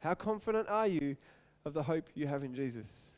How 0.00 0.14
confident 0.14 0.68
are 0.68 0.86
you 0.86 1.16
of 1.64 1.74
the 1.74 1.82
hope 1.82 2.08
you 2.14 2.26
have 2.26 2.44
in 2.44 2.54
Jesus? 2.54 3.10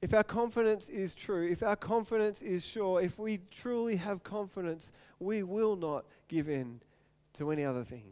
If 0.00 0.12
our 0.12 0.24
confidence 0.24 0.88
is 0.88 1.14
true, 1.14 1.48
if 1.48 1.62
our 1.62 1.76
confidence 1.76 2.42
is 2.42 2.66
sure, 2.66 3.00
if 3.00 3.18
we 3.20 3.40
truly 3.52 3.96
have 3.96 4.24
confidence, 4.24 4.90
we 5.20 5.44
will 5.44 5.76
not 5.76 6.04
give 6.26 6.48
in 6.48 6.80
to 7.34 7.52
any 7.52 7.64
other 7.64 7.84
thing. 7.84 8.02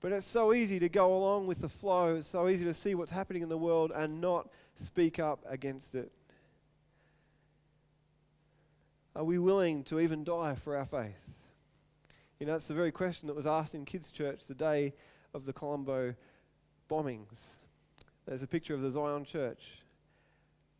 But 0.00 0.12
it's 0.12 0.26
so 0.26 0.52
easy 0.52 0.78
to 0.78 0.88
go 0.88 1.16
along 1.16 1.46
with 1.46 1.60
the 1.60 1.68
flow, 1.68 2.16
it's 2.16 2.28
so 2.28 2.48
easy 2.48 2.64
to 2.64 2.74
see 2.74 2.94
what's 2.94 3.10
happening 3.10 3.42
in 3.42 3.48
the 3.48 3.58
world 3.58 3.90
and 3.94 4.20
not 4.20 4.48
speak 4.76 5.18
up 5.18 5.44
against 5.48 5.94
it. 5.94 6.12
Are 9.16 9.24
we 9.24 9.38
willing 9.38 9.82
to 9.84 9.98
even 9.98 10.22
die 10.22 10.54
for 10.54 10.76
our 10.76 10.84
faith? 10.84 11.18
You 12.38 12.46
know, 12.46 12.54
it's 12.54 12.68
the 12.68 12.74
very 12.74 12.92
question 12.92 13.26
that 13.26 13.34
was 13.34 13.48
asked 13.48 13.74
in 13.74 13.84
kids' 13.84 14.12
church 14.12 14.42
the 14.46 14.54
day 14.54 14.94
of 15.34 15.44
the 15.44 15.52
Colombo 15.52 16.14
bombings. 16.88 17.56
There's 18.26 18.42
a 18.42 18.46
picture 18.46 18.74
of 18.74 18.82
the 18.82 18.90
Zion 18.92 19.24
Church. 19.24 19.82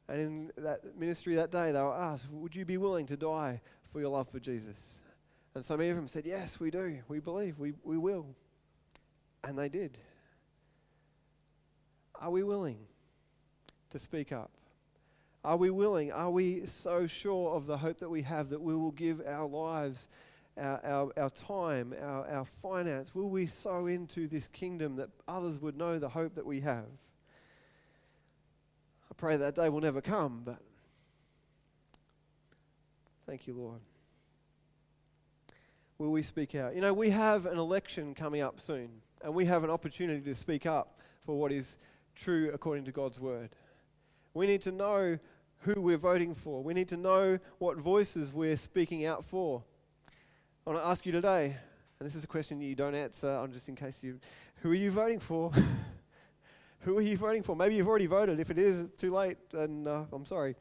And 0.09 0.21
in 0.21 0.53
that 0.63 0.97
ministry 0.97 1.35
that 1.35 1.51
day, 1.51 1.73
they 1.73 1.81
were 1.81 1.95
asked, 1.95 2.31
Would 2.31 2.55
you 2.55 2.65
be 2.65 2.77
willing 2.77 3.07
to 3.07 3.17
die 3.17 3.61
for 3.93 4.01
your 4.01 4.11
love 4.11 4.29
for 4.29 4.39
Jesus? 4.39 5.01
And 5.55 5.65
so 5.65 5.77
many 5.77 5.91
of 5.91 5.97
them 5.97 6.09
said, 6.09 6.25
Yes, 6.25 6.61
we 6.61 6.71
do. 6.71 6.99
We 7.09 7.19
believe. 7.19 7.59
We, 7.59 7.73
we 7.83 7.99
will. 7.99 8.27
And 9.49 9.59
they 9.59 9.71
did. 9.71 9.97
Are 12.21 12.31
we 12.31 12.43
willing 12.43 12.77
to 13.89 13.99
speak 13.99 14.31
up? 14.31 14.51
Are 15.43 15.57
we 15.57 15.71
willing? 15.71 16.13
Are 16.13 16.31
we 16.31 16.67
so 16.67 17.07
sure 17.07 17.55
of 17.55 17.65
the 17.65 17.79
hope 17.79 18.01
that 18.01 18.11
we 18.11 18.21
have 18.23 18.51
that 18.51 18.61
we 18.61 18.75
will 18.75 18.91
give 18.91 19.23
our 19.27 19.47
lives, 19.47 20.07
our, 20.59 20.85
our, 20.85 21.13
our 21.17 21.31
time, 21.31 21.95
our, 21.99 22.29
our 22.29 22.45
finance? 22.45 23.15
Will 23.15 23.31
we 23.31 23.47
sow 23.47 23.87
into 23.87 24.29
this 24.29 24.49
kingdom 24.49 24.97
that 24.97 25.09
others 25.27 25.59
would 25.63 25.79
know 25.79 25.99
the 25.99 26.11
hope 26.11 26.35
that 26.35 26.45
we 26.45 26.61
have? 26.61 26.85
I 29.11 29.15
pray 29.17 29.39
that 29.39 29.55
day 29.55 29.71
will 29.71 29.81
never 29.81 30.03
come, 30.03 30.43
but 30.45 30.59
thank 33.27 33.47
you, 33.47 33.55
Lord. 33.55 33.81
Will 35.97 36.11
we 36.11 36.23
speak 36.23 36.55
out? 36.55 36.75
You 36.75 36.83
know, 36.83 36.93
we 36.93 37.09
have 37.09 37.47
an 37.47 37.57
election 37.57 38.15
coming 38.15 38.43
up 38.43 38.61
soon, 38.61 38.91
and 39.23 39.35
we 39.35 39.45
have 39.47 39.65
an 39.65 39.71
opportunity 39.71 40.21
to 40.21 40.35
speak 40.35 40.67
up 40.67 40.99
for 41.25 41.39
what 41.39 41.53
is 41.53 41.79
true 42.15 42.51
according 42.53 42.85
to 42.85 42.93
God's 42.93 43.21
word. 43.21 43.51
We 44.35 44.47
need 44.47 44.63
to 44.63 44.73
know 44.73 45.19
who 45.61 45.81
we're 45.81 45.97
voting 45.97 46.35
for. 46.35 46.63
We 46.63 46.75
need 46.75 46.89
to 46.89 46.97
know 46.97 47.39
what 47.59 47.79
voices 47.79 48.33
we're 48.33 48.57
speaking 48.57 49.07
out 49.07 49.25
for. 49.25 49.63
I 50.67 50.71
want 50.71 50.83
to 50.83 50.89
ask 50.89 51.07
you 51.07 51.13
today, 51.13 51.57
and 51.99 52.07
this 52.07 52.15
is 52.15 52.25
a 52.25 52.29
question 52.29 52.61
you 52.61 52.75
don't 52.75 52.95
answer, 52.95 53.47
just 53.53 53.69
in 53.69 53.75
case 53.75 54.03
you, 54.03 54.21
who 54.63 54.71
are 54.71 54.75
you 54.75 54.91
voting 54.91 55.19
for? 55.19 55.53
who 56.81 56.97
are 56.99 57.03
you 57.03 57.17
voting 57.17 57.43
for? 57.43 57.57
Maybe 57.57 57.75
you've 57.75 57.89
already 57.89 58.07
voted. 58.07 58.39
If 58.39 58.51
it 58.51 58.59
is 58.59 58.89
too 58.97 59.11
late, 59.11 59.39
then 59.51 59.87
uh, 59.87 60.05
I'm 60.13 60.27
sorry. 60.27 60.55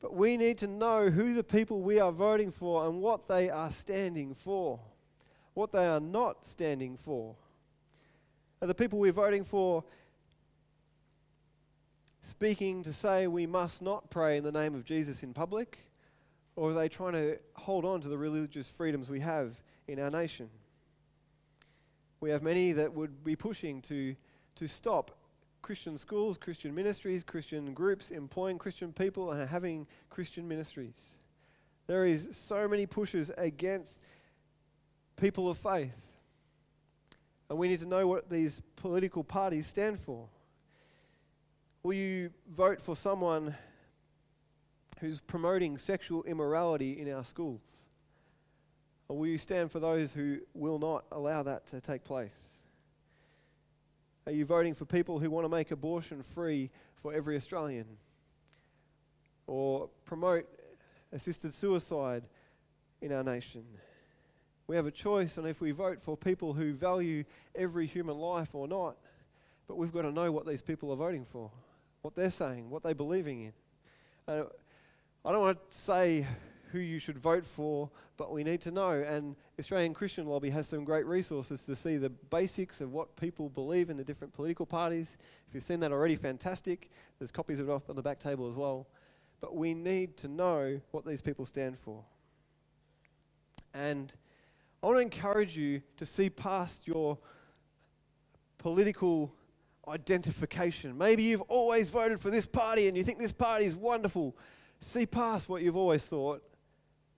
But 0.00 0.14
we 0.14 0.36
need 0.36 0.58
to 0.58 0.66
know 0.66 1.10
who 1.10 1.32
the 1.32 1.44
people 1.44 1.80
we 1.80 2.00
are 2.00 2.12
voting 2.12 2.50
for 2.50 2.86
and 2.86 3.00
what 3.00 3.28
they 3.28 3.48
are 3.48 3.70
standing 3.70 4.34
for, 4.34 4.80
what 5.54 5.72
they 5.72 5.86
are 5.86 6.00
not 6.00 6.44
standing 6.44 6.96
for. 6.96 7.36
Are 8.62 8.68
the 8.68 8.74
people 8.76 9.00
we're 9.00 9.10
voting 9.10 9.42
for 9.42 9.82
speaking 12.22 12.84
to 12.84 12.92
say 12.92 13.26
we 13.26 13.44
must 13.44 13.82
not 13.82 14.08
pray 14.08 14.36
in 14.36 14.44
the 14.44 14.52
name 14.52 14.76
of 14.76 14.84
Jesus 14.84 15.24
in 15.24 15.34
public? 15.34 15.80
Or 16.54 16.70
are 16.70 16.74
they 16.74 16.88
trying 16.88 17.14
to 17.14 17.38
hold 17.54 17.84
on 17.84 18.00
to 18.02 18.08
the 18.08 18.16
religious 18.16 18.68
freedoms 18.68 19.10
we 19.10 19.18
have 19.18 19.60
in 19.88 19.98
our 19.98 20.10
nation? 20.10 20.48
We 22.20 22.30
have 22.30 22.44
many 22.44 22.70
that 22.70 22.94
would 22.94 23.24
be 23.24 23.34
pushing 23.34 23.82
to, 23.82 24.14
to 24.54 24.68
stop 24.68 25.10
Christian 25.60 25.98
schools, 25.98 26.38
Christian 26.38 26.72
ministries, 26.72 27.24
Christian 27.24 27.74
groups 27.74 28.12
employing 28.12 28.58
Christian 28.58 28.92
people 28.92 29.32
and 29.32 29.50
having 29.50 29.88
Christian 30.08 30.46
ministries. 30.46 31.16
There 31.88 32.06
is 32.06 32.28
so 32.30 32.68
many 32.68 32.86
pushes 32.86 33.32
against 33.36 33.98
people 35.16 35.50
of 35.50 35.58
faith. 35.58 36.11
And 37.52 37.58
we 37.58 37.68
need 37.68 37.80
to 37.80 37.86
know 37.86 38.06
what 38.06 38.30
these 38.30 38.62
political 38.76 39.22
parties 39.22 39.66
stand 39.66 40.00
for. 40.00 40.26
Will 41.82 41.92
you 41.92 42.30
vote 42.50 42.80
for 42.80 42.96
someone 42.96 43.54
who's 45.00 45.20
promoting 45.20 45.76
sexual 45.76 46.22
immorality 46.22 46.98
in 46.98 47.12
our 47.12 47.26
schools? 47.26 47.60
Or 49.06 49.18
will 49.18 49.26
you 49.26 49.36
stand 49.36 49.70
for 49.70 49.80
those 49.80 50.12
who 50.12 50.38
will 50.54 50.78
not 50.78 51.04
allow 51.12 51.42
that 51.42 51.66
to 51.66 51.82
take 51.82 52.04
place? 52.04 52.30
Are 54.24 54.32
you 54.32 54.46
voting 54.46 54.72
for 54.72 54.86
people 54.86 55.18
who 55.18 55.30
want 55.30 55.44
to 55.44 55.50
make 55.50 55.72
abortion 55.72 56.22
free 56.22 56.70
for 57.02 57.12
every 57.12 57.36
Australian? 57.36 57.98
Or 59.46 59.90
promote 60.06 60.48
assisted 61.12 61.52
suicide 61.52 62.24
in 63.02 63.12
our 63.12 63.22
nation? 63.22 63.66
We 64.66 64.76
have 64.76 64.86
a 64.86 64.90
choice 64.90 65.38
on 65.38 65.46
if 65.46 65.60
we 65.60 65.70
vote 65.72 66.00
for 66.00 66.16
people 66.16 66.54
who 66.54 66.72
value 66.72 67.24
every 67.54 67.86
human 67.86 68.16
life 68.16 68.54
or 68.54 68.68
not, 68.68 68.96
but 69.68 69.76
we've 69.76 69.92
got 69.92 70.02
to 70.02 70.12
know 70.12 70.30
what 70.32 70.46
these 70.46 70.62
people 70.62 70.92
are 70.92 70.96
voting 70.96 71.24
for 71.24 71.50
what 72.02 72.16
they're 72.16 72.30
saying, 72.30 72.68
what 72.68 72.82
they're 72.82 72.94
believing 72.94 73.42
in. 73.44 73.52
Uh, 74.28 74.44
I 75.24 75.32
don't 75.32 75.40
want 75.40 75.70
to 75.70 75.76
say 75.76 76.26
who 76.72 76.78
you 76.78 76.98
should 76.98 77.18
vote 77.18 77.46
for, 77.46 77.90
but 78.16 78.32
we 78.32 78.42
need 78.42 78.60
to 78.62 78.70
know. 78.70 78.90
And 78.90 79.36
Australian 79.58 79.94
Christian 79.94 80.26
Lobby 80.26 80.50
has 80.50 80.66
some 80.66 80.84
great 80.84 81.06
resources 81.06 81.62
to 81.64 81.76
see 81.76 81.96
the 81.96 82.10
basics 82.10 82.80
of 82.80 82.92
what 82.92 83.14
people 83.16 83.48
believe 83.48 83.88
in 83.88 83.96
the 83.96 84.04
different 84.04 84.34
political 84.34 84.66
parties. 84.66 85.16
If 85.48 85.54
you've 85.54 85.64
seen 85.64 85.80
that 85.80 85.92
already, 85.92 86.16
fantastic. 86.16 86.90
There's 87.18 87.30
copies 87.30 87.60
of 87.60 87.68
it 87.68 87.72
up 87.72 87.88
on 87.88 87.96
the 87.96 88.02
back 88.02 88.18
table 88.18 88.48
as 88.48 88.56
well. 88.56 88.88
But 89.40 89.54
we 89.54 89.74
need 89.74 90.16
to 90.18 90.28
know 90.28 90.80
what 90.90 91.06
these 91.06 91.20
people 91.20 91.46
stand 91.46 91.78
for. 91.78 92.02
And 93.74 94.12
I 94.82 94.86
want 94.86 94.96
to 94.98 95.02
encourage 95.02 95.56
you 95.56 95.80
to 95.98 96.04
see 96.04 96.28
past 96.28 96.88
your 96.88 97.16
political 98.58 99.32
identification. 99.86 100.98
Maybe 100.98 101.22
you've 101.22 101.42
always 101.42 101.88
voted 101.88 102.20
for 102.20 102.30
this 102.30 102.46
party 102.46 102.88
and 102.88 102.96
you 102.96 103.04
think 103.04 103.18
this 103.18 103.32
party 103.32 103.64
is 103.64 103.76
wonderful. 103.76 104.36
See 104.80 105.06
past 105.06 105.48
what 105.48 105.62
you've 105.62 105.76
always 105.76 106.04
thought 106.04 106.42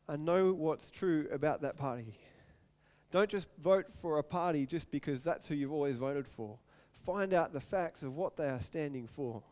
and 0.09 0.27
know 0.27 0.53
what's 0.53 0.90
true 0.90 1.27
about 1.33 1.62
that 1.62 1.79
party. 1.79 2.18
Don't 3.11 3.31
just 3.31 3.48
vote 3.62 3.87
for 4.00 4.18
a 4.18 4.22
party 4.22 4.66
just 4.66 4.90
because 4.90 5.22
that's 5.22 5.46
who 5.46 5.55
you've 5.55 5.72
always 5.72 5.96
voted 5.96 6.29
for. 6.29 6.59
Find 7.05 7.33
out 7.33 7.55
the 7.55 7.61
facts 7.61 8.03
of 8.03 8.14
what 8.14 8.37
they 8.37 8.48
are 8.48 8.61
standing 8.61 9.07
for. 9.07 9.42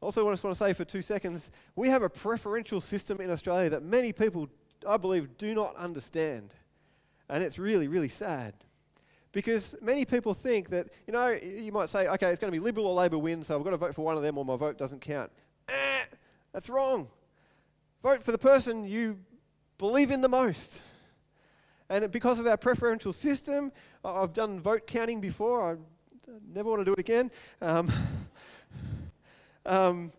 Also, 0.00 0.28
I 0.28 0.32
just 0.32 0.44
want 0.44 0.56
to 0.56 0.64
say 0.64 0.72
for 0.72 0.84
two 0.84 1.02
seconds 1.02 1.50
we 1.74 1.88
have 1.88 2.02
a 2.02 2.10
preferential 2.10 2.80
system 2.80 3.20
in 3.20 3.30
Australia 3.30 3.70
that 3.70 3.82
many 3.82 4.12
people, 4.12 4.48
I 4.86 4.96
believe, 4.98 5.36
do 5.36 5.52
not 5.54 5.74
understand. 5.76 6.54
And 7.32 7.42
it's 7.42 7.58
really, 7.58 7.88
really 7.88 8.10
sad. 8.10 8.52
Because 9.32 9.74
many 9.80 10.04
people 10.04 10.34
think 10.34 10.68
that, 10.68 10.88
you 11.06 11.14
know, 11.14 11.28
you 11.28 11.72
might 11.72 11.88
say, 11.88 12.06
okay, 12.06 12.30
it's 12.30 12.38
going 12.38 12.52
to 12.52 12.54
be 12.56 12.62
Liberal 12.62 12.86
or 12.86 12.94
Labor 12.94 13.16
win, 13.16 13.42
so 13.42 13.56
I've 13.56 13.64
got 13.64 13.70
to 13.70 13.78
vote 13.78 13.94
for 13.94 14.04
one 14.04 14.18
of 14.18 14.22
them 14.22 14.36
or 14.36 14.44
my 14.44 14.54
vote 14.56 14.76
doesn't 14.76 15.00
count. 15.00 15.32
Eh, 15.66 16.04
that's 16.52 16.68
wrong. 16.68 17.08
Vote 18.02 18.22
for 18.22 18.32
the 18.32 18.38
person 18.38 18.84
you 18.84 19.18
believe 19.78 20.10
in 20.10 20.20
the 20.20 20.28
most. 20.28 20.82
And 21.88 22.10
because 22.10 22.38
of 22.38 22.46
our 22.46 22.58
preferential 22.58 23.14
system, 23.14 23.72
I've 24.04 24.34
done 24.34 24.60
vote 24.60 24.86
counting 24.86 25.22
before. 25.22 25.72
I 25.72 25.76
never 26.52 26.68
want 26.68 26.82
to 26.82 26.84
do 26.84 26.92
it 26.92 26.98
again. 26.98 27.30
Um, 27.62 27.90
um, 29.64 30.12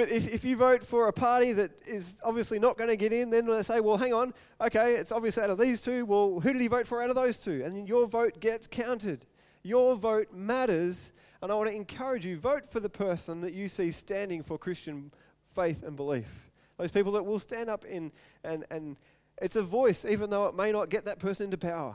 but 0.00 0.10
if, 0.10 0.32
if 0.32 0.46
you 0.46 0.56
vote 0.56 0.82
for 0.82 1.08
a 1.08 1.12
party 1.12 1.52
that 1.52 1.72
is 1.86 2.16
obviously 2.24 2.58
not 2.58 2.78
going 2.78 2.88
to 2.88 2.96
get 2.96 3.12
in, 3.12 3.28
then 3.28 3.44
they 3.44 3.62
say, 3.62 3.80
well, 3.80 3.98
hang 3.98 4.14
on, 4.14 4.32
okay, 4.58 4.94
it's 4.94 5.12
obvious 5.12 5.36
out 5.36 5.50
of 5.50 5.58
these 5.58 5.82
two. 5.82 6.06
Well, 6.06 6.40
who 6.40 6.54
did 6.54 6.62
he 6.62 6.68
vote 6.68 6.86
for 6.86 7.02
out 7.02 7.10
of 7.10 7.16
those 7.16 7.36
two? 7.36 7.62
And 7.62 7.86
your 7.86 8.06
vote 8.06 8.40
gets 8.40 8.66
counted. 8.66 9.26
Your 9.62 9.94
vote 9.96 10.32
matters, 10.32 11.12
and 11.42 11.52
I 11.52 11.54
want 11.54 11.68
to 11.68 11.76
encourage 11.76 12.24
you 12.24 12.38
vote 12.38 12.64
for 12.64 12.80
the 12.80 12.88
person 12.88 13.42
that 13.42 13.52
you 13.52 13.68
see 13.68 13.90
standing 13.90 14.42
for 14.42 14.56
Christian 14.56 15.12
faith 15.54 15.82
and 15.82 15.96
belief. 15.96 16.50
Those 16.78 16.90
people 16.90 17.12
that 17.12 17.26
will 17.26 17.38
stand 17.38 17.68
up 17.68 17.84
in 17.84 18.10
and, 18.42 18.64
and 18.70 18.96
it's 19.42 19.56
a 19.56 19.62
voice, 19.62 20.06
even 20.06 20.30
though 20.30 20.46
it 20.46 20.54
may 20.54 20.72
not 20.72 20.88
get 20.88 21.04
that 21.04 21.18
person 21.18 21.44
into 21.44 21.58
power. 21.58 21.94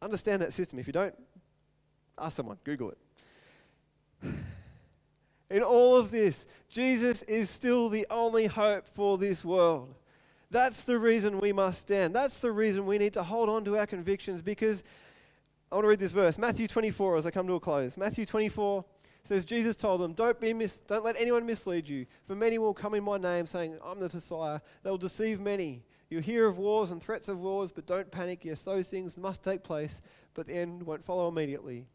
Understand 0.00 0.40
that 0.40 0.54
system. 0.54 0.78
If 0.78 0.86
you 0.86 0.94
don't, 0.94 1.14
ask 2.18 2.34
someone, 2.38 2.56
Google 2.64 2.94
it. 4.22 4.32
In 5.52 5.62
all 5.62 5.96
of 5.96 6.10
this, 6.10 6.46
Jesus 6.70 7.22
is 7.24 7.50
still 7.50 7.90
the 7.90 8.06
only 8.10 8.46
hope 8.46 8.88
for 8.88 9.18
this 9.18 9.44
world. 9.44 9.94
That's 10.50 10.84
the 10.84 10.98
reason 10.98 11.38
we 11.38 11.52
must 11.52 11.82
stand. 11.82 12.14
That's 12.14 12.40
the 12.40 12.50
reason 12.50 12.86
we 12.86 12.96
need 12.96 13.12
to 13.12 13.22
hold 13.22 13.50
on 13.50 13.62
to 13.66 13.76
our 13.76 13.86
convictions 13.86 14.40
because 14.40 14.82
I 15.70 15.74
want 15.74 15.84
to 15.84 15.88
read 15.88 16.00
this 16.00 16.10
verse, 16.10 16.38
Matthew 16.38 16.68
24, 16.68 17.18
as 17.18 17.26
I 17.26 17.30
come 17.30 17.46
to 17.46 17.54
a 17.54 17.60
close. 17.60 17.98
Matthew 17.98 18.24
24 18.24 18.84
says, 19.24 19.44
Jesus 19.44 19.76
told 19.76 20.00
them, 20.00 20.14
don't, 20.14 20.40
be 20.40 20.54
mis- 20.54 20.78
don't 20.80 21.04
let 21.04 21.20
anyone 21.20 21.44
mislead 21.44 21.86
you, 21.86 22.06
for 22.24 22.34
many 22.34 22.56
will 22.58 22.74
come 22.74 22.94
in 22.94 23.04
my 23.04 23.18
name 23.18 23.46
saying, 23.46 23.78
I'm 23.84 24.00
the 24.00 24.10
Messiah. 24.12 24.60
They'll 24.82 24.98
deceive 24.98 25.38
many. 25.38 25.82
You'll 26.08 26.22
hear 26.22 26.46
of 26.46 26.56
wars 26.58 26.90
and 26.90 27.02
threats 27.02 27.28
of 27.28 27.40
wars, 27.40 27.72
but 27.72 27.86
don't 27.86 28.10
panic. 28.10 28.44
Yes, 28.44 28.64
those 28.64 28.88
things 28.88 29.18
must 29.18 29.42
take 29.42 29.62
place, 29.62 30.00
but 30.32 30.46
the 30.46 30.54
end 30.54 30.82
won't 30.82 31.04
follow 31.04 31.28
immediately. 31.28 31.86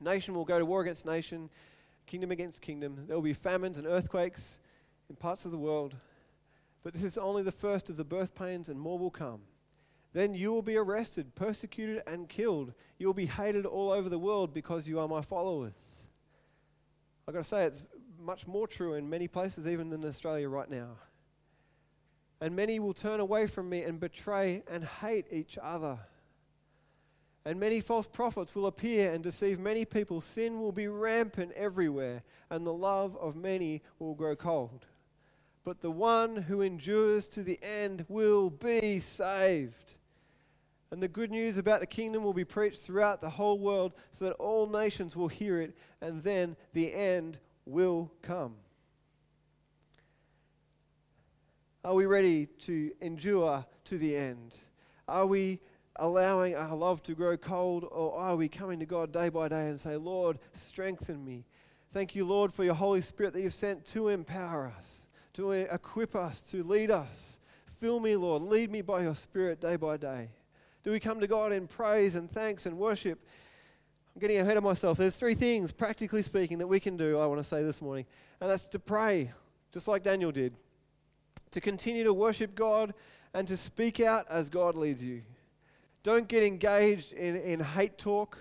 Nation 0.00 0.34
will 0.34 0.44
go 0.44 0.58
to 0.58 0.64
war 0.66 0.82
against 0.82 1.06
nation, 1.06 1.50
kingdom 2.06 2.30
against 2.30 2.62
kingdom. 2.62 3.04
There 3.06 3.16
will 3.16 3.22
be 3.22 3.32
famines 3.32 3.78
and 3.78 3.86
earthquakes 3.86 4.60
in 5.08 5.16
parts 5.16 5.44
of 5.44 5.50
the 5.50 5.58
world. 5.58 5.96
But 6.82 6.92
this 6.92 7.02
is 7.02 7.16
only 7.16 7.42
the 7.42 7.50
first 7.50 7.88
of 7.88 7.96
the 7.96 8.04
birth 8.04 8.34
pains, 8.34 8.68
and 8.68 8.78
more 8.78 8.98
will 8.98 9.10
come. 9.10 9.40
Then 10.12 10.34
you 10.34 10.52
will 10.52 10.62
be 10.62 10.76
arrested, 10.76 11.34
persecuted, 11.34 12.02
and 12.06 12.28
killed. 12.28 12.72
You 12.98 13.06
will 13.06 13.14
be 13.14 13.26
hated 13.26 13.66
all 13.66 13.90
over 13.90 14.08
the 14.08 14.18
world 14.18 14.54
because 14.54 14.86
you 14.86 15.00
are 15.00 15.08
my 15.08 15.22
followers. 15.22 15.72
I've 17.26 17.34
got 17.34 17.42
to 17.42 17.48
say, 17.48 17.64
it's 17.64 17.82
much 18.20 18.46
more 18.46 18.68
true 18.68 18.94
in 18.94 19.10
many 19.10 19.28
places, 19.28 19.66
even 19.66 19.90
than 19.90 20.04
Australia 20.04 20.48
right 20.48 20.70
now. 20.70 20.98
And 22.40 22.54
many 22.54 22.78
will 22.78 22.94
turn 22.94 23.20
away 23.20 23.46
from 23.46 23.68
me 23.68 23.82
and 23.82 23.98
betray 23.98 24.62
and 24.70 24.84
hate 24.84 25.26
each 25.30 25.58
other. 25.60 25.98
And 27.44 27.60
many 27.60 27.80
false 27.80 28.06
prophets 28.06 28.54
will 28.54 28.66
appear 28.66 29.12
and 29.12 29.22
deceive 29.22 29.58
many 29.58 29.84
people. 29.84 30.20
Sin 30.20 30.58
will 30.58 30.72
be 30.72 30.88
rampant 30.88 31.52
everywhere, 31.52 32.22
and 32.50 32.66
the 32.66 32.72
love 32.72 33.16
of 33.18 33.36
many 33.36 33.82
will 33.98 34.14
grow 34.14 34.34
cold 34.34 34.86
but 35.64 35.80
the 35.80 35.90
one 35.90 36.36
who 36.36 36.60
endures 36.60 37.26
to 37.28 37.42
the 37.42 37.58
end 37.62 38.04
will 38.08 38.50
be 38.50 39.00
saved. 39.00 39.94
And 40.90 41.02
the 41.02 41.08
good 41.08 41.30
news 41.30 41.56
about 41.56 41.80
the 41.80 41.86
kingdom 41.86 42.22
will 42.22 42.34
be 42.34 42.44
preached 42.44 42.82
throughout 42.82 43.20
the 43.20 43.30
whole 43.30 43.58
world 43.58 43.94
so 44.10 44.26
that 44.26 44.34
all 44.34 44.68
nations 44.68 45.16
will 45.16 45.28
hear 45.28 45.60
it, 45.60 45.76
and 46.00 46.22
then 46.22 46.54
the 46.74 46.92
end 46.92 47.38
will 47.64 48.12
come. 48.22 48.54
Are 51.82 51.94
we 51.94 52.06
ready 52.06 52.46
to 52.62 52.92
endure 53.00 53.64
to 53.84 53.98
the 53.98 54.16
end? 54.16 54.54
Are 55.08 55.26
we 55.26 55.60
allowing 55.96 56.54
our 56.54 56.74
love 56.74 57.02
to 57.04 57.14
grow 57.14 57.36
cold, 57.36 57.84
or 57.90 58.18
are 58.18 58.36
we 58.36 58.48
coming 58.48 58.80
to 58.80 58.86
God 58.86 59.12
day 59.12 59.28
by 59.28 59.48
day 59.48 59.68
and 59.68 59.78
say, 59.78 59.96
Lord, 59.96 60.38
strengthen 60.52 61.24
me? 61.24 61.44
Thank 61.92 62.14
you, 62.14 62.24
Lord, 62.24 62.52
for 62.52 62.64
your 62.64 62.74
Holy 62.74 63.00
Spirit 63.00 63.32
that 63.34 63.40
you've 63.40 63.54
sent 63.54 63.84
to 63.86 64.08
empower 64.08 64.72
us 64.76 65.04
to 65.34 65.50
equip 65.52 66.16
us, 66.16 66.40
to 66.42 66.62
lead 66.62 66.90
us. 66.90 67.38
Fill 67.78 68.00
me, 68.00 68.16
Lord. 68.16 68.42
Lead 68.42 68.70
me 68.70 68.80
by 68.80 69.02
your 69.02 69.14
Spirit 69.14 69.60
day 69.60 69.76
by 69.76 69.96
day. 69.96 70.30
Do 70.82 70.92
we 70.92 71.00
come 71.00 71.20
to 71.20 71.26
God 71.26 71.52
in 71.52 71.66
praise 71.66 72.14
and 72.14 72.30
thanks 72.30 72.66
and 72.66 72.78
worship? 72.78 73.18
I'm 74.14 74.20
getting 74.20 74.38
ahead 74.38 74.56
of 74.56 74.62
myself. 74.62 74.96
There's 74.96 75.16
three 75.16 75.34
things, 75.34 75.72
practically 75.72 76.22
speaking, 76.22 76.58
that 76.58 76.68
we 76.68 76.78
can 76.78 76.96
do, 76.96 77.18
I 77.18 77.26
want 77.26 77.40
to 77.40 77.44
say 77.44 77.64
this 77.64 77.82
morning. 77.82 78.06
And 78.40 78.50
that's 78.50 78.66
to 78.68 78.78
pray, 78.78 79.32
just 79.72 79.88
like 79.88 80.04
Daniel 80.04 80.30
did, 80.30 80.54
to 81.50 81.60
continue 81.60 82.04
to 82.04 82.14
worship 82.14 82.54
God 82.54 82.94
and 83.32 83.48
to 83.48 83.56
speak 83.56 83.98
out 83.98 84.26
as 84.30 84.48
God 84.48 84.76
leads 84.76 85.02
you. 85.02 85.22
Don't 86.04 86.28
get 86.28 86.42
engaged 86.42 87.14
in, 87.14 87.34
in 87.34 87.60
hate 87.60 87.96
talk. 87.96 88.38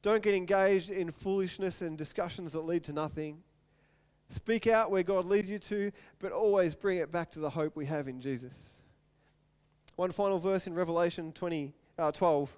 Don't 0.00 0.22
get 0.22 0.34
engaged 0.34 0.90
in 0.90 1.10
foolishness 1.10 1.82
and 1.82 1.98
discussions 1.98 2.52
that 2.52 2.60
lead 2.60 2.84
to 2.84 2.92
nothing. 2.92 3.42
Speak 4.28 4.68
out 4.68 4.92
where 4.92 5.02
God 5.02 5.26
leads 5.26 5.50
you 5.50 5.58
to, 5.58 5.90
but 6.20 6.30
always 6.30 6.76
bring 6.76 6.98
it 6.98 7.10
back 7.10 7.32
to 7.32 7.40
the 7.40 7.50
hope 7.50 7.74
we 7.74 7.84
have 7.86 8.06
in 8.06 8.20
Jesus. 8.20 8.80
One 9.96 10.12
final 10.12 10.38
verse 10.38 10.68
in 10.68 10.74
Revelation 10.74 11.32
20, 11.32 11.72
uh, 11.98 12.12
12. 12.12 12.56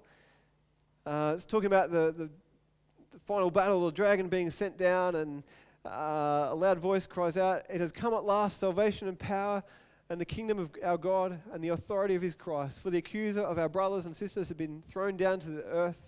Uh, 1.05 1.33
it's 1.35 1.45
talking 1.45 1.65
about 1.65 1.91
the, 1.91 2.13
the, 2.15 2.25
the, 3.11 3.19
final 3.25 3.49
battle, 3.49 3.85
the 3.87 3.91
dragon 3.91 4.29
being 4.29 4.51
sent 4.51 4.77
down, 4.77 5.15
and 5.15 5.43
uh, 5.83 6.49
a 6.51 6.55
loud 6.55 6.77
voice 6.77 7.07
cries 7.07 7.37
out, 7.37 7.63
It 7.69 7.81
has 7.81 7.91
come 7.91 8.13
at 8.13 8.23
last, 8.23 8.59
salvation 8.59 9.07
and 9.07 9.17
power, 9.17 9.63
and 10.13 10.21
the 10.21 10.25
kingdom 10.25 10.59
of 10.59 10.69
our 10.83 10.97
God, 10.97 11.41
and 11.51 11.63
the 11.63 11.69
authority 11.69 12.15
of 12.15 12.21
his 12.21 12.35
Christ. 12.35 12.79
For 12.79 12.89
the 12.89 12.99
accuser 12.99 13.41
of 13.41 13.57
our 13.57 13.67
brothers 13.67 14.05
and 14.05 14.15
sisters 14.15 14.47
has 14.47 14.57
been 14.57 14.83
thrown 14.87 15.17
down 15.17 15.39
to 15.41 15.49
the 15.49 15.63
earth, 15.63 16.01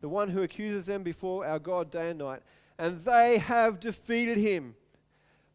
the 0.00 0.08
one 0.08 0.28
who 0.28 0.42
accuses 0.42 0.84
them 0.84 1.02
before 1.02 1.46
our 1.46 1.58
God 1.58 1.90
day 1.90 2.10
and 2.10 2.18
night 2.18 2.42
and 2.82 3.04
they 3.04 3.38
have 3.38 3.78
defeated 3.78 4.36
him 4.38 4.74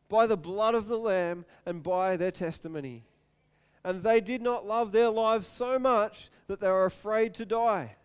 by 0.08 0.26
the 0.26 0.38
blood 0.38 0.76
of 0.76 0.88
the 0.88 0.98
Lamb 0.98 1.44
and 1.66 1.84
by 1.84 2.16
their 2.16 2.32
testimony. 2.32 3.04
And 3.84 4.02
they 4.02 4.22
did 4.22 4.42
not 4.42 4.66
love 4.66 4.94
their 4.94 5.10
lives 5.10 5.48
so 5.48 5.78
much 5.78 6.30
that 6.48 6.62
they 6.62 6.70
were 6.70 6.86
afraid 6.86 7.34
to 7.36 7.46
die. 7.46 7.96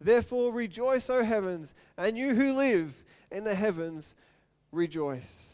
Therefore, 0.00 0.52
rejoice, 0.52 1.08
O 1.08 1.22
heavens, 1.22 1.74
and 1.96 2.18
you 2.18 2.34
who 2.34 2.52
live 2.52 3.04
in 3.30 3.44
the 3.44 3.54
heavens, 3.54 4.16
rejoice. 4.72 5.51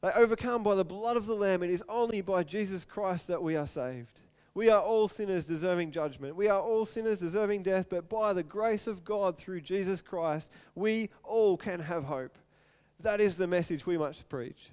They 0.00 0.10
overcome 0.10 0.62
by 0.62 0.74
the 0.74 0.84
blood 0.84 1.16
of 1.16 1.26
the 1.26 1.34
Lamb. 1.34 1.62
It 1.62 1.70
is 1.70 1.82
only 1.88 2.20
by 2.20 2.44
Jesus 2.44 2.84
Christ 2.84 3.26
that 3.26 3.42
we 3.42 3.56
are 3.56 3.66
saved. 3.66 4.20
We 4.54 4.70
are 4.70 4.80
all 4.82 5.08
sinners 5.08 5.44
deserving 5.44 5.92
judgment. 5.92 6.36
We 6.36 6.48
are 6.48 6.60
all 6.60 6.84
sinners 6.84 7.20
deserving 7.20 7.62
death, 7.62 7.86
but 7.88 8.08
by 8.08 8.32
the 8.32 8.42
grace 8.42 8.86
of 8.86 9.04
God 9.04 9.36
through 9.36 9.60
Jesus 9.60 10.00
Christ, 10.00 10.50
we 10.74 11.10
all 11.22 11.56
can 11.56 11.80
have 11.80 12.04
hope. 12.04 12.36
That 13.00 13.20
is 13.20 13.36
the 13.36 13.46
message 13.46 13.86
we 13.86 13.98
must 13.98 14.28
preach. 14.28 14.70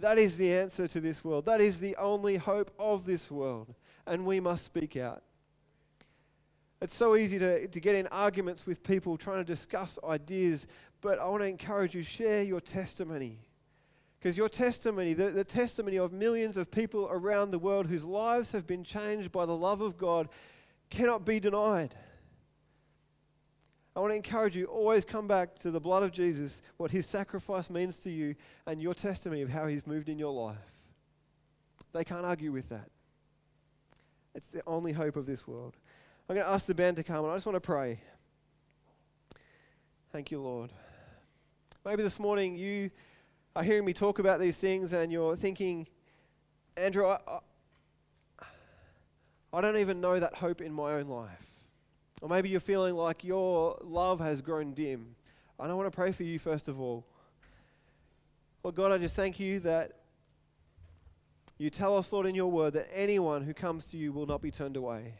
That 0.00 0.18
is 0.18 0.36
the 0.36 0.54
answer 0.54 0.86
to 0.88 1.00
this 1.00 1.24
world. 1.24 1.46
That 1.46 1.60
is 1.60 1.80
the 1.80 1.96
only 1.96 2.36
hope 2.36 2.70
of 2.78 3.04
this 3.04 3.30
world. 3.30 3.74
And 4.06 4.24
we 4.24 4.40
must 4.40 4.64
speak 4.64 4.96
out. 4.96 5.22
It's 6.80 6.94
so 6.94 7.16
easy 7.16 7.38
to, 7.38 7.66
to 7.66 7.80
get 7.80 7.94
in 7.94 8.06
arguments 8.08 8.66
with 8.66 8.82
people 8.82 9.16
trying 9.16 9.38
to 9.38 9.44
discuss 9.44 9.98
ideas, 10.06 10.66
but 11.00 11.18
I 11.18 11.26
want 11.26 11.42
to 11.42 11.46
encourage 11.46 11.94
you 11.94 12.02
share 12.02 12.42
your 12.42 12.60
testimony. 12.60 13.38
Because 14.26 14.36
your 14.36 14.48
testimony, 14.48 15.12
the, 15.12 15.30
the 15.30 15.44
testimony 15.44 15.98
of 15.98 16.12
millions 16.12 16.56
of 16.56 16.68
people 16.68 17.06
around 17.08 17.52
the 17.52 17.60
world 17.60 17.86
whose 17.86 18.04
lives 18.04 18.50
have 18.50 18.66
been 18.66 18.82
changed 18.82 19.30
by 19.30 19.46
the 19.46 19.56
love 19.56 19.80
of 19.80 19.96
God, 19.96 20.28
cannot 20.90 21.24
be 21.24 21.38
denied. 21.38 21.94
I 23.94 24.00
want 24.00 24.10
to 24.10 24.16
encourage 24.16 24.56
you 24.56 24.64
always 24.64 25.04
come 25.04 25.28
back 25.28 25.56
to 25.60 25.70
the 25.70 25.78
blood 25.78 26.02
of 26.02 26.10
Jesus, 26.10 26.60
what 26.76 26.90
his 26.90 27.06
sacrifice 27.06 27.70
means 27.70 28.00
to 28.00 28.10
you, 28.10 28.34
and 28.66 28.82
your 28.82 28.94
testimony 28.94 29.42
of 29.42 29.48
how 29.48 29.68
he's 29.68 29.86
moved 29.86 30.08
in 30.08 30.18
your 30.18 30.32
life. 30.32 30.72
They 31.92 32.02
can't 32.02 32.26
argue 32.26 32.50
with 32.50 32.68
that. 32.70 32.90
It's 34.34 34.48
the 34.48 34.62
only 34.66 34.90
hope 34.90 35.14
of 35.14 35.26
this 35.26 35.46
world. 35.46 35.76
I'm 36.28 36.34
going 36.34 36.44
to 36.44 36.52
ask 36.52 36.66
the 36.66 36.74
band 36.74 36.96
to 36.96 37.04
come, 37.04 37.22
and 37.22 37.32
I 37.32 37.36
just 37.36 37.46
want 37.46 37.54
to 37.54 37.60
pray. 37.60 38.00
Thank 40.10 40.32
you, 40.32 40.40
Lord. 40.40 40.72
Maybe 41.84 42.02
this 42.02 42.18
morning 42.18 42.56
you 42.56 42.90
are 43.56 43.62
hearing 43.62 43.86
me 43.86 43.94
talk 43.94 44.18
about 44.18 44.38
these 44.38 44.58
things 44.58 44.92
and 44.92 45.10
you're 45.10 45.34
thinking, 45.34 45.88
Andrew, 46.76 47.06
I, 47.06 47.18
I 49.50 49.60
don't 49.62 49.78
even 49.78 50.02
know 50.02 50.20
that 50.20 50.34
hope 50.34 50.60
in 50.60 50.74
my 50.74 50.92
own 50.92 51.08
life. 51.08 51.46
Or 52.20 52.28
maybe 52.28 52.50
you're 52.50 52.60
feeling 52.60 52.94
like 52.94 53.24
your 53.24 53.78
love 53.82 54.20
has 54.20 54.42
grown 54.42 54.74
dim. 54.74 55.16
And 55.58 55.72
I 55.72 55.74
want 55.74 55.90
to 55.90 55.96
pray 55.96 56.12
for 56.12 56.22
you 56.22 56.38
first 56.38 56.68
of 56.68 56.78
all. 56.78 57.06
Lord 58.62 58.74
God, 58.74 58.92
I 58.92 58.98
just 58.98 59.16
thank 59.16 59.40
you 59.40 59.60
that 59.60 59.92
you 61.56 61.70
tell 61.70 61.96
us, 61.96 62.12
Lord, 62.12 62.26
in 62.26 62.34
your 62.34 62.50
word 62.50 62.74
that 62.74 62.90
anyone 62.92 63.42
who 63.42 63.54
comes 63.54 63.86
to 63.86 63.96
you 63.96 64.12
will 64.12 64.26
not 64.26 64.42
be 64.42 64.50
turned 64.50 64.76
away. 64.76 65.14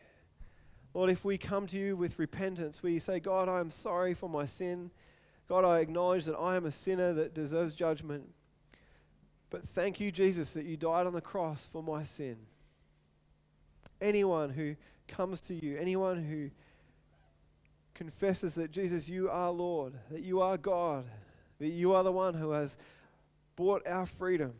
Lord, 0.92 1.08
if 1.08 1.24
we 1.24 1.38
come 1.38 1.66
to 1.68 1.78
you 1.78 1.96
with 1.96 2.18
repentance, 2.18 2.82
we 2.82 2.98
say, 2.98 3.18
God, 3.18 3.48
I 3.48 3.60
am 3.60 3.70
sorry 3.70 4.12
for 4.12 4.28
my 4.28 4.44
sin. 4.44 4.90
God, 5.48 5.64
I 5.64 5.78
acknowledge 5.78 6.24
that 6.24 6.36
I 6.36 6.56
am 6.56 6.66
a 6.66 6.70
sinner 6.70 7.12
that 7.12 7.34
deserves 7.34 7.74
judgment. 7.74 8.24
But 9.50 9.68
thank 9.68 10.00
you, 10.00 10.10
Jesus, 10.10 10.52
that 10.54 10.64
you 10.64 10.76
died 10.76 11.06
on 11.06 11.12
the 11.12 11.20
cross 11.20 11.64
for 11.70 11.82
my 11.82 12.02
sin. 12.02 12.36
Anyone 14.00 14.50
who 14.50 14.74
comes 15.06 15.40
to 15.42 15.54
you, 15.54 15.78
anyone 15.78 16.22
who 16.24 16.50
confesses 17.94 18.56
that 18.56 18.72
Jesus, 18.72 19.08
you 19.08 19.30
are 19.30 19.50
Lord, 19.50 19.94
that 20.10 20.22
you 20.22 20.40
are 20.40 20.58
God, 20.58 21.04
that 21.58 21.68
you 21.68 21.94
are 21.94 22.02
the 22.02 22.12
one 22.12 22.34
who 22.34 22.50
has 22.50 22.76
bought 23.54 23.86
our 23.86 24.04
freedom, 24.04 24.52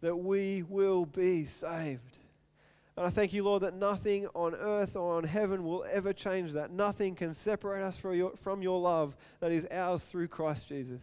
that 0.00 0.16
we 0.16 0.62
will 0.62 1.04
be 1.04 1.44
saved. 1.44 2.18
And 2.96 3.06
I 3.06 3.10
thank 3.10 3.32
you, 3.32 3.42
Lord, 3.42 3.62
that 3.62 3.74
nothing 3.74 4.26
on 4.34 4.54
earth 4.54 4.96
or 4.96 5.16
on 5.16 5.24
heaven 5.24 5.64
will 5.64 5.84
ever 5.90 6.12
change 6.12 6.52
that. 6.52 6.70
Nothing 6.70 7.14
can 7.14 7.32
separate 7.32 7.82
us 7.82 7.96
from 7.96 8.14
your, 8.14 8.32
from 8.36 8.60
your 8.60 8.78
love 8.78 9.16
that 9.40 9.50
is 9.50 9.66
ours 9.70 10.04
through 10.04 10.28
Christ 10.28 10.68
Jesus. 10.68 11.02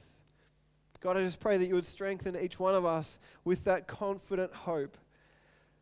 God, 1.02 1.18
I 1.18 1.24
just 1.24 1.40
pray 1.40 1.58
that 1.58 1.66
you 1.66 1.76
would 1.76 1.86
strengthen 1.86 2.38
each 2.38 2.60
one 2.60 2.76
of 2.76 2.86
us 2.86 3.20
with 3.44 3.64
that 3.64 3.88
confident 3.88 4.54
hope. 4.54 4.98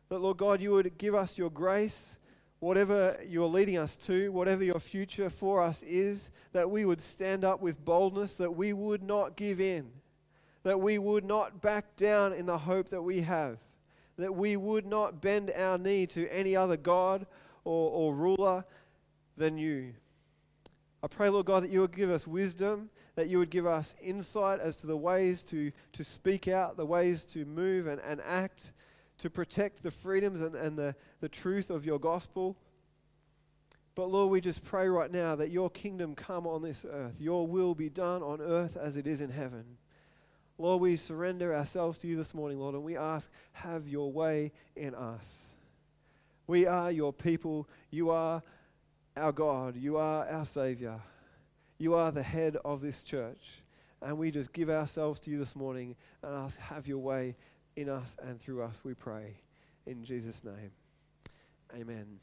That, 0.08 0.20
Lord 0.20 0.38
God, 0.38 0.62
you 0.62 0.70
would 0.70 0.96
give 0.96 1.14
us 1.14 1.36
your 1.36 1.50
grace, 1.50 2.16
whatever 2.60 3.18
you're 3.26 3.48
leading 3.48 3.76
us 3.76 3.96
to, 3.96 4.32
whatever 4.32 4.64
your 4.64 4.78
future 4.78 5.28
for 5.28 5.62
us 5.62 5.82
is, 5.82 6.30
that 6.52 6.70
we 6.70 6.86
would 6.86 7.02
stand 7.02 7.44
up 7.44 7.60
with 7.60 7.84
boldness, 7.84 8.36
that 8.36 8.56
we 8.56 8.72
would 8.72 9.02
not 9.02 9.36
give 9.36 9.60
in, 9.60 9.90
that 10.62 10.80
we 10.80 10.96
would 10.96 11.24
not 11.24 11.60
back 11.60 11.96
down 11.96 12.32
in 12.32 12.46
the 12.46 12.58
hope 12.58 12.88
that 12.88 13.02
we 13.02 13.20
have 13.20 13.58
that 14.18 14.34
we 14.34 14.56
would 14.56 14.84
not 14.84 15.20
bend 15.20 15.52
our 15.56 15.78
knee 15.78 16.06
to 16.08 16.28
any 16.28 16.56
other 16.56 16.76
God 16.76 17.26
or, 17.64 17.90
or 17.90 18.14
ruler 18.14 18.64
than 19.36 19.56
you. 19.56 19.94
I 21.02 21.06
pray, 21.06 21.28
Lord 21.28 21.46
God, 21.46 21.62
that 21.62 21.70
you 21.70 21.80
would 21.80 21.96
give 21.96 22.10
us 22.10 22.26
wisdom, 22.26 22.90
that 23.14 23.28
you 23.28 23.38
would 23.38 23.50
give 23.50 23.66
us 23.66 23.94
insight 24.02 24.58
as 24.60 24.74
to 24.76 24.86
the 24.88 24.96
ways 24.96 25.44
to, 25.44 25.70
to 25.92 26.02
speak 26.02 26.48
out, 26.48 26.76
the 26.76 26.86
ways 26.86 27.24
to 27.26 27.44
move 27.44 27.86
and, 27.86 28.00
and 28.00 28.20
act, 28.24 28.72
to 29.18 29.30
protect 29.30 29.82
the 29.82 29.90
freedoms 29.90 30.40
and, 30.40 30.56
and 30.56 30.76
the, 30.76 30.96
the 31.20 31.28
truth 31.28 31.70
of 31.70 31.86
your 31.86 32.00
gospel. 32.00 32.56
But 33.94 34.10
Lord, 34.10 34.30
we 34.30 34.40
just 34.40 34.64
pray 34.64 34.88
right 34.88 35.10
now 35.10 35.36
that 35.36 35.50
your 35.50 35.70
kingdom 35.70 36.14
come 36.14 36.46
on 36.46 36.62
this 36.62 36.84
earth, 36.88 37.20
your 37.20 37.46
will 37.46 37.74
be 37.74 37.88
done 37.88 38.22
on 38.22 38.40
earth 38.40 38.76
as 38.76 38.96
it 38.96 39.06
is 39.06 39.20
in 39.20 39.30
heaven. 39.30 39.64
Lord, 40.58 40.80
we 40.80 40.96
surrender 40.96 41.54
ourselves 41.54 41.98
to 42.00 42.08
you 42.08 42.16
this 42.16 42.34
morning, 42.34 42.58
Lord, 42.58 42.74
and 42.74 42.82
we 42.82 42.96
ask, 42.96 43.30
have 43.52 43.86
your 43.86 44.10
way 44.12 44.50
in 44.74 44.94
us. 44.94 45.54
We 46.48 46.66
are 46.66 46.90
your 46.90 47.12
people. 47.12 47.68
You 47.90 48.10
are 48.10 48.42
our 49.16 49.30
God. 49.30 49.76
You 49.76 49.98
are 49.98 50.26
our 50.28 50.44
Savior. 50.44 51.00
You 51.78 51.94
are 51.94 52.10
the 52.10 52.22
head 52.22 52.56
of 52.64 52.80
this 52.80 53.04
church. 53.04 53.62
And 54.02 54.18
we 54.18 54.32
just 54.32 54.52
give 54.52 54.68
ourselves 54.68 55.20
to 55.20 55.30
you 55.30 55.38
this 55.38 55.54
morning 55.54 55.94
and 56.22 56.34
ask, 56.34 56.58
have 56.58 56.88
your 56.88 56.98
way 56.98 57.36
in 57.76 57.88
us 57.88 58.16
and 58.20 58.40
through 58.40 58.62
us, 58.62 58.80
we 58.82 58.94
pray. 58.94 59.36
In 59.86 60.04
Jesus' 60.04 60.42
name. 60.42 60.72
Amen. 61.74 62.18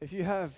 If 0.00 0.12
you 0.12 0.24
have 0.24 0.52